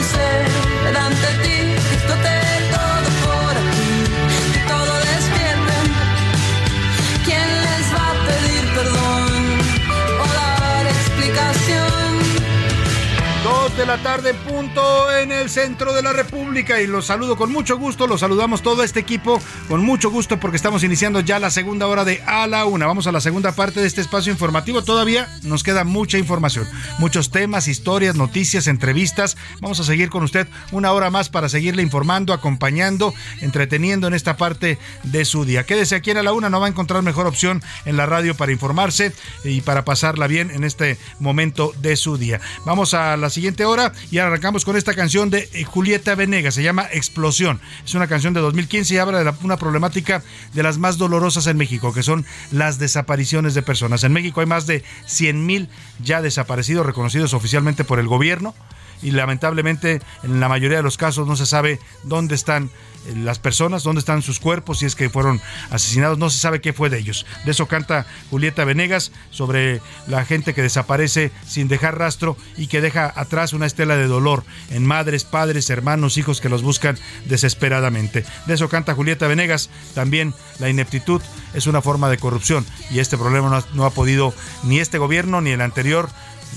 [13.78, 16.80] de la tarde, punto en el centro de la República.
[16.80, 18.08] Y los saludo con mucho gusto.
[18.08, 22.04] Los saludamos todo este equipo con mucho gusto porque estamos iniciando ya la segunda hora
[22.04, 22.88] de A la Una.
[22.88, 24.82] Vamos a la segunda parte de este espacio informativo.
[24.82, 26.66] Todavía nos queda mucha información,
[26.98, 29.36] muchos temas, historias, noticias, entrevistas.
[29.60, 34.36] Vamos a seguir con usted una hora más para seguirle informando, acompañando, entreteniendo en esta
[34.36, 35.64] parte de su día.
[35.64, 36.50] Quédese aquí en A la Una.
[36.50, 39.12] No va a encontrar mejor opción en la radio para informarse
[39.44, 42.40] y para pasarla bien en este momento de su día.
[42.64, 43.67] Vamos a la siguiente hora
[44.10, 47.60] y arrancamos con esta canción de eh, Julieta Venegas, se llama Explosión.
[47.84, 50.22] Es una canción de 2015 y habla de una problemática
[50.54, 54.04] de las más dolorosas en México, que son las desapariciones de personas.
[54.04, 55.68] En México hay más de 100 mil
[56.02, 58.54] ya desaparecidos, reconocidos oficialmente por el gobierno
[59.02, 62.70] y lamentablemente en la mayoría de los casos no se sabe dónde están
[63.14, 65.40] las personas, dónde están sus cuerpos, si es que fueron
[65.70, 67.26] asesinados, no se sabe qué fue de ellos.
[67.44, 72.80] De eso canta Julieta Venegas sobre la gente que desaparece sin dejar rastro y que
[72.80, 78.24] deja atrás una estela de dolor en madres, padres, hermanos, hijos que los buscan desesperadamente.
[78.46, 79.70] De eso canta Julieta Venegas.
[79.94, 81.22] También la ineptitud
[81.54, 84.34] es una forma de corrupción y este problema no ha, no ha podido
[84.64, 86.08] ni este gobierno ni el anterior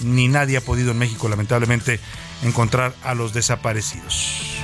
[0.03, 1.99] ni nadie ha podido en México lamentablemente
[2.43, 4.57] encontrar a los desaparecidos.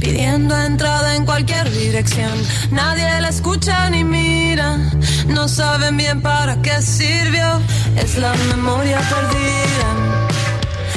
[0.00, 2.32] Pidiendo entrada en cualquier dirección.
[2.70, 4.76] Nadie la escucha ni mira,
[5.26, 7.60] no saben bien para qué sirvió.
[7.96, 10.31] Es la memoria perdida.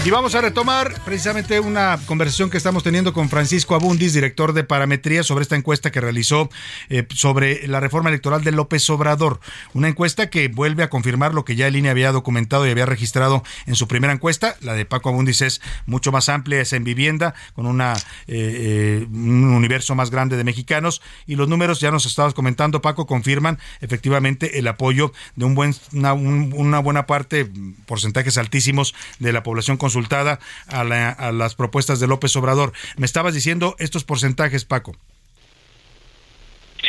[0.06, 4.64] Y vamos a retomar precisamente una conversación que estamos teniendo con Francisco Abundis, director de
[4.64, 6.48] Parametría, sobre esta encuesta que realizó
[6.90, 9.40] eh, sobre la reforma electoral de López Obrador.
[9.74, 12.86] Una encuesta que vuelve a confirmar lo que ya el INE había documentado y había
[12.86, 14.58] registrado en su primera encuesta.
[14.62, 17.98] La de Paco Abundis es mucho más amplia, es en vivienda, con una, eh,
[18.28, 21.02] eh, un universo más grande de mexicanos.
[21.26, 25.74] Y los números, ya nos estabas comentando, Paco, confirman efectivamente el apoyo de un buen,
[25.94, 27.50] una, un- una buena parte,
[27.88, 32.74] porcentajes altísimos de la población consultada a, la- a las propuestas de López Obrador.
[32.98, 34.94] Me estabas diciendo estos porcentajes, Paco.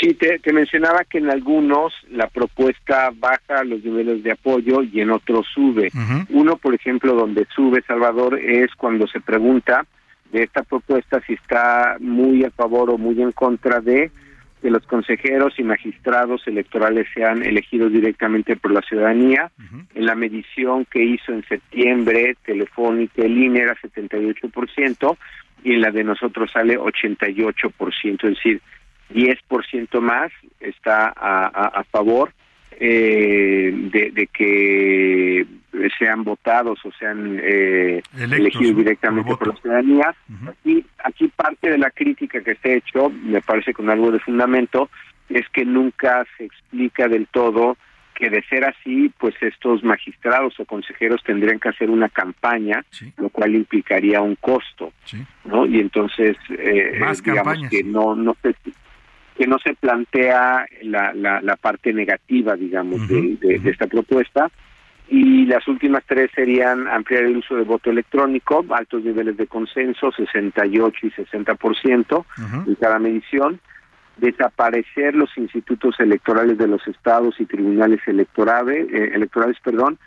[0.01, 5.01] Sí, te, te mencionaba que en algunos la propuesta baja los niveles de apoyo y
[5.01, 5.91] en otros sube.
[6.31, 9.87] Uno, por ejemplo, donde sube Salvador es cuando se pregunta
[10.33, 14.11] de esta propuesta si está muy a favor o muy en contra de
[14.63, 19.51] que los consejeros y magistrados electorales sean elegidos directamente por la ciudadanía.
[19.95, 25.17] En la medición que hizo en septiembre, Telefónica, el INE era 78%
[25.65, 28.61] y en la de nosotros sale 88%, es decir,
[29.15, 32.33] 10% más está a, a- a favor
[32.79, 35.47] eh, de, de que
[35.99, 40.15] sean votados o sean eh, Electos, elegidos directamente Por por, la ciudadanía.
[40.49, 44.21] Aquí, aquí parte de la crítica que se ha hecho, me parece con algo de
[44.21, 44.89] fundamento,
[45.29, 47.77] es que nunca se explica del todo
[48.15, 52.83] que de ser así, pues estos magistrados o consejeros tendrían que hacer una campaña,
[53.19, 54.93] lo cual implicaría un costo,
[55.45, 55.67] ¿no?
[55.67, 57.71] Y entonces, eh, Más digamos campañas.
[57.71, 58.55] que no no se
[59.37, 64.51] que no se plantea la, la, la parte negativa, digamos, de, de- de esta propuesta.
[65.09, 70.11] Y las últimas tres serían ampliar el uso de voto electrónico, altos niveles de consenso,
[70.11, 72.25] 68 y 60%
[72.67, 73.61] en cada medición,
[74.17, 79.99] desaparecer los institutos electorales de los estados y tribunales electorales, eh, electorales perdón,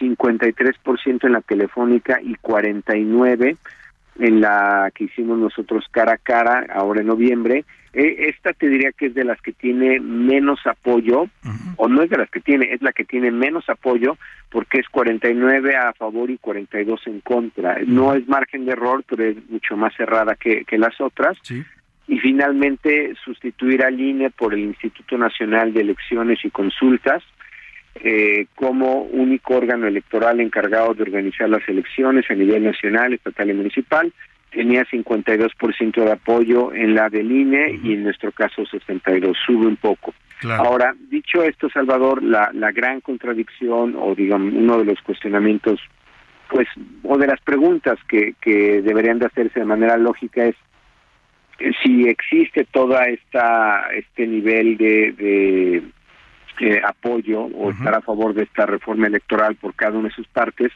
[0.00, 3.56] 53% en la telefónica y 49
[4.18, 7.64] en la que hicimos nosotros cara a cara ahora en noviembre.
[7.92, 11.28] Eh, esta te diría que es de las que tiene menos apoyo,
[11.76, 14.16] o no es de las que tiene, es la que tiene menos apoyo
[14.50, 17.78] porque es 49 a favor y 42 en contra.
[17.86, 21.38] No es margen de error, pero es mucho más cerrada que, que las otras.
[22.08, 27.22] Y finalmente sustituir al INE por el Instituto Nacional de Elecciones y Consultas
[27.96, 33.54] eh, como único órgano electoral encargado de organizar las elecciones a nivel nacional, estatal y
[33.54, 34.12] municipal.
[34.50, 39.76] Tenía 52% de apoyo en la del INE y en nuestro caso 62, sube un
[39.76, 40.12] poco.
[40.40, 40.64] Claro.
[40.64, 45.80] Ahora, dicho esto, Salvador, la, la gran contradicción o digamos uno de los cuestionamientos,
[46.48, 46.66] pues,
[47.04, 50.56] o de las preguntas que, que deberían de hacerse de manera lógica es
[51.82, 55.82] si existe toda esta este nivel de, de
[56.60, 60.28] eh, apoyo o estar a favor de esta reforma electoral por cada una de sus
[60.28, 60.70] partes,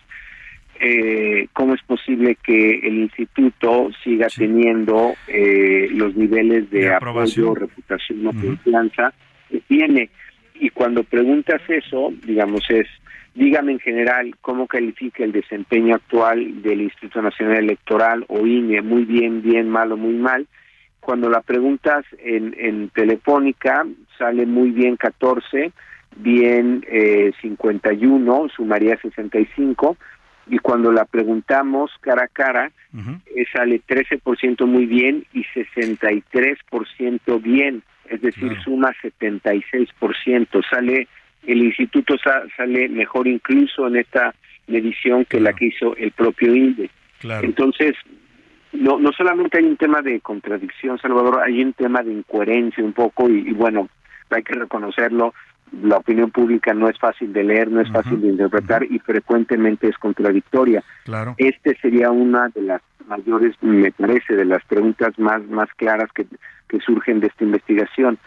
[0.81, 7.49] eh, ¿cómo es posible que el instituto siga teniendo eh, los niveles de, De aprobación.
[7.49, 9.13] apoyo, reputación o confianza
[9.51, 10.11] que tiene?
[10.55, 12.87] Y cuando preguntas eso, digamos, es,
[13.35, 19.05] dígame en general cómo califica el desempeño actual del Instituto Nacional Electoral o INE, muy
[19.05, 20.47] bien, bien, malo, muy mal.
[21.01, 25.73] Cuando la preguntas en, en Telefónica, sale muy bien 14,
[26.17, 29.97] bien eh, 51, sumaría 65,
[30.49, 32.71] y cuando la preguntamos cara a cara,
[33.35, 40.63] eh, sale 13% muy bien y 63% bien, es decir, suma 76%.
[40.71, 41.09] Sale
[41.47, 44.35] el instituto sa- sale mejor incluso en esta
[44.67, 46.91] medición que la que hizo el propio INDE.
[47.45, 47.95] Entonces,
[48.73, 52.93] no, no solamente hay un tema de contradicción, Salvador, hay un tema de incoherencia un
[52.93, 53.89] poco y, y bueno,
[54.31, 55.33] hay que reconocerlo,
[55.83, 59.89] la opinión pública no es fácil de leer, no es fácil de interpretar y frecuentemente
[59.89, 60.83] es contradictoria.
[61.05, 61.35] Claro.
[61.37, 66.27] Este sería una de las mayores, me parece, de las preguntas más más claras que,
[66.69, 68.19] que surgen de esta investigación.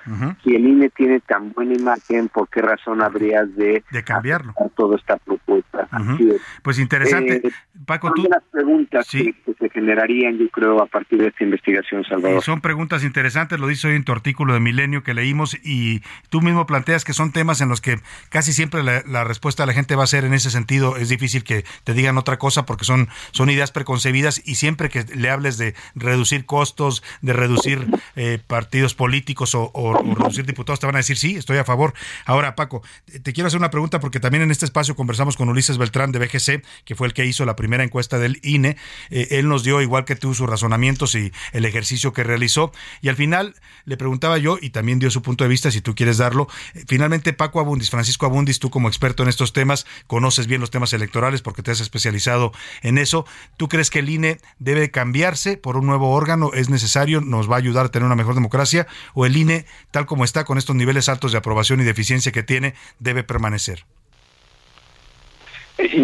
[0.44, 4.54] Si el INE tiene tan buena imagen, ¿por qué razón habrías de, de cambiarlo?
[4.76, 5.88] toda esta propuesta?
[5.92, 6.42] Así es.
[6.62, 7.42] Pues interesante.
[7.44, 7.52] Eh,
[7.86, 8.28] Paco, tú...
[8.30, 12.44] las preguntas que, que se generarían, yo creo, a partir de esta investigación, Salvador.
[12.44, 16.42] Son preguntas interesantes, lo dice hoy en tu artículo de Milenio que leímos y tú
[16.42, 18.00] mismo planteas que son temas en los que
[18.30, 21.10] casi siempre la, la, respuesta de la gente va a ser en ese sentido, es
[21.10, 25.30] difícil que te digan otra cosa porque son, son ideas preconcebidas y siempre que le
[25.30, 31.00] hables de reducir costos, de reducir eh, partidos políticos o, reducir diputados, te van a
[31.00, 31.94] decir sí, estoy a favor.
[32.26, 32.82] Ahora, Paco,
[33.24, 36.20] te quiero hacer una pregunta porque también en este espacio conversamos con Ulises Beltrán de
[36.20, 38.78] BGC, que fue el que hizo la primera encuesta del INE.
[39.10, 42.72] Eh, él nos dio, igual que tú, sus razonamientos y el ejercicio que realizó.
[43.02, 43.56] Y al final
[43.86, 46.48] le preguntaba yo, y también dio su punto de vista, si tú quieres darlo.
[46.74, 50.72] Eh, finalmente, Paco Abundis, Francisco Abundis, tú como experto en estos temas, conoces bien los
[50.72, 52.52] temas electorales porque te has especializado
[52.82, 53.26] en eso.
[53.58, 56.52] ¿Tú crees que el INE debe cambiarse por un nuevo órgano?
[56.54, 57.22] ¿Es necesario?
[57.22, 58.88] ¿Nos va a ayudar a tener una mejor democracia?
[59.14, 62.32] ¿O el INE, tal como está, con estos niveles altos de aprobación y de eficiencia
[62.32, 63.86] que tiene, debe permanecer?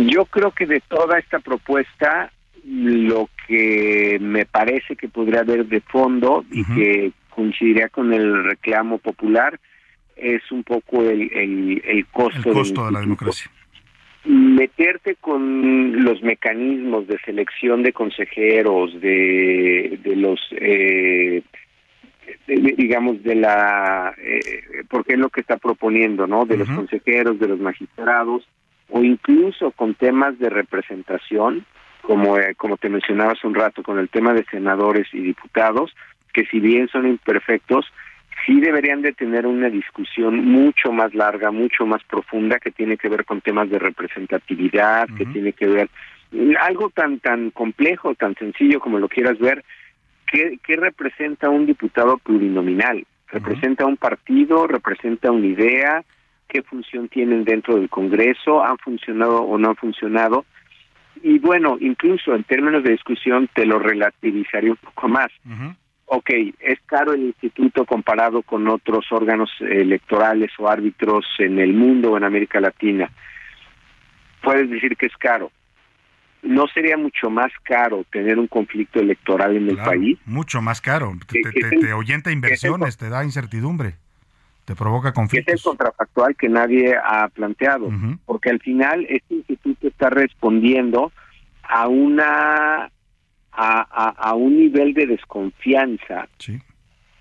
[0.07, 2.31] Yo creo que de toda esta propuesta,
[2.65, 6.75] lo que me parece que podría haber de fondo y uh -huh.
[6.75, 9.59] que coincidiría con el reclamo popular
[10.15, 13.49] es un poco el, el, el costo, el costo de la democracia.
[14.25, 21.43] Meterte con los mecanismos de selección de consejeros, de, de los, eh,
[22.47, 24.39] de, de, digamos, de la, eh,
[24.89, 26.45] porque es lo que está proponiendo, ¿no?
[26.45, 26.59] De uh -huh.
[26.59, 28.47] los consejeros, de los magistrados,
[28.89, 31.65] o incluso con temas de representación,
[32.01, 35.93] como, eh, como te mencionaba hace un rato, con el tema de senadores y diputados,
[36.33, 37.85] que si bien son imperfectos,
[38.45, 43.09] sí deberían de tener una discusión mucho más larga, mucho más profunda, que tiene que
[43.09, 45.17] ver con temas de representatividad, uh -huh.
[45.17, 45.89] que tiene que ver
[46.59, 49.63] algo tan tan complejo, tan sencillo como lo quieras ver,
[50.25, 53.05] ¿qué, qué representa un diputado plurinominal?
[53.27, 53.91] ¿Representa uh -huh.
[53.91, 54.67] un partido?
[54.67, 56.03] ¿Representa una idea?
[56.53, 60.45] qué función tienen dentro del Congreso, han funcionado o no han funcionado.
[61.23, 65.29] Y bueno, incluso en términos de discusión te lo relativizaría un poco más.
[65.45, 65.75] Uh -huh.
[66.15, 72.11] Ok, es caro el instituto comparado con otros órganos electorales o árbitros en el mundo
[72.11, 73.09] o en América Latina.
[74.43, 75.51] Puedes decir que es caro.
[76.43, 80.19] ¿No sería mucho más caro tener un conflicto electoral en el claro, país?
[80.25, 81.13] Mucho más caro.
[81.25, 83.95] Te, te, te, te ahuyenta inversiones, te da incertidumbre
[84.65, 85.55] te provoca conflictos.
[85.55, 88.19] Es el contrafactual que nadie ha planteado, uh -huh.
[88.25, 91.11] porque al final este instituto está respondiendo
[91.63, 92.89] a una
[93.55, 96.59] a, a, a un nivel de desconfianza sí.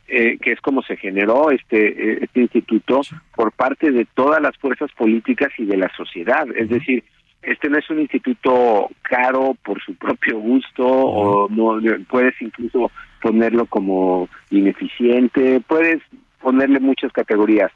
[0.09, 3.15] eh, que es como se generó este este instituto sí.
[3.35, 7.05] por parte de todas las fuerzas políticas y de la sociedad, es decir,
[7.43, 13.67] este no es un instituto caro por su propio gusto o no puedes incluso ponerlo
[13.67, 16.01] como ineficiente, puedes
[16.41, 17.71] ponerle muchas categorías,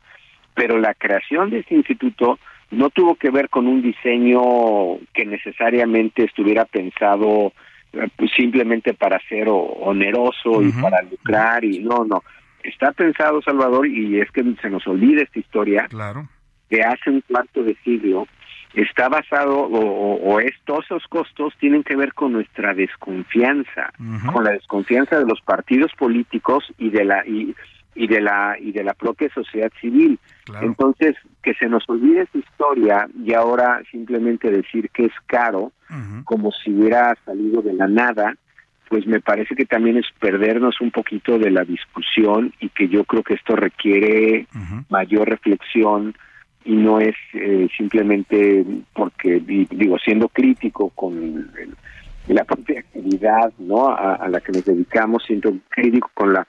[0.54, 2.38] pero la creación de este instituto
[2.70, 7.52] no tuvo que ver con un diseño que necesariamente estuviera pensado
[7.90, 10.68] pues, simplemente para ser oneroso uh -huh.
[10.68, 12.22] y para lucrar y no, no.
[12.62, 16.28] Está pensado, Salvador, y es que se nos olvida esta historia, claro.
[16.68, 18.26] de hace un cuarto de siglo,
[18.74, 24.02] está basado o, o, es, todos esos costos tienen que ver con nuestra desconfianza, uh
[24.02, 24.32] -huh.
[24.32, 27.54] con la desconfianza de los partidos políticos y de la y,
[27.96, 30.18] y de la y de la propia sociedad civil.
[30.44, 30.66] Claro.
[30.66, 35.94] Entonces, que se nos olvide esa historia y ahora simplemente decir que es caro, uh
[35.94, 36.24] -huh.
[36.24, 38.34] como si hubiera salido de la nada,
[38.88, 43.04] pues me parece que también es perdernos un poquito de la discusión y que yo
[43.04, 44.84] creo que esto requiere uh -huh.
[44.90, 46.14] mayor reflexión
[46.64, 51.76] y no es eh, simplemente porque digo siendo crítico con el,
[52.26, 56.46] la propia actividad no a, a la que nos dedicamos siendo crítico con la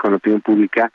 [0.00, 0.90] con la opinión pública,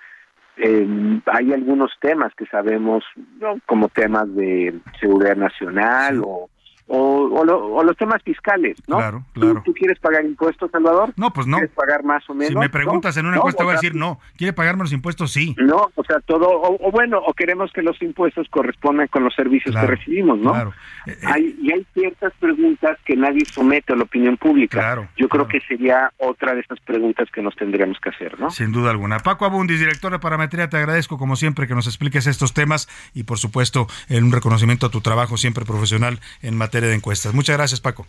[0.58, 3.04] eh, hay algunos temas que sabemos,
[3.40, 3.60] ¿no?
[3.66, 6.50] como temas de seguridad nacional o
[6.88, 8.98] o, o, lo, o, los temas fiscales, ¿no?
[8.98, 9.54] Claro, claro.
[9.56, 11.14] ¿Tú, ¿Tú, quieres pagar impuestos, Salvador?
[11.18, 11.58] No, pues no.
[11.58, 12.50] ¿Quieres pagar más o menos?
[12.54, 13.22] Si me preguntas ¿no?
[13.22, 14.20] en una encuesta voy a decir no.
[14.38, 15.32] ¿Quiere pagarme los impuestos?
[15.32, 15.56] Sí.
[15.58, 19.34] No, o sea, todo, o, o bueno, o queremos que los impuestos correspondan con los
[19.34, 20.52] servicios claro, que recibimos, ¿no?
[20.52, 20.74] Claro.
[21.08, 24.78] Eh, hay, y hay ciertas preguntas que nadie somete a la opinión pública.
[24.78, 28.52] Claro, Yo creo que sería otra de esas preguntas que nos tendríamos que hacer, ¿no?
[28.52, 29.20] Sin duda alguna.
[29.20, 33.24] Paco Abundis, director de Parametría, te agradezco como siempre que nos expliques estos temas y
[33.24, 37.34] por supuesto en un reconocimiento a tu trabajo siempre profesional en materia de encuestas.
[37.34, 38.06] Muchas gracias, Paco.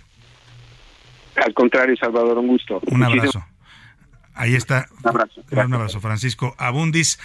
[1.36, 2.80] Al contrario, Salvador, un gusto.
[2.86, 3.44] Un abrazo.
[4.34, 4.88] Ahí está.
[5.02, 5.42] Un abrazo.
[5.50, 7.18] Un abrazo, Francisco Abundis.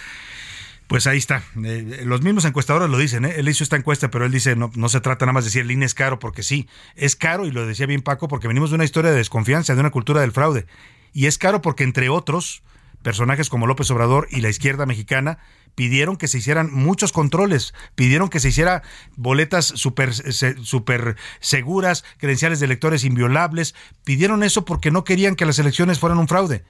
[0.86, 1.42] Pues ahí está.
[1.64, 3.34] Eh, los mismos encuestadores lo dicen, ¿eh?
[3.36, 5.62] Él hizo esta encuesta, pero él dice, no, no se trata nada más de decir
[5.62, 8.70] el INE es caro, porque sí, es caro, y lo decía bien Paco, porque venimos
[8.70, 10.66] de una historia de desconfianza, de una cultura del fraude.
[11.14, 12.62] Y es caro porque, entre otros,
[13.02, 15.38] personajes como López Obrador y la izquierda mexicana
[15.74, 18.82] pidieron que se hicieran muchos controles, pidieron que se hiciera
[19.16, 23.74] boletas súper super seguras, credenciales de electores inviolables,
[24.04, 26.64] pidieron eso porque no querían que las elecciones fueran un fraude.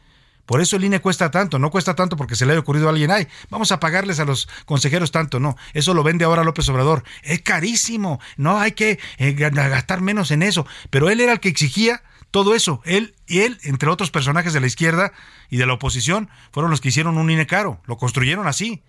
[0.46, 2.90] Por eso el INE cuesta tanto, no cuesta tanto porque se le haya ocurrido a
[2.90, 6.68] alguien, ay, vamos a pagarles a los consejeros tanto, no, eso lo vende ahora López
[6.68, 11.40] Obrador, es carísimo, no hay que eh, gastar menos en eso, pero él era el
[11.40, 12.02] que exigía
[12.32, 15.12] todo eso, él y él, entre otros personajes de la izquierda
[15.50, 18.82] y de la oposición, fueron los que hicieron un INE caro, lo construyeron así,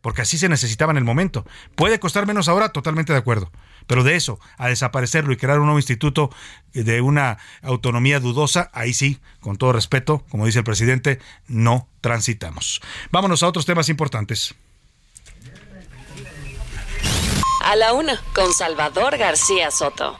[0.00, 1.46] porque así se necesitaba en el momento.
[1.76, 2.70] ¿Puede costar menos ahora?
[2.70, 3.52] Totalmente de acuerdo.
[3.86, 6.30] Pero de eso, a desaparecerlo y crear un nuevo instituto
[6.72, 12.80] de una autonomía dudosa, ahí sí, con todo respeto, como dice el presidente, no transitamos.
[13.12, 14.54] Vámonos a otros temas importantes.
[17.64, 20.18] A la una, con Salvador García Soto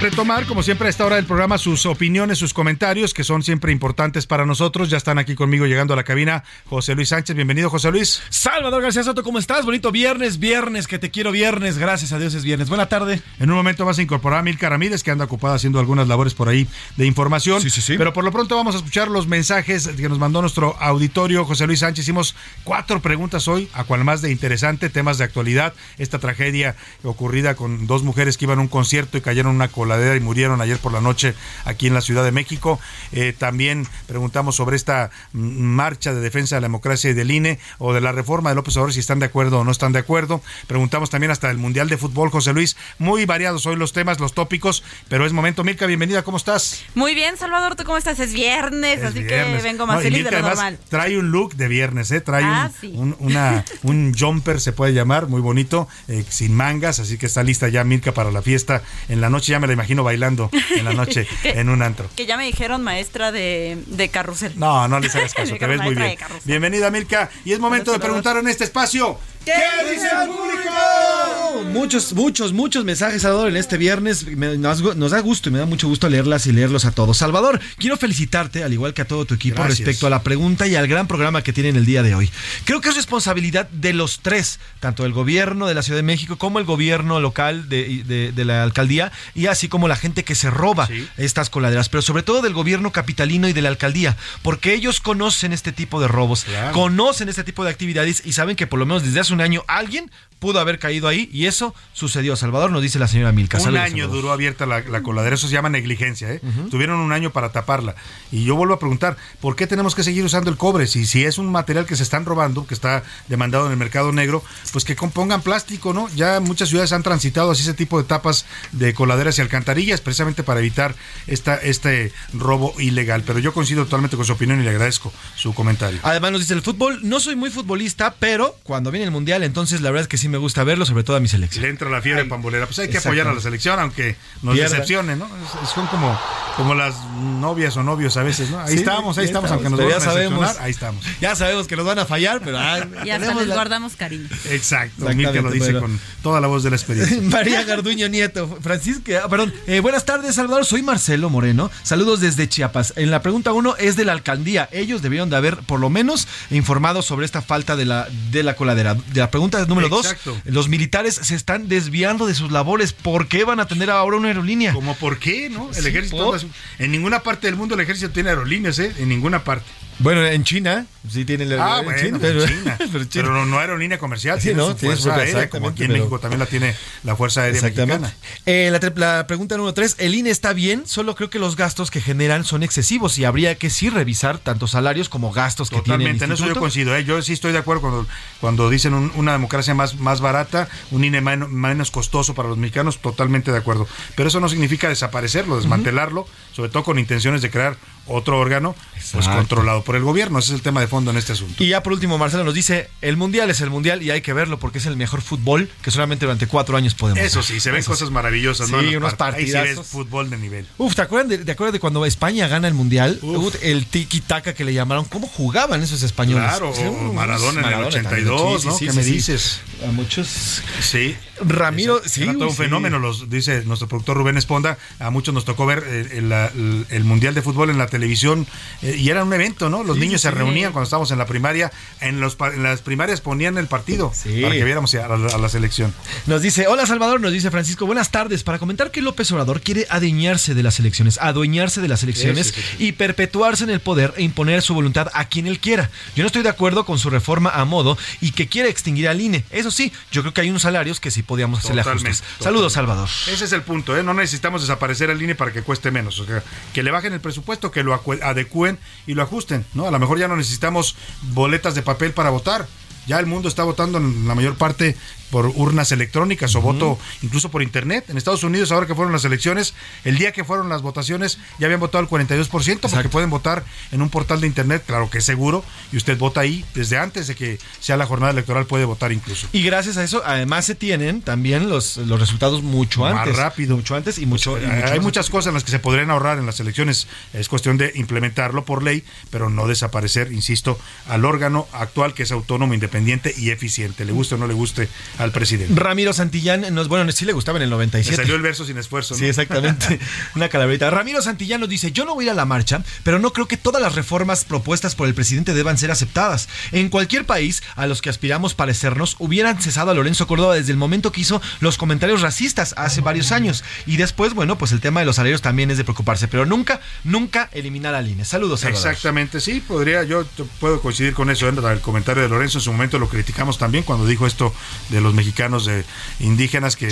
[0.00, 3.72] retomar, como siempre, a esta hora del programa, sus opiniones, sus comentarios, que son siempre
[3.72, 4.90] importantes para nosotros.
[4.90, 7.34] Ya están aquí conmigo llegando a la cabina José Luis Sánchez.
[7.34, 8.22] Bienvenido, José Luis.
[8.30, 9.64] Salvador García Soto, ¿cómo estás?
[9.64, 11.78] Bonito viernes, viernes, que te quiero viernes.
[11.78, 12.68] Gracias a Dios es viernes.
[12.68, 13.20] Buena tarde.
[13.40, 16.34] En un momento vas a incorporar a Milka Ramírez, que anda ocupada haciendo algunas labores
[16.34, 17.60] por ahí de información.
[17.60, 17.98] Sí, sí, sí.
[17.98, 21.66] Pero por lo pronto vamos a escuchar los mensajes que nos mandó nuestro auditorio José
[21.66, 22.04] Luis Sánchez.
[22.04, 25.74] Hicimos cuatro preguntas hoy, a cual más de interesante, temas de actualidad.
[25.98, 29.68] Esta tragedia ocurrida con dos mujeres que iban a un concierto y cayeron en una
[29.88, 31.34] coladera y murieron ayer por la noche
[31.64, 32.78] aquí en la Ciudad de México.
[33.12, 37.94] Eh, también preguntamos sobre esta marcha de defensa de la democracia y del INE o
[37.94, 40.42] de la reforma de López Obrador, si están de acuerdo o no están de acuerdo.
[40.66, 42.76] Preguntamos también hasta el Mundial de Fútbol, José Luis.
[42.98, 45.64] Muy variados hoy los temas, los tópicos, pero es momento.
[45.64, 46.82] Mirka, bienvenida, ¿cómo estás?
[46.94, 48.20] Muy bien, Salvador, ¿tú cómo estás?
[48.20, 49.62] Es viernes, Es así viernes.
[49.62, 50.78] que vengo más No, feliz de lo además normal.
[50.90, 52.20] Trae un look de viernes, ¿eh?
[52.20, 52.92] Trae Ah, un, sí.
[52.94, 57.42] un- una, un jumper, se puede llamar, muy bonito, eh, sin mangas, así que está
[57.42, 58.82] lista ya Mirka para la fiesta.
[59.08, 62.08] En la noche ya me la imagino bailando en la noche en un antro.
[62.16, 64.58] Que ya me dijeron maestra de, de carrusel.
[64.58, 66.18] No, no les hagas caso, te ves muy bien.
[66.44, 67.30] Bienvenida, Milka.
[67.44, 69.18] Y es momento de preguntar en este espacio.
[69.44, 69.52] ¿Qué
[69.92, 71.68] dice el público?
[71.72, 74.24] Muchos, muchos, muchos mensajes, Salvador, en este viernes.
[74.26, 77.18] Me- nos, nos da gusto y me da mucho gusto leerlas y leerlos a todos.
[77.18, 79.78] Salvador, quiero felicitarte, al igual que a todo tu equipo, Gracias.
[79.80, 82.30] respecto a la pregunta y al gran programa que tienen el día de hoy.
[82.64, 86.36] Creo que es responsabilidad de los tres, tanto el gobierno de la Ciudad de México
[86.36, 90.34] como el gobierno local de, de- de la alcaldía y así como la gente que
[90.34, 94.74] se roba estas coladeras, pero sobre todo del gobierno capitalino y de la alcaldía, porque
[94.74, 98.78] ellos conocen este tipo de robos, conocen este tipo de actividades y saben que por
[98.78, 102.36] lo menos desde hace un año alguien pudo haber caído ahí y eso sucedió.
[102.36, 103.58] Salvador nos dice la señora Milka.
[103.58, 104.10] Un año Salvador.
[104.10, 106.40] duró abierta la, la coladera, eso se llama negligencia, ¿eh?
[106.70, 107.96] Tuvieron un año para taparla.
[108.30, 110.86] Y yo vuelvo a preguntar, ¿por qué tenemos que seguir usando el cobre?
[110.86, 114.12] Si, si es un material que se están robando, que está demandado en el mercado
[114.12, 116.08] negro, pues que compongan plástico, ¿no?
[116.14, 120.42] Ya muchas ciudades han transitado así ese tipo de tapas de coladeras y alcantarillas, precisamente
[120.42, 120.94] para evitar
[121.26, 123.24] esta, este robo ilegal.
[123.26, 125.98] Pero yo coincido totalmente con su opinión y le agradezco su comentario.
[126.04, 129.80] Además nos dice el fútbol, no soy muy futbolista, pero cuando viene el mundial, entonces
[129.80, 131.62] la verdad es que sí me gusta verlo, sobre todo a mi selección.
[131.62, 132.66] Le entra la fiebre pambolera.
[132.66, 134.70] Pues hay que apoyar a la selección, aunque nos Pierda.
[134.70, 135.26] decepcione, ¿no?
[135.26, 136.18] Es- son como,
[136.56, 136.94] como las
[137.40, 138.60] novias o novios a veces, ¿no?
[138.60, 140.56] Ahí Sí, estamos, ahí estamos, aunque nos vayan ya a sabemos.
[140.60, 141.04] ahí estamos.
[141.20, 144.28] Ya sabemos que nos van a fallar, pero ah, Y hasta les la- guardamos cariño.
[144.50, 147.18] Exacto, Mirka lo dice con toda la voz de la experiencia.
[147.22, 152.48] María Garduño Nieto, Francisca, ah, perdón, eh, buenas tardes Salvador, soy Marcelo Moreno, saludos desde
[152.48, 152.92] Chiapas.
[152.96, 156.28] En la pregunta uno es de la alcaldía, ellos debieron de haber por lo menos
[156.50, 158.96] informado sobre esta falta de la, de la coladera.
[159.12, 163.44] De la pregunta número dos, los militares se están desviando de sus labores, ¿por qué
[163.44, 164.72] van a tener ahora una aerolínea?
[164.74, 165.68] ¿Cómo por qué, no?
[165.70, 166.40] El Sí, ejército por-
[166.78, 168.92] en ninguna parte del mundo el ejército tiene aerolíneas, ¿eh?
[168.98, 169.64] En ninguna parte.
[170.00, 173.58] Bueno, en China sí tienen la Ah, bueno, China, pero, pero, pero China- pero no,
[173.58, 174.68] aerolínea comercial, Sí, tiene ¿no?
[174.68, 177.62] su Tiene fuerza aérea, como aquí en México también la tiene la Fuerza Aérea.
[177.62, 178.14] Mexicana.
[178.46, 181.90] Eh, la, la pregunta número tres, el INE está bien, solo creo que los gastos
[181.90, 186.04] que generan son excesivos y habría que sí revisar tanto salarios como gastos que tiene
[186.04, 186.94] el Totalmente, en eso yo coincido.
[186.96, 187.04] ¿eh?
[187.04, 188.06] Yo sí estoy de acuerdo cuando,
[188.40, 192.58] cuando dicen un- una democracia más, más barata, un INE men- menos costoso para los
[192.58, 193.88] mexicanos, totalmente de acuerdo.
[194.14, 197.76] Pero eso no significa desaparecerlo, desmantelarlo, sobre todo con intenciones de crear
[198.06, 198.74] otro órgano
[199.12, 200.38] pues controlado por el gobierno.
[200.38, 201.64] Ese es el tema de fondo en este asunto.
[201.64, 204.34] Y ya por último, Marcelo nos dice, el Mundial es el Mundial y hay que
[204.34, 207.46] verlo porque es el mejor fútbol que solamente durante cuatro años podemos Eso ver.
[207.46, 208.66] sí, se ven Eso cosas maravillosas.
[208.66, 208.82] Sí, ¿no?
[208.82, 209.86] Los unos part- Ahí sí ves partidazos.
[209.86, 210.66] fútbol de nivel.
[210.76, 213.18] Uf, ¿te acuerdas de, te acuerdas de cuando España gana el Mundial?
[213.22, 215.06] Uf, el tiki-taka que le llamaron.
[215.06, 216.50] ¿Cómo jugaban esos españoles?
[216.50, 218.68] Claro, Sí, unos Maradona en el Maradona 82, también.
[218.68, 218.78] ¿no?
[218.78, 219.60] ¿Qué me dices?
[219.88, 220.60] a muchos.
[220.82, 221.16] Sí.
[221.40, 222.56] Ramiro, Esa- sí, era todo un sí.
[222.56, 224.76] fenómeno, los, dice nuestro productor Rubén Esponda.
[224.98, 228.46] A muchos nos tocó ver eh, el, el- el Mundial de Fútbol en la televisión
[228.82, 229.77] eh, y era un evento, ¿no?
[229.86, 230.34] Los Sí, niños se sí.
[230.34, 231.72] reunían cuando estábamos en la primaria.
[232.00, 234.12] En, los, en las primarias ponían el partido
[234.42, 235.92] para que viéramos a la, a la selección.
[236.26, 239.86] Nos dice, hola Salvador, nos dice Francisco, buenas tardes, para comentar que López Obrador quiere
[239.90, 244.62] adueñarse de las elecciones, adueñarse de las elecciones y perpetuarse en el poder e imponer
[244.62, 245.90] su voluntad a quien él quiera.
[246.14, 249.20] Yo no estoy de acuerdo con su reforma a modo y que quiere extinguir al
[249.20, 249.44] INE.
[249.50, 252.22] Eso sí, yo creo que hay unos salarios que sí podíamos hacerle ajustes.
[252.40, 253.08] Saludos, Salvador.
[253.30, 254.02] Ese es el punto, ¿eh?
[254.02, 256.18] No necesitamos desaparecer el INE para que cueste menos.
[256.20, 256.42] O sea,
[256.72, 259.86] que le bajen el presupuesto, que lo adecúen y lo ajusten, ¿no?
[259.86, 262.66] A lo mejor ya no necesitamos boletas de papel para votar.
[263.06, 264.96] Ya el mundo está votando en la mayor parte
[265.30, 268.04] por urnas electrónicas o voto incluso por internet.
[268.08, 269.74] En Estados Unidos, ahora que fueron las elecciones,
[270.04, 274.02] el día que fueron las votaciones, ya habían votado el 42%, porque pueden votar en
[274.02, 277.34] un portal de internet, claro que es seguro, y usted vota ahí desde antes de
[277.34, 279.48] que sea la jornada electoral, puede votar incluso.
[279.52, 283.36] Y gracias a eso, además se tienen también los, los resultados mucho Más antes.
[283.36, 283.76] rápido.
[283.76, 284.58] Mucho antes y mucho.
[284.58, 287.06] y mucho Hay más muchas cosas en las que se podrían ahorrar en las elecciones.
[287.32, 290.78] Es cuestión de implementarlo por ley, pero no desaparecer, insisto,
[291.08, 294.04] al órgano actual que es autónomo, independiente y eficiente.
[294.04, 294.88] Le guste o no le guste
[295.18, 295.74] al presidente.
[295.74, 298.16] Ramiro Santillán, nos, bueno, sí le gustaba en el Le 97.
[298.16, 299.14] salió el verso sin esfuerzo.
[299.14, 299.18] ¿no?
[299.18, 299.98] Sí, exactamente.
[300.36, 300.90] Una calaverita.
[300.90, 303.46] Ramiro Santillán nos dice, yo no voy a ir a la marcha, pero no creo
[303.46, 306.48] que todas las reformas propuestas por el presidente deban ser aceptadas.
[306.72, 310.78] En cualquier país a los que aspiramos parecernos, hubieran cesado a Lorenzo Córdoba desde el
[310.78, 313.64] momento que hizo los comentarios racistas hace varios años.
[313.86, 316.80] Y después, bueno, pues el tema de los salarios también es de preocuparse, pero nunca,
[317.04, 318.24] nunca eliminar al INE.
[318.24, 318.90] Saludos, Salvador.
[318.90, 320.24] Exactamente, sí, podría, yo
[320.60, 321.48] puedo coincidir con eso.
[321.48, 324.54] El comentario de Lorenzo en su momento lo criticamos también cuando dijo esto
[324.90, 325.84] de los mexicanos de
[326.20, 326.86] indígenas que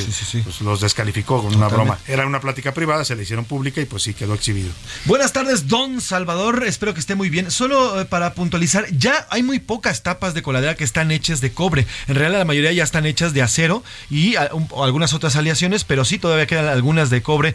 [0.44, 1.98] pues, los descalificó con una broma.
[2.06, 4.70] Era una plática privada, se la hicieron pública y pues sí quedó exhibido.
[5.04, 6.64] Buenas tardes, don Salvador.
[6.66, 7.50] Espero que esté muy bien.
[7.50, 11.52] Solo eh, para puntualizar, ya hay muy pocas tapas de coladera que están hechas de
[11.52, 11.86] cobre.
[12.08, 15.36] En realidad, la mayoría ya están hechas de acero y a- un- o algunas otras
[15.36, 17.54] aleaciones, pero sí todavía quedan algunas de cobre.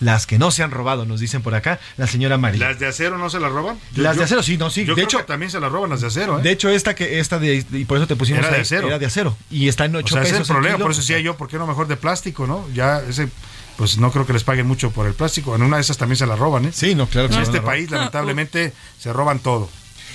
[0.00, 2.68] Las que no se han robado, nos dicen por acá la señora María.
[2.68, 3.78] ¿Las de acero no se las roban?
[3.94, 4.84] Las de acero, sí, no, sí.
[4.84, 6.42] Yo de creo hecho, que también se las roban las de acero, ¿eh?
[6.42, 8.88] de hecho esta que esta de y por eso te pusimos Era de acero.
[8.88, 10.90] era de acero y está en O 8 sea, ese pesos es el problema, por
[10.90, 12.66] eso decía yo, ¿por qué no mejor de plástico, no?
[12.72, 13.28] Ya ese,
[13.76, 15.54] pues no creo que les paguen mucho por el plástico.
[15.54, 16.70] En una de esas también se la roban, ¿eh?
[16.72, 19.70] Sí, no, claro que En este país, lamentablemente, se roban todo.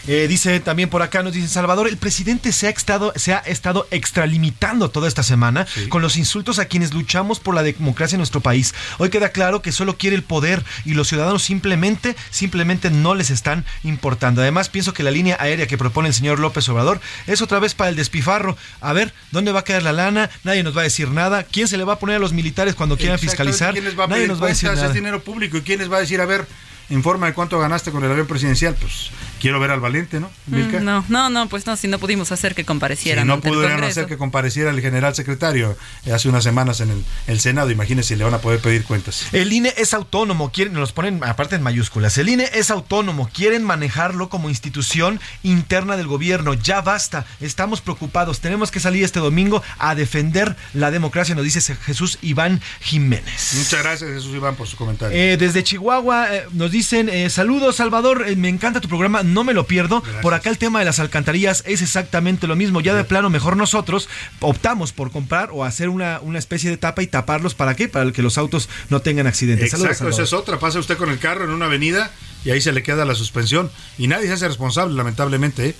[0.08, 3.40] Eh, dice también por acá, nos dice Salvador, el presidente se ha estado, se ha
[3.40, 8.20] estado extralimitando toda esta semana con los insultos a quienes luchamos por la democracia en
[8.20, 8.76] nuestro país.
[9.00, 13.32] Hoy queda claro que solo quiere el poder y los ciudadanos simplemente, simplemente no les
[13.32, 14.42] están importando.
[14.42, 17.74] Además, pienso que la línea aérea que propone el señor López Obrador es otra vez
[17.74, 18.58] para el despifarro.
[18.82, 20.30] A ver, ¿dónde va a quedar la lana?
[20.44, 21.44] Nadie nos va a decir nada.
[21.44, 23.74] ¿Quién se le va a poner a los militares cuando quieran fiscalizar?
[23.74, 24.86] ¿Quién les va a Nadie pedir nos va a decir nada.
[24.86, 25.58] Es dinero público.
[25.58, 26.46] ¿Y quién les va a decir, a ver,
[26.90, 28.76] informa de cuánto ganaste con el avión presidencial?
[28.76, 30.30] Pues quiero ver al valiente, ¿no?
[30.48, 30.80] Milka?
[30.80, 33.84] Mm, No, no, no, pues no, si no pudimos hacer que Si comparecieran no pudieron
[33.84, 38.10] hacer que compareciera el general secretario eh, hace unas semanas en el, el Senado, imagínense
[38.10, 39.28] si le van a poder pedir cuentas.
[39.32, 42.18] El INE es autónomo, quieren, nos los ponen aparte en mayúsculas.
[42.18, 46.54] El INE es autónomo, quieren manejarlo como institución interna del gobierno.
[46.54, 48.40] Ya basta, estamos preocupados.
[48.40, 53.54] Tenemos que salir este domingo a defender la democracia, nos dice Jesús Iván Jiménez.
[53.58, 55.18] Muchas gracias, Jesús Iván, por su comentario.
[55.18, 59.44] Eh, desde Chihuahua eh, nos dicen eh, saludos Salvador, eh, me encanta tu programa, no
[59.44, 60.04] me lo pierdo.
[60.22, 62.82] Por acá el tema de las alcantarillas es exactamente lo mismo.
[62.82, 67.02] Ya de plano mejor nosotros optamos por comprar o hacer una, una especie de tapa
[67.04, 69.72] y taparlos para qué, para que los autos no tengan accidentes.
[69.72, 70.24] Saludos, Exacto, esa Salvador.
[70.24, 70.60] es otra.
[70.60, 72.12] Pasa usted con el carro en una avenida
[72.46, 73.70] y ahí se le queda la suspensión.
[73.98, 75.70] Y nadie se hace responsable, lamentablemente.
[75.70, 75.76] ¿eh?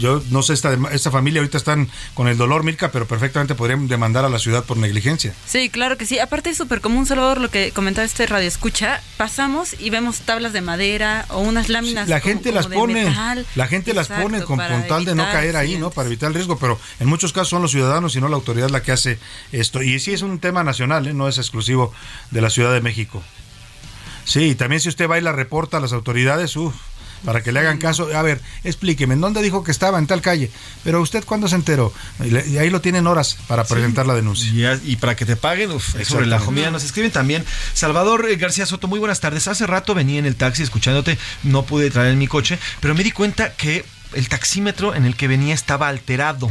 [0.00, 3.88] Yo no sé, esta, esta familia ahorita están con el dolor, Mirka, pero perfectamente podrían
[3.88, 5.34] demandar a la ciudad por negligencia.
[5.46, 6.18] Sí, claro que sí.
[6.18, 9.02] Aparte es súper común, Salvador, lo que comentaba este radio escucha.
[9.18, 12.08] Pasamos y vemos tablas de madera o unas láminas.
[12.08, 13.46] La como- gente como las pone, metal.
[13.56, 15.90] la gente las Exacto, pone con, con tal de no caer ahí, ¿no?
[15.90, 18.70] Para evitar el riesgo, pero en muchos casos son los ciudadanos y no la autoridad
[18.70, 19.18] la que hace
[19.52, 19.82] esto.
[19.82, 21.12] Y sí es un tema nacional, ¿eh?
[21.14, 21.92] no es exclusivo
[22.30, 23.22] de la Ciudad de México.
[24.24, 26.74] Sí, y también si usted va y la reporta a las autoridades, uff,
[27.24, 28.08] para que le hagan caso.
[28.14, 29.98] A ver, explíqueme, ¿en dónde dijo que estaba?
[29.98, 30.50] En tal calle.
[30.84, 31.92] Pero usted, ¿cuándo se enteró?
[32.22, 34.80] Y, ahí lo tienen horas para presentar la denuncia.
[34.84, 36.30] Y, y para que te paguen, uf, es sobre Exactamente.
[36.30, 36.70] la comida.
[36.70, 37.44] Nos escriben también.
[37.72, 39.48] Salvador eh, García Soto, muy buenas tardes.
[39.48, 43.02] Hace rato venía en el taxi escuchándote, no pude traer en mi coche, pero me
[43.02, 43.84] di cuenta que
[44.14, 46.48] el taxímetro en el que venía estaba alterado.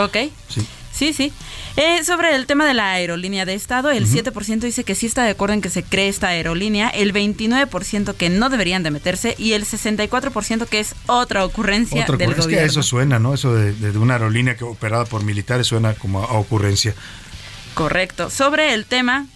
[0.03, 0.17] ¿Ok?
[0.49, 0.65] sí.
[0.91, 1.31] Sí, sí.
[1.77, 5.23] Eh, sobre el tema de la aerolínea de Estado, el 7% dice que sí está
[5.23, 9.35] de acuerdo en que se cree esta aerolínea, el 29% que no deberían de meterse
[9.37, 13.33] y el 64% que es otra ocurrencia Otra del es que eso suena, ¿no?
[13.33, 16.93] Eso de, de una aerolínea que operada por militares suena como a ocurrencia.
[17.73, 18.29] Correcto.
[18.29, 19.27] Sobre el tema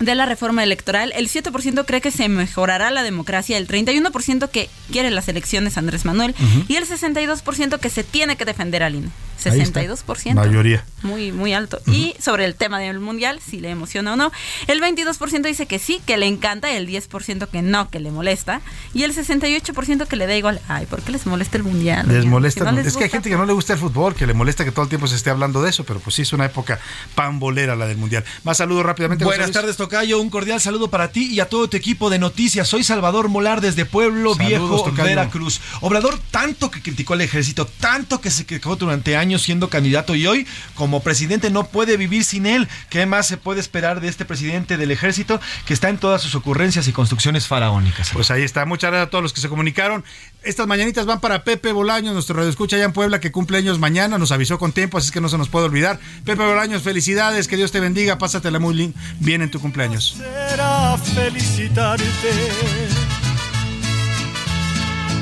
[0.00, 4.68] de la reforma electoral, el 7% cree que se mejorará la democracia, el 31% que
[4.90, 6.64] quiere las elecciones Andrés Manuel Ujú.
[6.68, 9.08] y el 62% que se tiene que defender al INE.
[9.44, 9.82] Ahí está.
[9.82, 10.34] 62%.
[10.34, 10.84] Mayoría.
[11.02, 11.80] Muy, muy alto.
[11.86, 14.32] Y sobre el tema del mundial, si le emociona o no,
[14.66, 18.60] el 22% dice que sí, que le encanta, el 10% que no, que le molesta,
[18.94, 20.60] y el 68% que le da igual.
[20.68, 22.08] Ay, ¿por qué les molesta el mundial?
[22.08, 22.60] Les molesta.
[22.60, 24.34] si no les es que hay gente que no le gusta el fútbol, que le
[24.34, 26.46] molesta que todo el tiempo se esté hablando de eso, pero pues sí es una
[26.46, 26.78] época
[27.14, 28.24] pambolera la del Mundial.
[28.44, 29.24] Más saludos rápidamente.
[29.24, 30.20] Buenas tardes, Tocayo.
[30.20, 32.68] Un cordial saludo para ti y a todo tu equipo de noticias.
[32.68, 35.04] Soy Salvador Molar desde Pueblo Saludos, Viejo, Tocayo.
[35.04, 35.60] Veracruz.
[35.80, 40.26] Obrador, tanto que criticó al ejército, tanto que se quejó durante años siendo candidato y
[40.26, 42.68] hoy, como presidente, no puede vivir sin él.
[42.90, 46.34] ¿Qué más se puede esperar de este presidente del ejército que está en todas sus
[46.34, 48.10] ocurrencias y construcciones faraónicas?
[48.12, 48.64] Pues ahí está.
[48.66, 50.04] Muchas gracias a todos los que se comunicaron.
[50.42, 54.18] Estas mañanitas van para Pepe Bolaños, nuestro radioescucha allá en Puebla, que cumple años mañana.
[54.18, 55.98] Nos avisó con tiempo, así es que no se nos puede olvidar.
[56.24, 58.18] Pepe Bolaños, felicidades, que Dios te bendiga.
[58.18, 60.16] Pásatela muy bien en tu cumpleaños.
[60.18, 62.04] Será felicitarte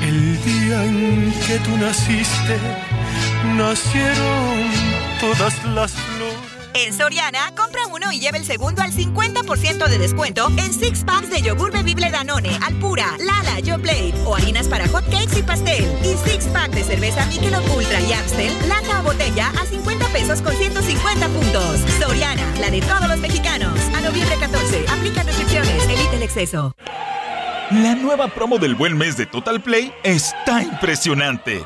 [0.01, 2.92] el día en que tú naciste
[3.43, 4.71] nacieron
[5.19, 6.37] todas las flores
[6.73, 11.29] En Soriana, compra uno y lleva el segundo al 50% de descuento en six packs
[11.29, 15.85] de yogur bebible Danone, Alpura, Lala, Yo Plate o harinas para hot cakes y pastel.
[16.03, 20.41] Y six pack de cerveza Michelob Ultra y Amstel, lata o botella a 50 pesos
[20.41, 21.79] con 150 puntos.
[21.99, 23.77] Soriana, la de todos los mexicanos.
[23.95, 26.75] A noviembre 14, aplica restricciones, evita el exceso.
[27.71, 31.65] La nueva promo del buen mes de Total Play está impresionante.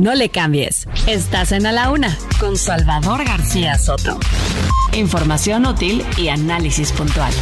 [0.00, 0.88] No le cambies.
[1.06, 4.18] Estás en A la Una con Salvador García Soto.
[4.94, 7.34] Información útil y análisis puntual.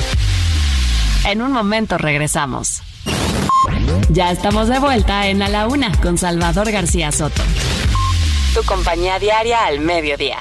[1.25, 2.83] En un momento regresamos.
[4.09, 7.43] Ya estamos de vuelta en A la Una con Salvador García Soto.
[8.55, 10.39] Tu compañía diaria al mediodía.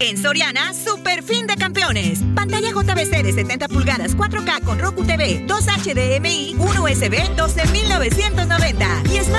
[0.00, 2.20] En Soriana, super fin de campeones.
[2.34, 8.47] Pantalla JBC de 70 pulgadas 4K con Roku TV, 2 HDMI, 1 USB, 12,990.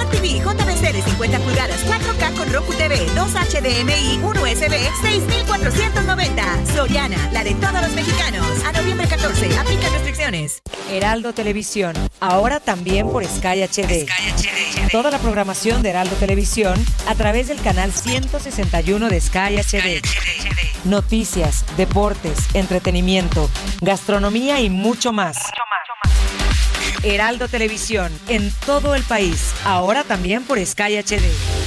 [0.10, 6.66] Smart TV JBC de 50 pulgadas 4K con Roku TV, 2 HDMI, 1 USB, 6,490.
[6.74, 8.46] Soriana, la de todos los mexicanos.
[8.66, 10.62] A noviembre 14, aplica restricciones.
[10.90, 14.08] Heraldo Televisión, ahora también por Sky HD.
[14.92, 16.74] Toda la programación de Heraldo Televisión
[17.08, 20.02] a través del canal 161 de Sky HD.
[20.86, 23.50] Noticias, deportes, entretenimiento,
[23.82, 25.38] gastronomía y mucho más.
[27.04, 31.59] Heraldo Televisión, en todo el país, ahora también por Sky HD.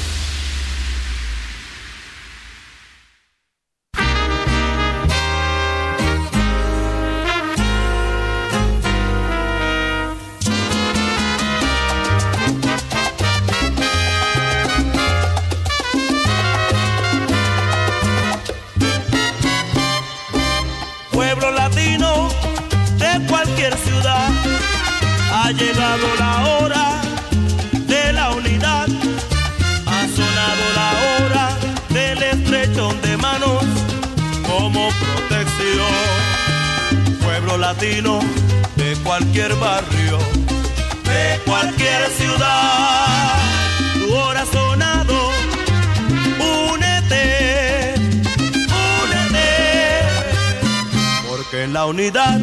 [51.93, 52.41] Unidad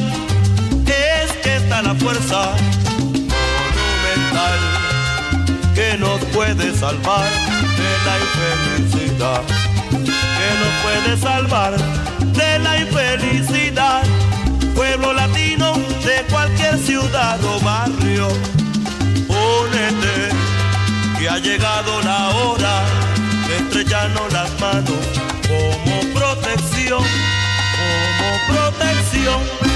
[0.86, 2.52] es está la fuerza
[3.34, 4.60] monumental
[5.74, 7.28] que nos puede salvar
[7.80, 9.42] de la infelicidad.
[10.38, 11.74] Que nos puede salvar
[12.34, 14.04] de la infelicidad.
[14.76, 15.74] Pueblo latino
[16.06, 18.28] de cualquier ciudad o barrio,
[19.28, 20.30] únete
[21.18, 22.84] que ha llegado la hora
[23.48, 25.04] de estrellarnos las manos
[25.48, 27.04] como protección,
[29.30, 29.69] protección.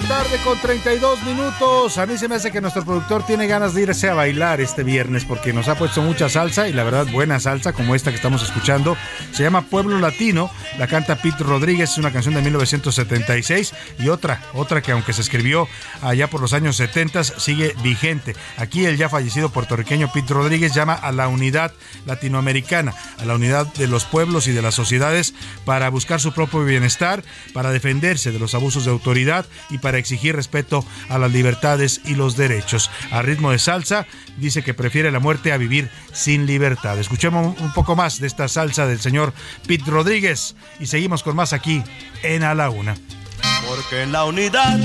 [0.00, 1.96] La tarde con 32 minutos.
[1.96, 4.82] A mí se me hace que nuestro productor tiene ganas de irse a bailar este
[4.82, 8.16] viernes porque nos ha puesto mucha salsa y la verdad buena salsa como esta que
[8.16, 8.94] estamos escuchando.
[9.32, 14.42] Se llama Pueblo Latino, la canta Pete Rodríguez, es una canción de 1976 y otra,
[14.52, 15.66] otra que aunque se escribió
[16.02, 18.36] allá por los años 70 sigue vigente.
[18.58, 21.72] Aquí el ya fallecido puertorriqueño Pete Rodríguez llama a la unidad
[22.04, 25.32] latinoamericana, a la unidad de los pueblos y de las sociedades
[25.64, 27.24] para buscar su propio bienestar,
[27.54, 32.14] para defenderse de los abusos de autoridad y para exigir respeto a las libertades y
[32.14, 32.90] los derechos.
[33.10, 34.06] A ritmo de salsa,
[34.36, 36.98] dice que prefiere la muerte a vivir sin libertad.
[36.98, 39.32] Escuchemos un poco más de esta salsa del señor
[39.66, 41.82] Pete Rodríguez y seguimos con más aquí
[42.22, 42.96] en A la Una.
[43.68, 44.78] Porque en la unidad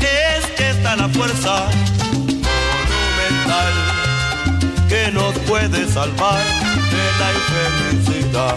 [0.00, 1.66] es que está la fuerza
[2.26, 3.72] monumental
[4.88, 6.42] que nos puede salvar
[6.90, 8.56] de la infelicidad.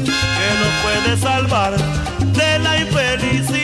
[0.00, 1.76] Que nos puede salvar
[2.32, 3.63] de la infelicidad.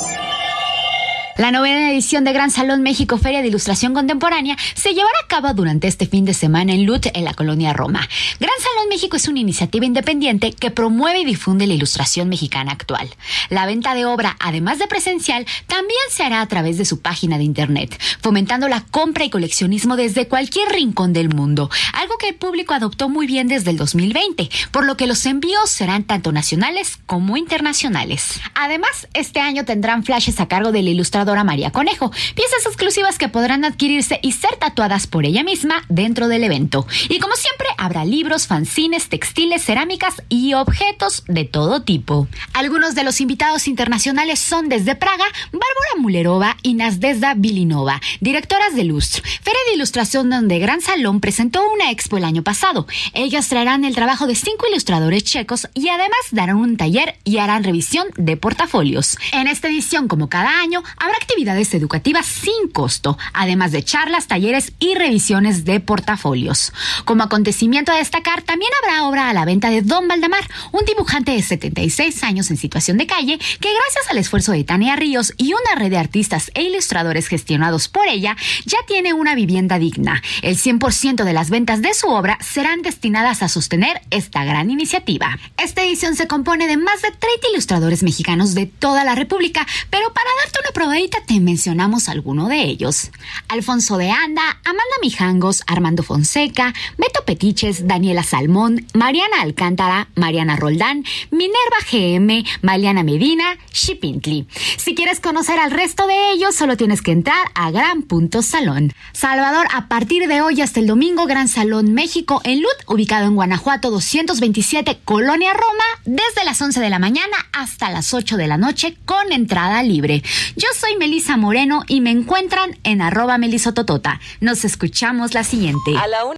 [1.41, 5.51] La novena edición de Gran Salón México Feria de Ilustración Contemporánea se llevará a cabo
[5.55, 8.07] durante este fin de semana en Lut, en la colonia Roma.
[8.39, 13.09] Gran Salón México es una iniciativa independiente que promueve y difunde la ilustración mexicana actual.
[13.49, 17.39] La venta de obra, además de presencial, también se hará a través de su página
[17.39, 22.35] de internet, fomentando la compra y coleccionismo desde cualquier rincón del mundo, algo que el
[22.35, 26.99] público adoptó muy bien desde el 2020, por lo que los envíos serán tanto nacionales
[27.07, 28.39] como internacionales.
[28.53, 33.65] Además, este año tendrán flashes a cargo del ilustrador María Conejo, piezas exclusivas que podrán
[33.65, 36.85] adquirirse y ser tatuadas por ella misma dentro del evento.
[37.09, 42.27] Y como siempre, habrá libros, fanzines, textiles, cerámicas y objetos de todo tipo.
[42.53, 48.83] Algunos de los invitados internacionales son desde Praga, Bárbara Mulerova y Nazdezda Vilinova, directoras de
[48.83, 52.87] Lustre, Feria de Ilustración donde Gran Salón presentó una expo el año pasado.
[53.13, 57.63] Ellas traerán el trabajo de cinco ilustradores checos y además darán un taller y harán
[57.63, 59.17] revisión de portafolios.
[59.31, 64.73] En esta edición, como cada año, habrá actividades educativas sin costo, además de charlas, talleres
[64.79, 66.73] y revisiones de portafolios.
[67.05, 71.31] Como acontecimiento a destacar, también habrá obra a la venta de Don Valdemar, un dibujante
[71.31, 75.53] de 76 años en situación de calle que gracias al esfuerzo de Tania Ríos y
[75.53, 78.35] una red de artistas e ilustradores gestionados por ella,
[78.65, 80.21] ya tiene una vivienda digna.
[80.41, 85.37] El 100% de las ventas de su obra serán destinadas a sostener esta gran iniciativa.
[85.57, 90.11] Esta edición se compone de más de 30 ilustradores mexicanos de toda la República, pero
[90.13, 90.71] para darte una
[91.01, 93.09] probadita te mencionamos alguno de ellos.
[93.47, 101.03] Alfonso de Anda, Amanda Mijangos, Armando Fonseca, Beto Petiches, Daniela Salmón, Mariana Alcántara, Mariana Roldán,
[101.31, 104.47] Minerva GM, Maliana Medina, Shipintli.
[104.77, 108.93] Si quieres conocer al resto de ellos, solo tienes que entrar a Gran Punto Salón.
[109.13, 113.35] Salvador, a partir de hoy hasta el domingo, Gran Salón México en LUT, ubicado en
[113.35, 118.57] Guanajuato 227, Colonia Roma, desde las 11 de la mañana hasta las 8 de la
[118.57, 120.21] noche con entrada libre.
[120.55, 124.19] Yo soy Melisa Moreno y me encuentran en arroba melisototota.
[124.39, 125.97] Nos escuchamos la siguiente.
[125.97, 126.37] A la una.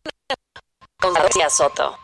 [1.00, 2.03] Con García Soto.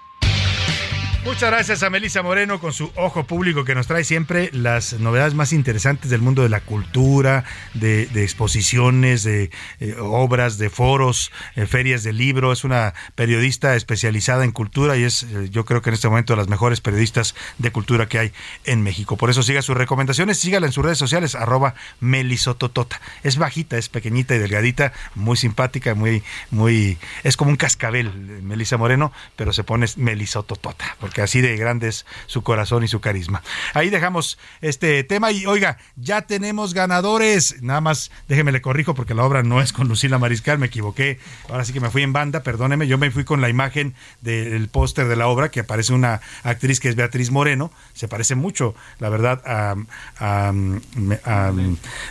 [1.26, 5.34] Muchas gracias a Melissa Moreno con su ojo público que nos trae siempre las novedades
[5.34, 7.44] más interesantes del mundo de la cultura,
[7.74, 9.52] de, exposiciones, de
[9.82, 12.54] eh, obras, de foros, eh, ferias de libro.
[12.54, 16.34] Es una periodista especializada en cultura y es eh, yo creo que en este momento
[16.34, 18.32] de las mejores periodistas de cultura que hay
[18.64, 19.18] en México.
[19.18, 23.02] Por eso siga sus recomendaciones, sígala en sus redes sociales, arroba melisototota.
[23.24, 28.10] Es bajita, es pequeñita y delgadita, muy simpática, muy, muy, es como un cascabel,
[28.42, 33.02] Melissa Moreno, pero se pone melisototota, porque así de grande es su corazón y su
[33.02, 33.42] carisma.
[33.74, 37.62] Ahí dejamos este tema y oiga, ya tenemos ganadores.
[37.62, 41.20] Nada más déjeme le corrijo porque la obra no es con Lucila Mariscal, me equivoqué.
[41.50, 42.88] Ahora sí que me fui en banda, perdóneme.
[42.88, 46.80] Yo me fui con la imagen del póster de la obra que aparece una actriz
[46.80, 47.72] que es Beatriz Moreno.
[47.94, 49.76] Se parece mucho, la verdad, a,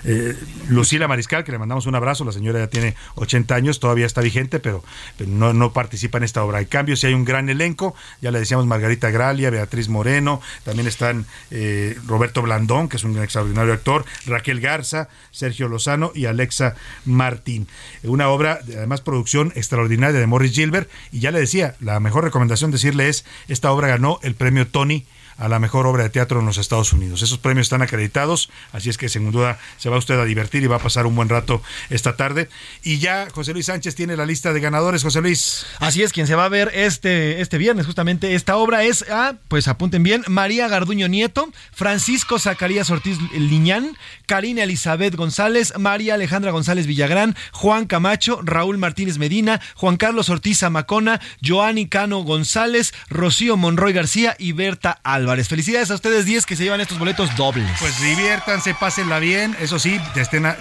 [0.04, 0.36] eh,
[0.68, 2.24] Lucila Mariscal, que le mandamos un abrazo.
[2.24, 4.84] La señora ya tiene 80 años, todavía está vigente, pero,
[5.16, 6.60] pero no, no participa en esta obra.
[6.60, 10.86] En cambio, si hay un gran elenco, ya le decíamos Margarita Gralia, Beatriz Moreno, también
[10.88, 16.74] están eh, Roberto Blandón, que es un extraordinario actor, Raquel Garza, Sergio Lozano y Alexa
[17.04, 17.68] Martín.
[18.02, 20.90] Una obra, de, además, producción extraordinaria de Morris Gilbert.
[21.12, 25.06] Y ya le decía, la mejor recomendación decirle es, esta obra ganó el premio Tony
[25.38, 27.22] a la mejor obra de teatro en los Estados Unidos.
[27.22, 30.66] Esos premios están acreditados, así es que sin duda se va usted a divertir y
[30.66, 32.48] va a pasar un buen rato esta tarde.
[32.82, 35.02] Y ya José Luis Sánchez tiene la lista de ganadores.
[35.02, 35.64] José Luis.
[35.78, 39.34] Así es, quien se va a ver este, este viernes, justamente esta obra es, ah,
[39.48, 43.96] pues apunten bien, María Garduño Nieto, Francisco Zacarías Ortiz Liñán,
[44.26, 50.58] Karina Elizabeth González, María Alejandra González Villagrán, Juan Camacho, Raúl Martínez Medina, Juan Carlos Ortiz
[50.58, 55.27] Zamacona, Joanny Cano González, Rocío Monroy García y Berta Alba.
[55.28, 57.68] Felicidades a ustedes 10 que se llevan estos boletos dobles.
[57.78, 59.54] Pues diviértanse, pásenla bien.
[59.60, 60.00] Eso sí,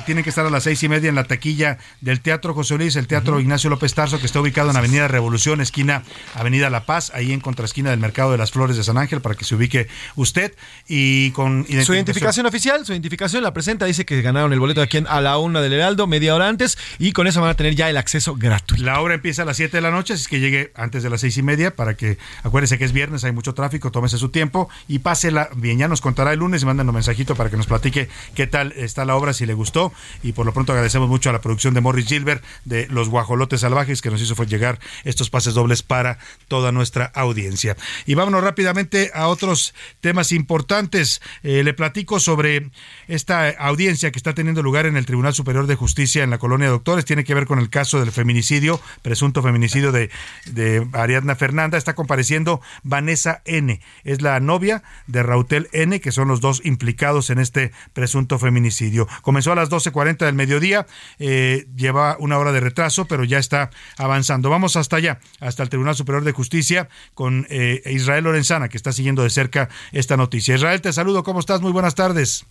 [0.05, 2.97] tienen que estar a las seis y media en la taquilla del Teatro José Luis,
[2.97, 6.03] el Teatro Ignacio López Tarso, que está ubicado en Avenida Revolución, esquina
[6.35, 9.35] Avenida La Paz, ahí en contraesquina del Mercado de las Flores de San Ángel, para
[9.35, 10.53] que se ubique usted.
[10.85, 11.85] Y con identificación.
[11.85, 15.37] Su identificación oficial, su identificación la presenta, dice que ganaron el boleto aquí a la
[15.37, 18.35] una del Heraldo, media hora antes, y con eso van a tener ya el acceso
[18.35, 18.83] gratuito.
[18.83, 21.09] La obra empieza a las 7 de la noche, así es que llegue antes de
[21.09, 24.29] las seis y media, para que acuérdese que es viernes, hay mucho tráfico, tómese su
[24.29, 24.56] tiempo
[24.87, 25.77] y pásela bien.
[25.77, 28.73] Ya nos contará el lunes y manden un mensajito para que nos platique qué tal
[28.75, 29.93] está la obra, si le gustó.
[30.23, 33.61] Y por lo pronto agradecemos mucho a la producción de Morris Gilbert de Los Guajolotes
[33.61, 37.75] Salvajes que nos hizo fue llegar estos pases dobles para toda nuestra audiencia.
[38.05, 41.21] Y vámonos rápidamente a otros temas importantes.
[41.43, 42.69] Eh, le platico sobre
[43.07, 46.67] esta audiencia que está teniendo lugar en el Tribunal Superior de Justicia en la colonia
[46.67, 47.05] de Doctores.
[47.05, 50.09] Tiene que ver con el caso del feminicidio, presunto feminicidio de,
[50.45, 51.77] de Ariadna Fernanda.
[51.77, 53.79] Está compareciendo Vanessa N.
[54.03, 59.07] Es la novia de Rautel N, que son los dos implicados en este presunto feminicidio.
[59.21, 60.87] Comenzó a las 12.40 del mediodía,
[61.19, 64.49] eh, lleva una hora de retraso, pero ya está avanzando.
[64.49, 68.91] Vamos hasta allá, hasta el Tribunal Superior de Justicia, con eh, Israel Lorenzana, que está
[68.91, 70.55] siguiendo de cerca esta noticia.
[70.55, 71.61] Israel, te saludo, ¿cómo estás?
[71.61, 72.45] Muy buenas tardes.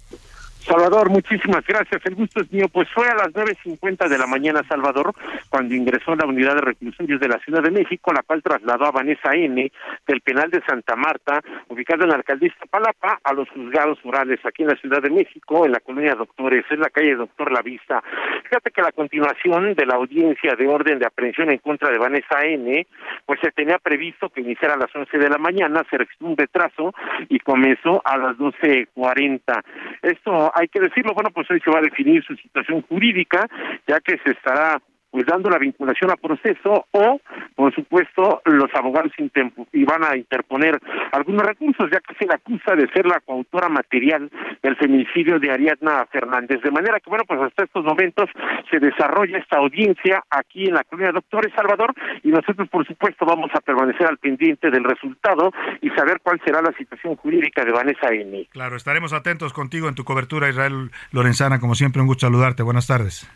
[0.66, 2.04] Salvador, muchísimas gracias.
[2.04, 2.66] El gusto es mío.
[2.72, 5.12] Pues fue a las 9.50 de la mañana, Salvador,
[5.48, 8.86] cuando ingresó a la unidad de reclusorios de la Ciudad de México, la cual trasladó
[8.86, 9.70] a Vanessa N.
[10.08, 14.64] del penal de Santa Marta, ubicado en la alcaldía Palapa, a los juzgados orales aquí
[14.64, 18.02] en la Ciudad de México, en la colonia Doctores, en la calle Doctor La Vista.
[18.42, 22.40] Fíjate que la continuación de la audiencia de orden de aprehensión en contra de Vanessa
[22.42, 22.86] N.,
[23.24, 26.36] pues se tenía previsto que iniciara a las 11 de la mañana, se registró un
[26.36, 26.92] retraso
[27.28, 29.62] y comenzó a las 12.40.
[30.02, 33.46] Esto hay que decirlo, bueno, pues hoy se va a definir su situación jurídica,
[33.86, 34.80] ya que se estará
[35.16, 37.18] pues dando la vinculación a proceso o,
[37.54, 39.12] por supuesto, los abogados
[39.72, 40.78] y van a interponer
[41.10, 44.30] algunos recursos, ya que se le acusa de ser la coautora material
[44.62, 46.60] del feminicidio de Ariadna Fernández.
[46.60, 48.28] De manera que, bueno, pues hasta estos momentos
[48.70, 53.50] se desarrolla esta audiencia aquí en la de Doctores Salvador y nosotros, por supuesto, vamos
[53.54, 58.08] a permanecer al pendiente del resultado y saber cuál será la situación jurídica de Vanessa
[58.08, 58.48] N.
[58.50, 61.58] Claro, estaremos atentos contigo en tu cobertura, Israel Lorenzana.
[61.58, 62.62] Como siempre, un gusto saludarte.
[62.62, 63.26] Buenas tardes.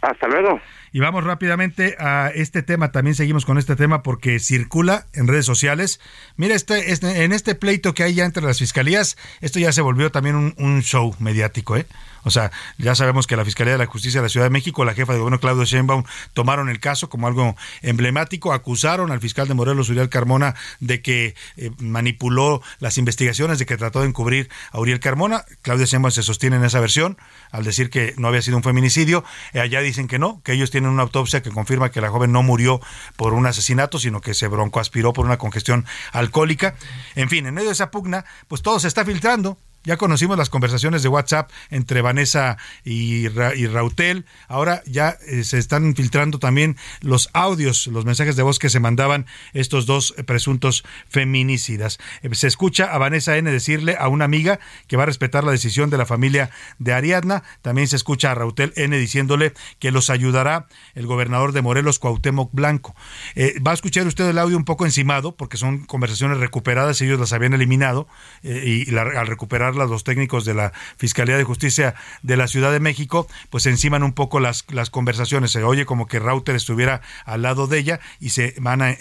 [0.00, 0.60] Hasta luego.
[0.92, 5.44] Y vamos rápidamente a este tema, también seguimos con este tema porque circula en redes
[5.44, 6.00] sociales.
[6.36, 9.82] Mira, este, este en este pleito que hay ya entre las fiscalías, esto ya se
[9.82, 11.86] volvió también un, show mediático, ¿eh?
[12.24, 14.84] O sea, ya sabemos que la Fiscalía de la Justicia de la Ciudad de México,
[14.84, 16.04] la jefa de gobierno Claudio Sheinbaum,
[16.34, 21.34] tomaron el caso como algo emblemático, acusaron al fiscal de Morelos, Uriel Carmona, de que
[21.56, 25.44] eh, manipuló las investigaciones, de que trató de encubrir a Uriel Carmona.
[25.62, 27.18] Claudio Sheinbaum se sostiene en esa versión,
[27.50, 29.24] al decir que no había sido un feminicidio.
[29.52, 32.32] Eh, allá dicen que no, que ellos tienen una autopsia que confirma que la joven
[32.32, 32.80] no murió
[33.16, 36.74] por un asesinato, sino que se broncoaspiró por una congestión alcohólica.
[37.14, 40.50] En fin, en medio de esa pugna, pues todo se está filtrando ya conocimos las
[40.50, 44.26] conversaciones de WhatsApp entre Vanessa y, Rautel.
[44.48, 48.80] Ahora ya eh, se están filtrando también los audios, los mensajes de voz que se
[48.80, 51.98] mandaban estos dos presuntos feminicidas.
[52.22, 55.52] Eh, se escucha a Vanessa N decirle a una amiga que va a respetar la
[55.52, 57.44] decisión de la familia de Ariadna.
[57.62, 62.50] También se escucha a Rautel N diciéndole que los ayudará el gobernador de Morelos, Cuauhtémoc
[62.52, 62.94] Blanco.
[63.36, 67.20] Eh, va a escuchar usted el audio un poco encimado porque son conversaciones recuperadas, ellos
[67.20, 68.08] las habían eliminado
[68.42, 73.26] y al recuperar los técnicos de la Fiscalía de Justicia de la Ciudad de México,
[73.50, 75.50] pues enciman un poco las, las conversaciones.
[75.50, 78.96] Se oye como que Rauter estuviera al lado de ella y se van a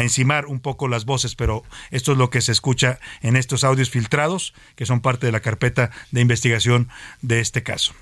[0.00, 3.90] encimar un poco las voces, pero esto es lo que se escucha en estos audios
[3.90, 6.88] filtrados, que son parte de la carpeta de investigación
[7.22, 7.94] de este caso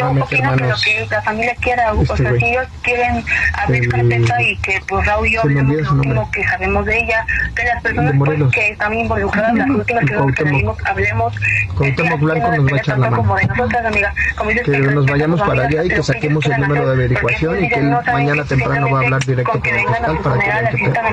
[0.00, 4.56] opino que lo que la familia quiera, o sea, si ellos quieren abrir carpeta y
[4.58, 7.26] que pues Raúl y yo hablemos lo último que sabemos de ella,
[7.56, 11.34] de las personas pues, que están involucradas, las últimas que, salimos, hablemos.
[11.74, 13.22] Cuauhtémoc Blanco nos va a echar la mano.
[13.22, 14.14] Como de nosotras, amiga.
[14.36, 17.64] Como dices, que, que nos vayamos para allá y que saquemos el número de averiguación
[17.64, 21.12] y que él mañana temprano va a hablar directo con el fiscal para que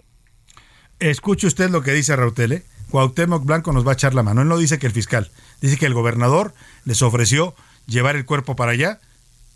[1.00, 2.62] Escuche usted lo que dice Rautele.
[2.92, 4.44] Cuauhtémoc Blanco nos va a echar la mano.
[4.44, 6.54] Él no dice que el fiscal, dice que el gobernador
[6.84, 7.56] les ofreció
[7.88, 9.00] llevar el cuerpo para allá,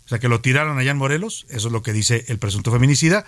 [0.06, 2.72] o sea, que lo tiraron allá en Morelos, eso es lo que dice el presunto
[2.72, 3.24] feminicida.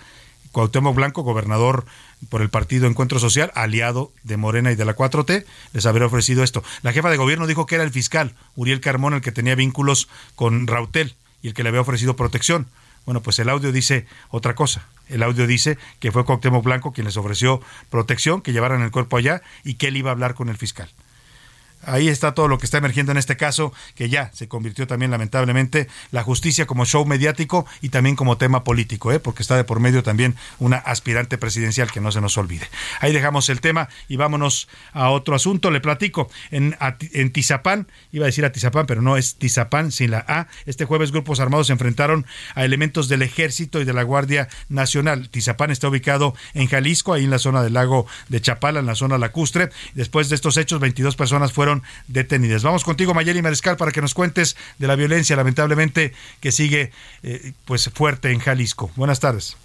[0.51, 1.85] Cuauhtémoc Blanco, gobernador
[2.29, 6.43] por el partido Encuentro Social, aliado de Morena y de la 4T, les habría ofrecido
[6.43, 6.63] esto.
[6.83, 10.09] La jefa de gobierno dijo que era el fiscal, Uriel Carmón, el que tenía vínculos
[10.35, 12.67] con Rautel y el que le había ofrecido protección.
[13.05, 14.85] Bueno, pues el audio dice otra cosa.
[15.09, 19.17] El audio dice que fue Cuauhtémoc Blanco quien les ofreció protección, que llevaran el cuerpo
[19.17, 20.89] allá y que él iba a hablar con el fiscal.
[21.85, 25.11] Ahí está todo lo que está emergiendo en este caso, que ya se convirtió también
[25.11, 29.19] lamentablemente la justicia como show mediático y también como tema político, ¿eh?
[29.19, 32.67] porque está de por medio también una aspirante presidencial que no se nos olvide.
[32.99, 35.71] Ahí dejamos el tema y vámonos a otro asunto.
[35.71, 36.75] Le platico, en,
[37.31, 41.11] Tizapán, iba a decir a Tizapán, pero no es Tizapán sin la A, este jueves
[41.11, 45.29] grupos armados se enfrentaron a elementos del ejército y de la Guardia Nacional.
[45.29, 48.95] Tizapán está ubicado en Jalisco, ahí en la zona del lago de Chapala, en la
[48.95, 49.69] zona lacustre.
[49.93, 51.72] Después de estos hechos, 22 personas fueron
[52.07, 52.63] detenidas.
[52.63, 56.91] Vamos contigo, Mayeli Mariscal, para que nos cuentes de la violencia, lamentablemente, que sigue
[57.23, 58.91] eh, pues fuerte en Jalisco.
[58.95, 59.57] Buenas tardes.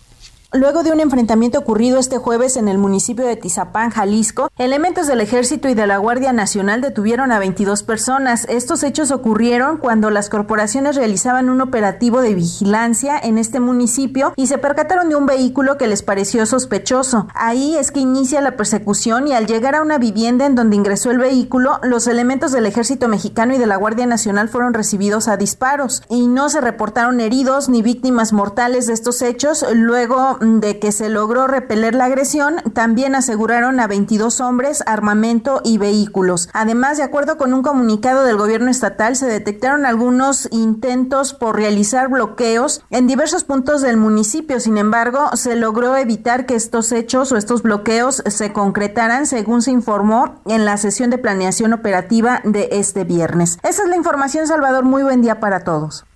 [0.55, 5.21] Luego de un enfrentamiento ocurrido este jueves en el municipio de Tizapán, Jalisco, elementos del
[5.21, 8.47] Ejército y de la Guardia Nacional detuvieron a 22 personas.
[8.49, 14.47] Estos hechos ocurrieron cuando las corporaciones realizaban un operativo de vigilancia en este municipio y
[14.47, 17.29] se percataron de un vehículo que les pareció sospechoso.
[17.35, 21.11] Ahí es que inicia la persecución y al llegar a una vivienda en donde ingresó
[21.11, 25.37] el vehículo, los elementos del Ejército Mexicano y de la Guardia Nacional fueron recibidos a
[25.37, 29.67] disparos y no se reportaron heridos ni víctimas mortales de estos hechos.
[29.75, 35.79] Luego de que se logró repeler la agresión, también aseguraron a 22 hombres, armamento y
[35.79, 36.49] vehículos.
[36.53, 42.09] Además, de acuerdo con un comunicado del gobierno estatal, se detectaron algunos intentos por realizar
[42.09, 44.61] bloqueos en diversos puntos del municipio.
[44.61, 49.71] Sin embargo, se logró evitar que estos hechos o estos bloqueos se concretaran, según se
[49.71, 53.59] informó en la sesión de planeación operativa de este viernes.
[53.63, 54.85] Esa es la información, Salvador.
[54.85, 56.08] Muy buen día para todos.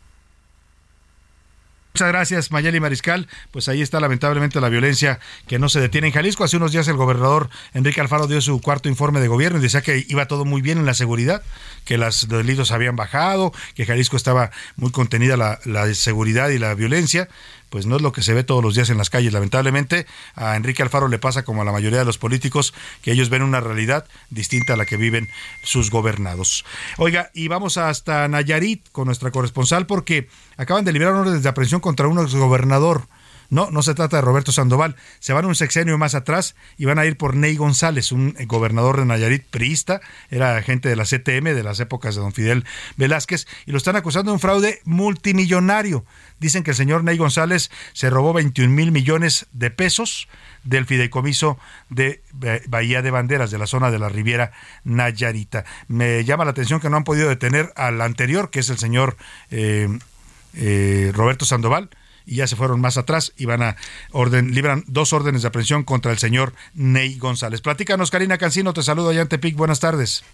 [1.94, 3.28] Muchas gracias, Mayeli Mariscal.
[3.50, 6.42] Pues ahí está lamentablemente la violencia que no se detiene en Jalisco.
[6.42, 9.82] Hace unos días el gobernador Enrique Alfaro dio su cuarto informe de gobierno y decía
[9.82, 11.42] que iba todo muy bien en la seguridad,
[11.84, 16.74] que los delitos habían bajado, que Jalisco estaba muy contenida la, la seguridad y la
[16.74, 17.28] violencia
[17.72, 19.32] pues no es lo que se ve todos los días en las calles.
[19.32, 23.30] Lamentablemente a Enrique Alfaro le pasa como a la mayoría de los políticos que ellos
[23.30, 25.30] ven una realidad distinta a la que viven
[25.64, 26.66] sus gobernados.
[26.98, 30.28] Oiga, y vamos hasta Nayarit con nuestra corresponsal porque
[30.58, 33.08] acaban de liberar órdenes de aprehensión contra un exgobernador.
[33.52, 34.96] No, no se trata de Roberto Sandoval.
[35.18, 38.96] Se van un sexenio más atrás y van a ir por Ney González, un gobernador
[38.96, 40.00] de Nayarit priista,
[40.30, 42.64] era agente de la CTM de las épocas de don Fidel
[42.96, 46.06] Velázquez, y lo están acusando de un fraude multimillonario.
[46.40, 50.28] Dicen que el señor Ney González se robó 21 mil millones de pesos
[50.64, 51.58] del fideicomiso
[51.90, 52.22] de
[52.68, 54.52] Bahía de Banderas, de la zona de la Riviera
[54.84, 55.66] Nayarita.
[55.88, 59.18] Me llama la atención que no han podido detener al anterior, que es el señor
[59.50, 59.88] eh,
[60.54, 61.90] eh, Roberto Sandoval,
[62.26, 63.76] y ya se fueron más atrás y van a
[64.10, 67.60] orden, libran dos órdenes de aprehensión contra el señor Ney González.
[67.60, 70.24] Platícanos, Karina Cancino, te saludo allá en Tepic, buenas tardes.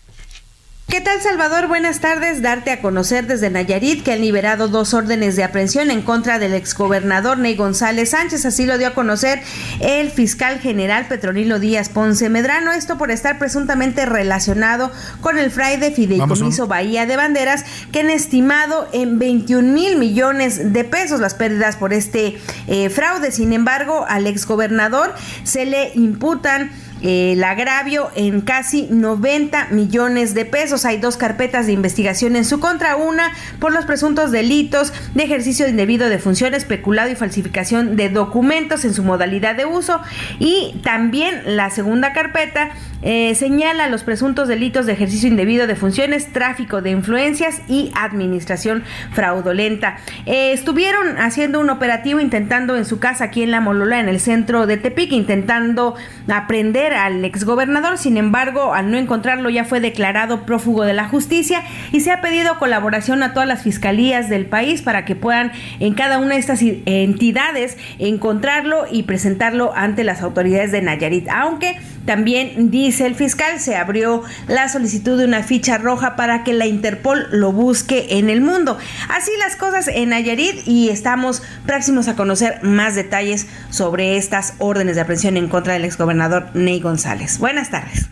[0.89, 1.69] ¿Qué tal Salvador?
[1.69, 2.40] Buenas tardes.
[2.40, 6.55] Darte a conocer desde Nayarit que han liberado dos órdenes de aprehensión en contra del
[6.55, 8.47] exgobernador Ney González Sánchez.
[8.47, 9.43] Así lo dio a conocer
[9.81, 12.73] el fiscal general Petronilo Díaz Ponce Medrano.
[12.73, 14.90] Esto por estar presuntamente relacionado
[15.20, 20.85] con el fraude Fideicomiso Bahía de Banderas, que han estimado en 21 mil millones de
[20.85, 23.31] pesos las pérdidas por este eh, fraude.
[23.31, 26.70] Sin embargo, al exgobernador se le imputan
[27.03, 30.85] el agravio en casi 90 millones de pesos.
[30.85, 35.69] Hay dos carpetas de investigación en su contra, una por los presuntos delitos de ejercicio
[35.69, 40.01] indebido de funciones, peculado y falsificación de documentos en su modalidad de uso
[40.39, 42.70] y también la segunda carpeta
[43.03, 48.83] eh, señala los presuntos delitos de ejercicio indebido de funciones, tráfico de influencias y administración
[49.12, 49.99] fraudulenta.
[50.27, 54.19] Eh, estuvieron haciendo un operativo intentando en su casa aquí en La Molola, en el
[54.20, 55.95] centro de Tepic, intentando
[56.29, 61.62] aprender al exgobernador, sin embargo, al no encontrarlo ya fue declarado prófugo de la justicia
[61.93, 65.94] y se ha pedido colaboración a todas las fiscalías del país para que puedan en
[65.94, 71.77] cada una de estas entidades encontrarlo y presentarlo ante las autoridades de Nayarit, aunque
[72.09, 76.64] también dice el fiscal se abrió la solicitud de una ficha roja para que la
[76.64, 78.78] Interpol lo busque en el mundo.
[79.10, 84.97] Así las cosas en Nayarit y estamos próximos a conocer más detalles sobre estas órdenes
[84.97, 87.39] de aprehensión en contra del exgobernador Ney González.
[87.39, 88.09] Buenas tardes.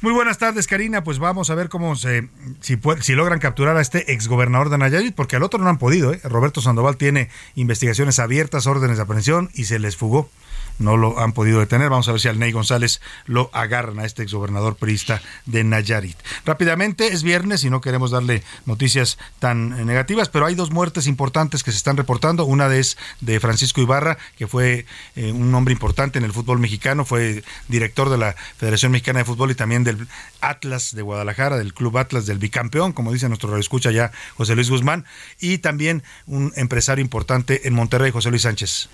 [0.00, 1.04] Muy buenas tardes, Karina.
[1.04, 2.30] Pues vamos a ver cómo se,
[2.60, 6.14] si, si logran capturar a este exgobernador de Nayarit, porque al otro no han podido.
[6.14, 6.20] ¿eh?
[6.24, 10.30] Roberto Sandoval tiene investigaciones abiertas, órdenes de aprehensión y se les fugó
[10.78, 11.90] no lo han podido detener.
[11.90, 16.16] Vamos a ver si al Ney González lo agarran a este exgobernador priista de Nayarit.
[16.44, 21.62] Rápidamente, es viernes y no queremos darle noticias tan negativas, pero hay dos muertes importantes
[21.62, 22.44] que se están reportando.
[22.44, 27.04] Una es de Francisco Ibarra, que fue eh, un hombre importante en el fútbol mexicano,
[27.04, 30.06] fue director de la Federación Mexicana de Fútbol y también del
[30.40, 34.70] Atlas de Guadalajara, del Club Atlas del bicampeón, como dice nuestro escucha ya José Luis
[34.70, 35.04] Guzmán,
[35.40, 38.88] y también un empresario importante en Monterrey, José Luis Sánchez.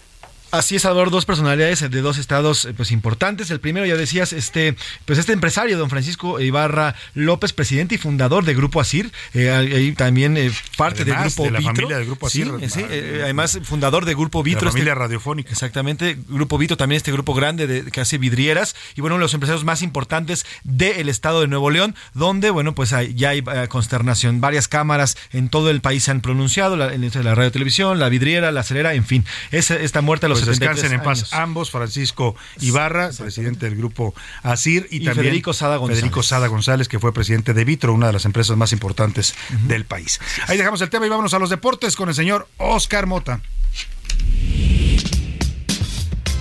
[0.53, 3.51] Así es, Salvador, dos personalidades de dos estados eh, pues importantes.
[3.51, 4.77] El primero, ya decías, este,
[5.07, 10.37] pues este empresario, don Francisco Ibarra López, presidente y fundador de Grupo Asir, eh, también
[10.37, 11.75] eh, parte del Grupo de la Vitro.
[11.75, 12.53] familia del Grupo Asir.
[12.69, 12.85] Sí,
[13.23, 14.67] además fundador de Grupo Vitro.
[14.67, 15.51] La familia radiofónica.
[15.51, 19.65] Exactamente, Grupo Vitro, también este grupo grande de, que hace vidrieras y bueno, los empresarios
[19.65, 24.43] más importantes del estado de Nuevo León, donde, bueno, pues ya hay consternación.
[24.43, 28.53] Varias cámaras en todo el país se han pronunciado, la, la radio televisión, la vidriera,
[28.53, 32.35] la acelera, en fin, esa, esta muerte a los pues descansen en paz ambos, Francisco
[32.61, 36.01] Ibarra, presidente del grupo ASIR, y, también Federico Sada González.
[36.01, 39.35] Federico Sada González, que fue presidente de Vitro, una de las empresas más importantes
[39.67, 40.21] del país.
[40.49, 43.41] Ahí dejamos el tema y vámonos a los deportes con el señor Oscar Mota.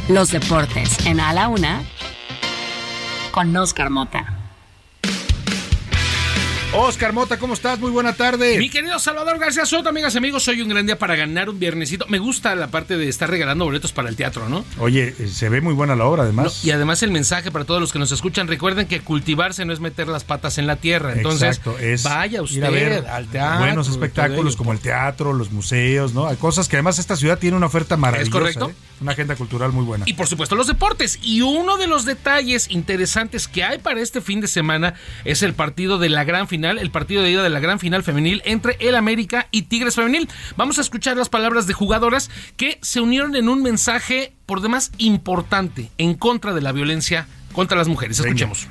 [0.10, 1.84] Los deportes en A la Una
[3.32, 4.41] con Oscar Mota.
[6.74, 7.80] Oscar Mota, ¿cómo estás?
[7.80, 8.58] Muy buena tarde.
[8.58, 11.60] Mi querido Salvador García Soto, amigas y amigos, soy un gran día para ganar un
[11.60, 12.06] viernesito.
[12.08, 14.64] Me gusta la parte de estar regalando boletos para el teatro, ¿no?
[14.80, 16.64] Oye, eh, se ve muy buena la obra, además.
[16.64, 19.82] y además el mensaje para todos los que nos escuchan, recuerden que cultivarse no es
[19.82, 21.12] meter las patas en la tierra.
[21.12, 23.60] Entonces, es vaya usted al teatro.
[23.60, 26.28] Buenos espectáculos como el teatro, los museos, ¿no?
[26.28, 28.30] Hay cosas que además esta ciudad tiene una oferta maravillosa.
[28.30, 28.70] ¿Es correcto?
[28.70, 28.92] ¿eh?
[29.02, 30.06] Una agenda cultural muy buena.
[30.08, 31.20] Y por supuesto los deportes.
[31.24, 34.94] Y uno de los detalles interesantes que hay para este fin de semana
[35.26, 38.04] es el partido de la gran final, el partido de ida de la gran final
[38.04, 40.30] femenil entre el América y Tigres Femenil.
[40.56, 44.92] Vamos a escuchar las palabras de jugadoras que se unieron en un mensaje por demás
[44.98, 48.20] importante en contra de la violencia contra las mujeres.
[48.20, 48.68] Escuchemos.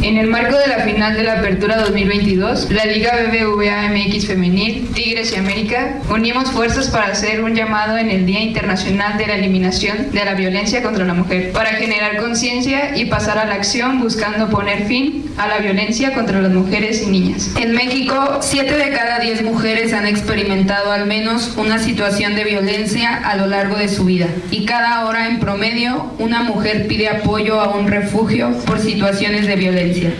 [0.00, 4.88] En el marco de la final de la Apertura 2022, la Liga BBVA MX Femenil,
[4.94, 9.36] Tigres y América, unimos fuerzas para hacer un llamado en el Día Internacional de la
[9.36, 14.00] Eliminación de la Violencia contra la Mujer, para generar conciencia y pasar a la acción
[14.00, 17.50] buscando poner fin a la violencia contra las mujeres y niñas.
[17.56, 23.16] En México, 7 de cada 10 mujeres han experimentado al menos una situación de violencia
[23.16, 27.60] a lo largo de su vida y cada hora en promedio una mujer pide apoyo
[27.60, 29.81] a un refugio por situaciones de violencia.
[29.82, 30.10] 谢谢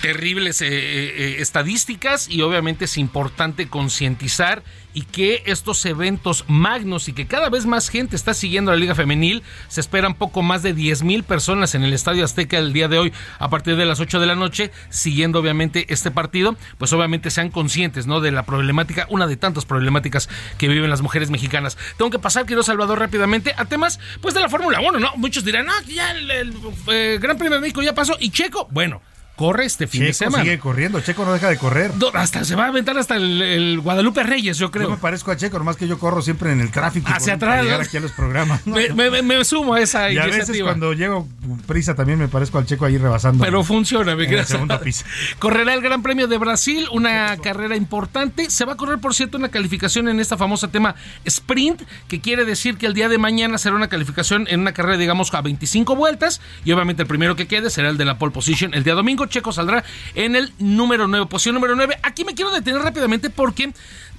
[0.00, 4.62] Terribles eh, eh, estadísticas y obviamente es importante concientizar
[4.94, 8.94] y que estos eventos magnos y que cada vez más gente está siguiendo la Liga
[8.94, 12.88] Femenil, se esperan poco más de 10 mil personas en el Estadio Azteca el día
[12.88, 16.92] de hoy a partir de las 8 de la noche, siguiendo obviamente este partido, pues
[16.92, 18.20] obviamente sean conscientes ¿no?
[18.20, 21.76] de la problemática, una de tantas problemáticas que viven las mujeres mexicanas.
[21.96, 25.12] Tengo que pasar, quiero Salvador, rápidamente a temas pues de la Fórmula 1, ¿no?
[25.16, 26.54] Muchos dirán, no, ya el,
[26.88, 29.00] eh, Gran Premio de México ya pasó y Checo, bueno
[29.38, 30.42] corre este fin de semana.
[30.42, 31.92] sigue corriendo, Checo no deja de correr.
[32.14, 34.88] hasta se va a aventar hasta el, Guadalupe Reyes, yo creo.
[34.88, 37.08] Yo me parezco a Checo, nomás que yo corro siempre en el tráfico.
[37.08, 37.62] Hacia atrás.
[37.62, 38.66] llegar aquí a los programas.
[38.66, 41.28] Me, sumo a esa y a veces cuando llego
[41.66, 43.44] prisa también me parezco al Checo ahí rebasando.
[43.44, 45.06] Pero funciona, me en segunda pista.
[45.38, 48.50] Correrá el Gran Premio de Brasil, una carrera importante.
[48.50, 52.44] Se va a correr, por cierto, una calificación en esta famosa tema sprint, que quiere
[52.44, 55.94] decir que el día de mañana será una calificación en una carrera, digamos, a 25
[55.94, 56.40] vueltas.
[56.64, 58.74] Y obviamente el primero que quede será el de la pole position.
[58.74, 59.84] El día domingo, Checo saldrá
[60.14, 61.98] en el número 9, posición número 9.
[62.02, 63.72] Aquí me quiero detener rápidamente porque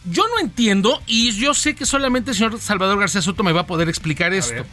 [0.06, 3.61] yo no entiendo y yo sé que solamente el señor Salvador García Soto me va
[3.61, 4.65] a poder explicar esto.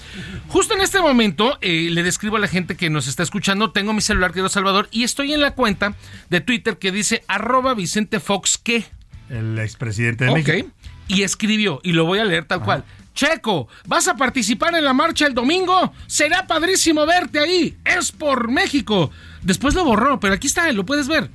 [0.49, 3.93] Justo en este momento eh, le describo a la gente que nos está escuchando, tengo
[3.93, 5.95] mi celular querido Salvador y estoy en la cuenta
[6.31, 8.85] de Twitter que dice arroba Vicente Fox que.
[9.29, 10.71] El expresidente de México.
[11.09, 12.85] Y escribió, y lo voy a leer tal cual.
[13.15, 15.93] Checo, ¿vas a participar en la marcha el domingo?
[16.07, 17.77] Será padrísimo verte ahí.
[17.85, 19.11] Es por México.
[19.47, 21.31] Después lo borró, pero aquí está, lo puedes ver.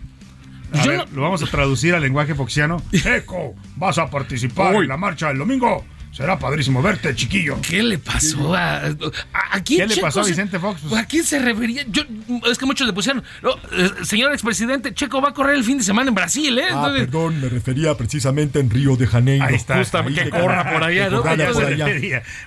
[1.14, 2.82] Lo vamos a traducir al lenguaje foxiano.
[2.92, 5.86] Checo, ¿vas a participar en la marcha el domingo?
[6.12, 7.58] Será padrísimo verte, chiquillo.
[7.62, 8.82] ¿Qué le pasó a,
[9.34, 9.88] a, quién?
[9.88, 10.82] ¿Qué le pasó a Vicente Fox?
[10.88, 11.86] Pues, ¿A quién se refería?
[11.88, 12.04] Yo,
[12.52, 15.86] es que muchos le pusieron, eh, señor expresidente, Checo va a correr el fin de
[15.86, 16.66] semana en Brasil, ¿eh?
[16.70, 19.46] Ah, perdón, me refería precisamente en Río de Janeiro.
[19.46, 19.78] Ahí está.
[19.78, 21.24] Justamente, que corra por allá, ¿no?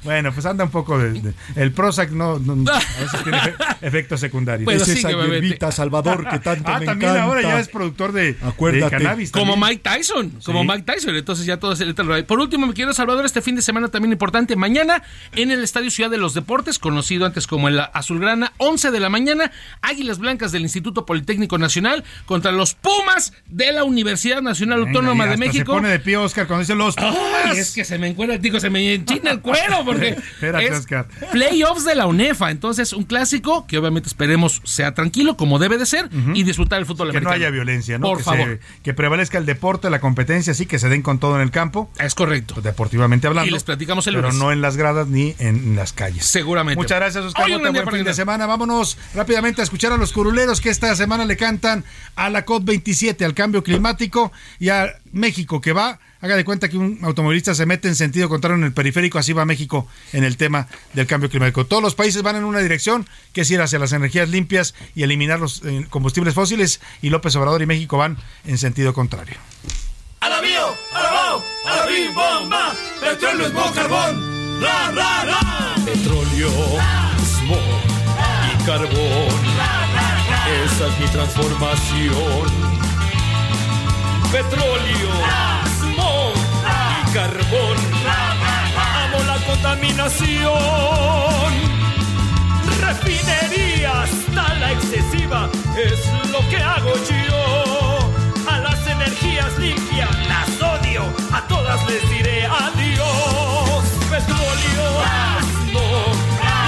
[0.03, 3.39] Bueno, pues anda un poco de, el Prozac no, no, a veces tiene
[3.81, 4.67] efectos secundarios.
[4.67, 7.25] Pues esa hierbita Salvador que tanto ah, me también encanta.
[7.25, 8.85] ahora ya es productor de, Acuérdate.
[8.85, 9.31] de cannabis.
[9.31, 9.55] Como.
[9.57, 13.25] Mike Tyson, como Mike Tyson, entonces ya todo es el Por último, me quiero Salvador,
[13.25, 15.03] este fin de semana también importante, mañana
[15.35, 19.09] en el Estadio Ciudad de los Deportes, conocido antes como el Azulgrana, 11 de la
[19.09, 19.51] mañana,
[19.83, 25.27] Águilas Blancas del Instituto Politécnico Nacional contra los Pumas de la Universidad Nacional Venga, Autónoma
[25.27, 25.73] de México.
[25.73, 27.17] Se pone de pie Oscar cuando dice los Pumas.
[27.47, 30.73] Ay, es que se me encuentra, digo, se me enchina el cuero porque Espérate, es
[30.79, 31.07] Oscar.
[31.33, 35.87] playoffs de la UNEFA, entonces un clásico que obviamente esperemos sea tranquilo como debe de
[35.87, 37.35] ser y disfrutar el fútbol que no americano.
[37.35, 38.07] haya violencia, ¿no?
[38.09, 38.45] Por que favor.
[38.61, 41.51] se- que prevalezca el deporte, la competencia, sí, que se den con todo en el
[41.51, 41.91] campo.
[41.99, 42.61] Es correcto.
[42.61, 43.44] Deportivamente hablando.
[43.47, 44.43] Y les platicamos el Pero lunes.
[44.43, 46.27] no en las gradas ni en las calles.
[46.27, 46.77] Seguramente.
[46.77, 47.45] Muchas gracias, Oscar.
[47.45, 48.47] Hoy buen fin de semana.
[48.47, 51.85] Vámonos rápidamente a escuchar a los curuleros que esta semana le cantan
[52.17, 55.99] a la COP27, al cambio climático y a México, que va.
[56.21, 59.35] Haga de cuenta que un automovilista se mete en sentido contrario en el periférico, así
[59.35, 61.67] va México en el tema del cambio climático.
[61.67, 65.03] Todos los países van en una dirección, que es ir hacia las energías limpias y
[65.03, 68.17] eliminar los eh, combustibles fósiles, y López Obrador y México van
[68.47, 69.37] en sentido contrario.
[70.21, 71.11] A la bio, a la
[71.65, 75.75] a la bim bomba, petróleo es carbón, ra, ra, ra.
[75.85, 76.51] Petróleo,
[77.25, 77.59] smog
[78.51, 79.41] y carbón.
[80.65, 82.47] Esa es mi transformación.
[84.31, 85.11] Petróleo,
[85.79, 86.35] smog
[87.01, 87.79] y carbón.
[89.05, 90.55] Amo la contaminación.
[92.81, 98.51] Refinerías, la excesiva es lo que hago yo.
[98.51, 100.11] A las energías limpias
[101.49, 103.85] todas les diré adiós.
[104.11, 104.87] Petróleo,
[105.43, 106.17] smog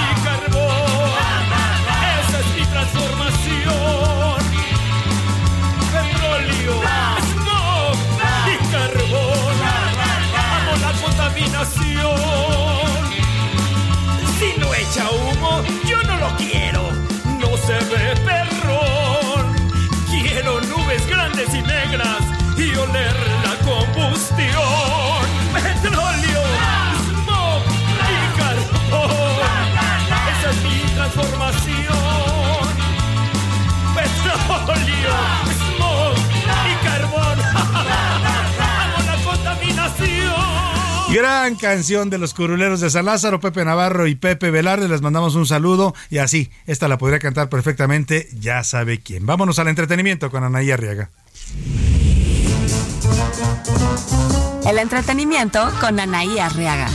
[0.03, 1.11] y carbón.
[2.19, 4.39] Esa es mi transformación.
[5.95, 6.75] Petróleo,
[7.29, 7.97] smog
[8.53, 9.55] y carbón.
[10.55, 12.17] Amo la contaminación.
[14.39, 16.83] Si no echa humo, yo no lo quiero.
[17.39, 19.55] No se ve perrón.
[20.09, 22.21] Quiero nubes grandes y negras
[22.57, 23.26] y oler
[41.17, 44.87] Gran canción de los curuleros de San Lázaro, Pepe Navarro y Pepe Velarde.
[44.87, 49.25] Les mandamos un saludo y así, esta la podría cantar perfectamente, ya sabe quién.
[49.25, 51.09] Vámonos al entretenimiento con Anaí Arriaga.
[54.69, 56.87] El entretenimiento con Anaí Arriaga.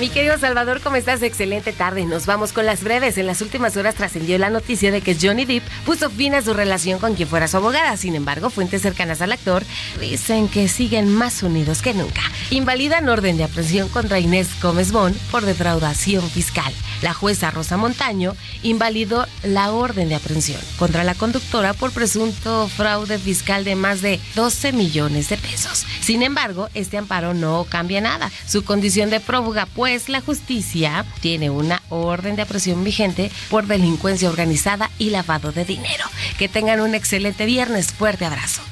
[0.00, 1.22] Mi querido Salvador, ¿cómo estás?
[1.22, 2.04] Excelente tarde.
[2.04, 3.16] Nos vamos con las breves.
[3.16, 6.52] En las últimas horas trascendió la noticia de que Johnny Depp puso fin a su
[6.52, 7.96] relación con quien fuera su abogada.
[7.96, 9.62] Sin embargo, fuentes cercanas al actor
[10.00, 12.22] dicen que siguen más unidos que nunca.
[12.50, 16.74] Invalidan orden de aprehensión contra Inés Gómez Bon por defraudación fiscal.
[17.00, 18.34] La jueza Rosa Montaño
[18.64, 24.18] invalidó la orden de aprehensión contra la conductora por presunto fraude fiscal de más de
[24.34, 25.86] 12 millones de pesos.
[26.00, 28.32] Sin embargo, este amparo no cambia nada.
[28.46, 34.30] Su condición de prófuga, pues la justicia tiene una orden de aprehensión vigente por delincuencia
[34.30, 36.06] organizada y lavado de dinero.
[36.38, 37.92] Que tengan un excelente viernes.
[37.92, 38.62] Fuerte abrazo.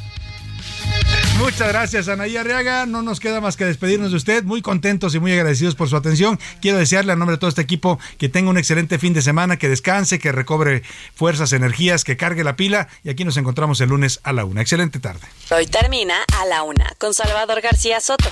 [1.39, 2.87] Muchas gracias, Anaí Arriaga.
[2.87, 4.45] No nos queda más que despedirnos de usted.
[4.45, 6.39] Muy contentos y muy agradecidos por su atención.
[6.61, 9.57] Quiero desearle a nombre de todo este equipo que tenga un excelente fin de semana,
[9.57, 10.83] que descanse, que recobre
[11.15, 12.89] fuerzas, energías, que cargue la pila.
[13.03, 14.61] Y aquí nos encontramos el lunes a la una.
[14.61, 15.21] Excelente tarde.
[15.51, 18.31] Hoy termina a la una con Salvador García Soto.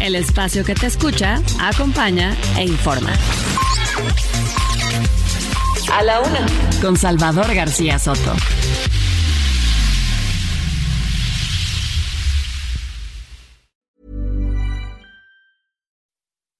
[0.00, 3.12] El espacio que te escucha, acompaña e informa.
[5.92, 6.46] A la una
[6.80, 8.34] con Salvador García Soto.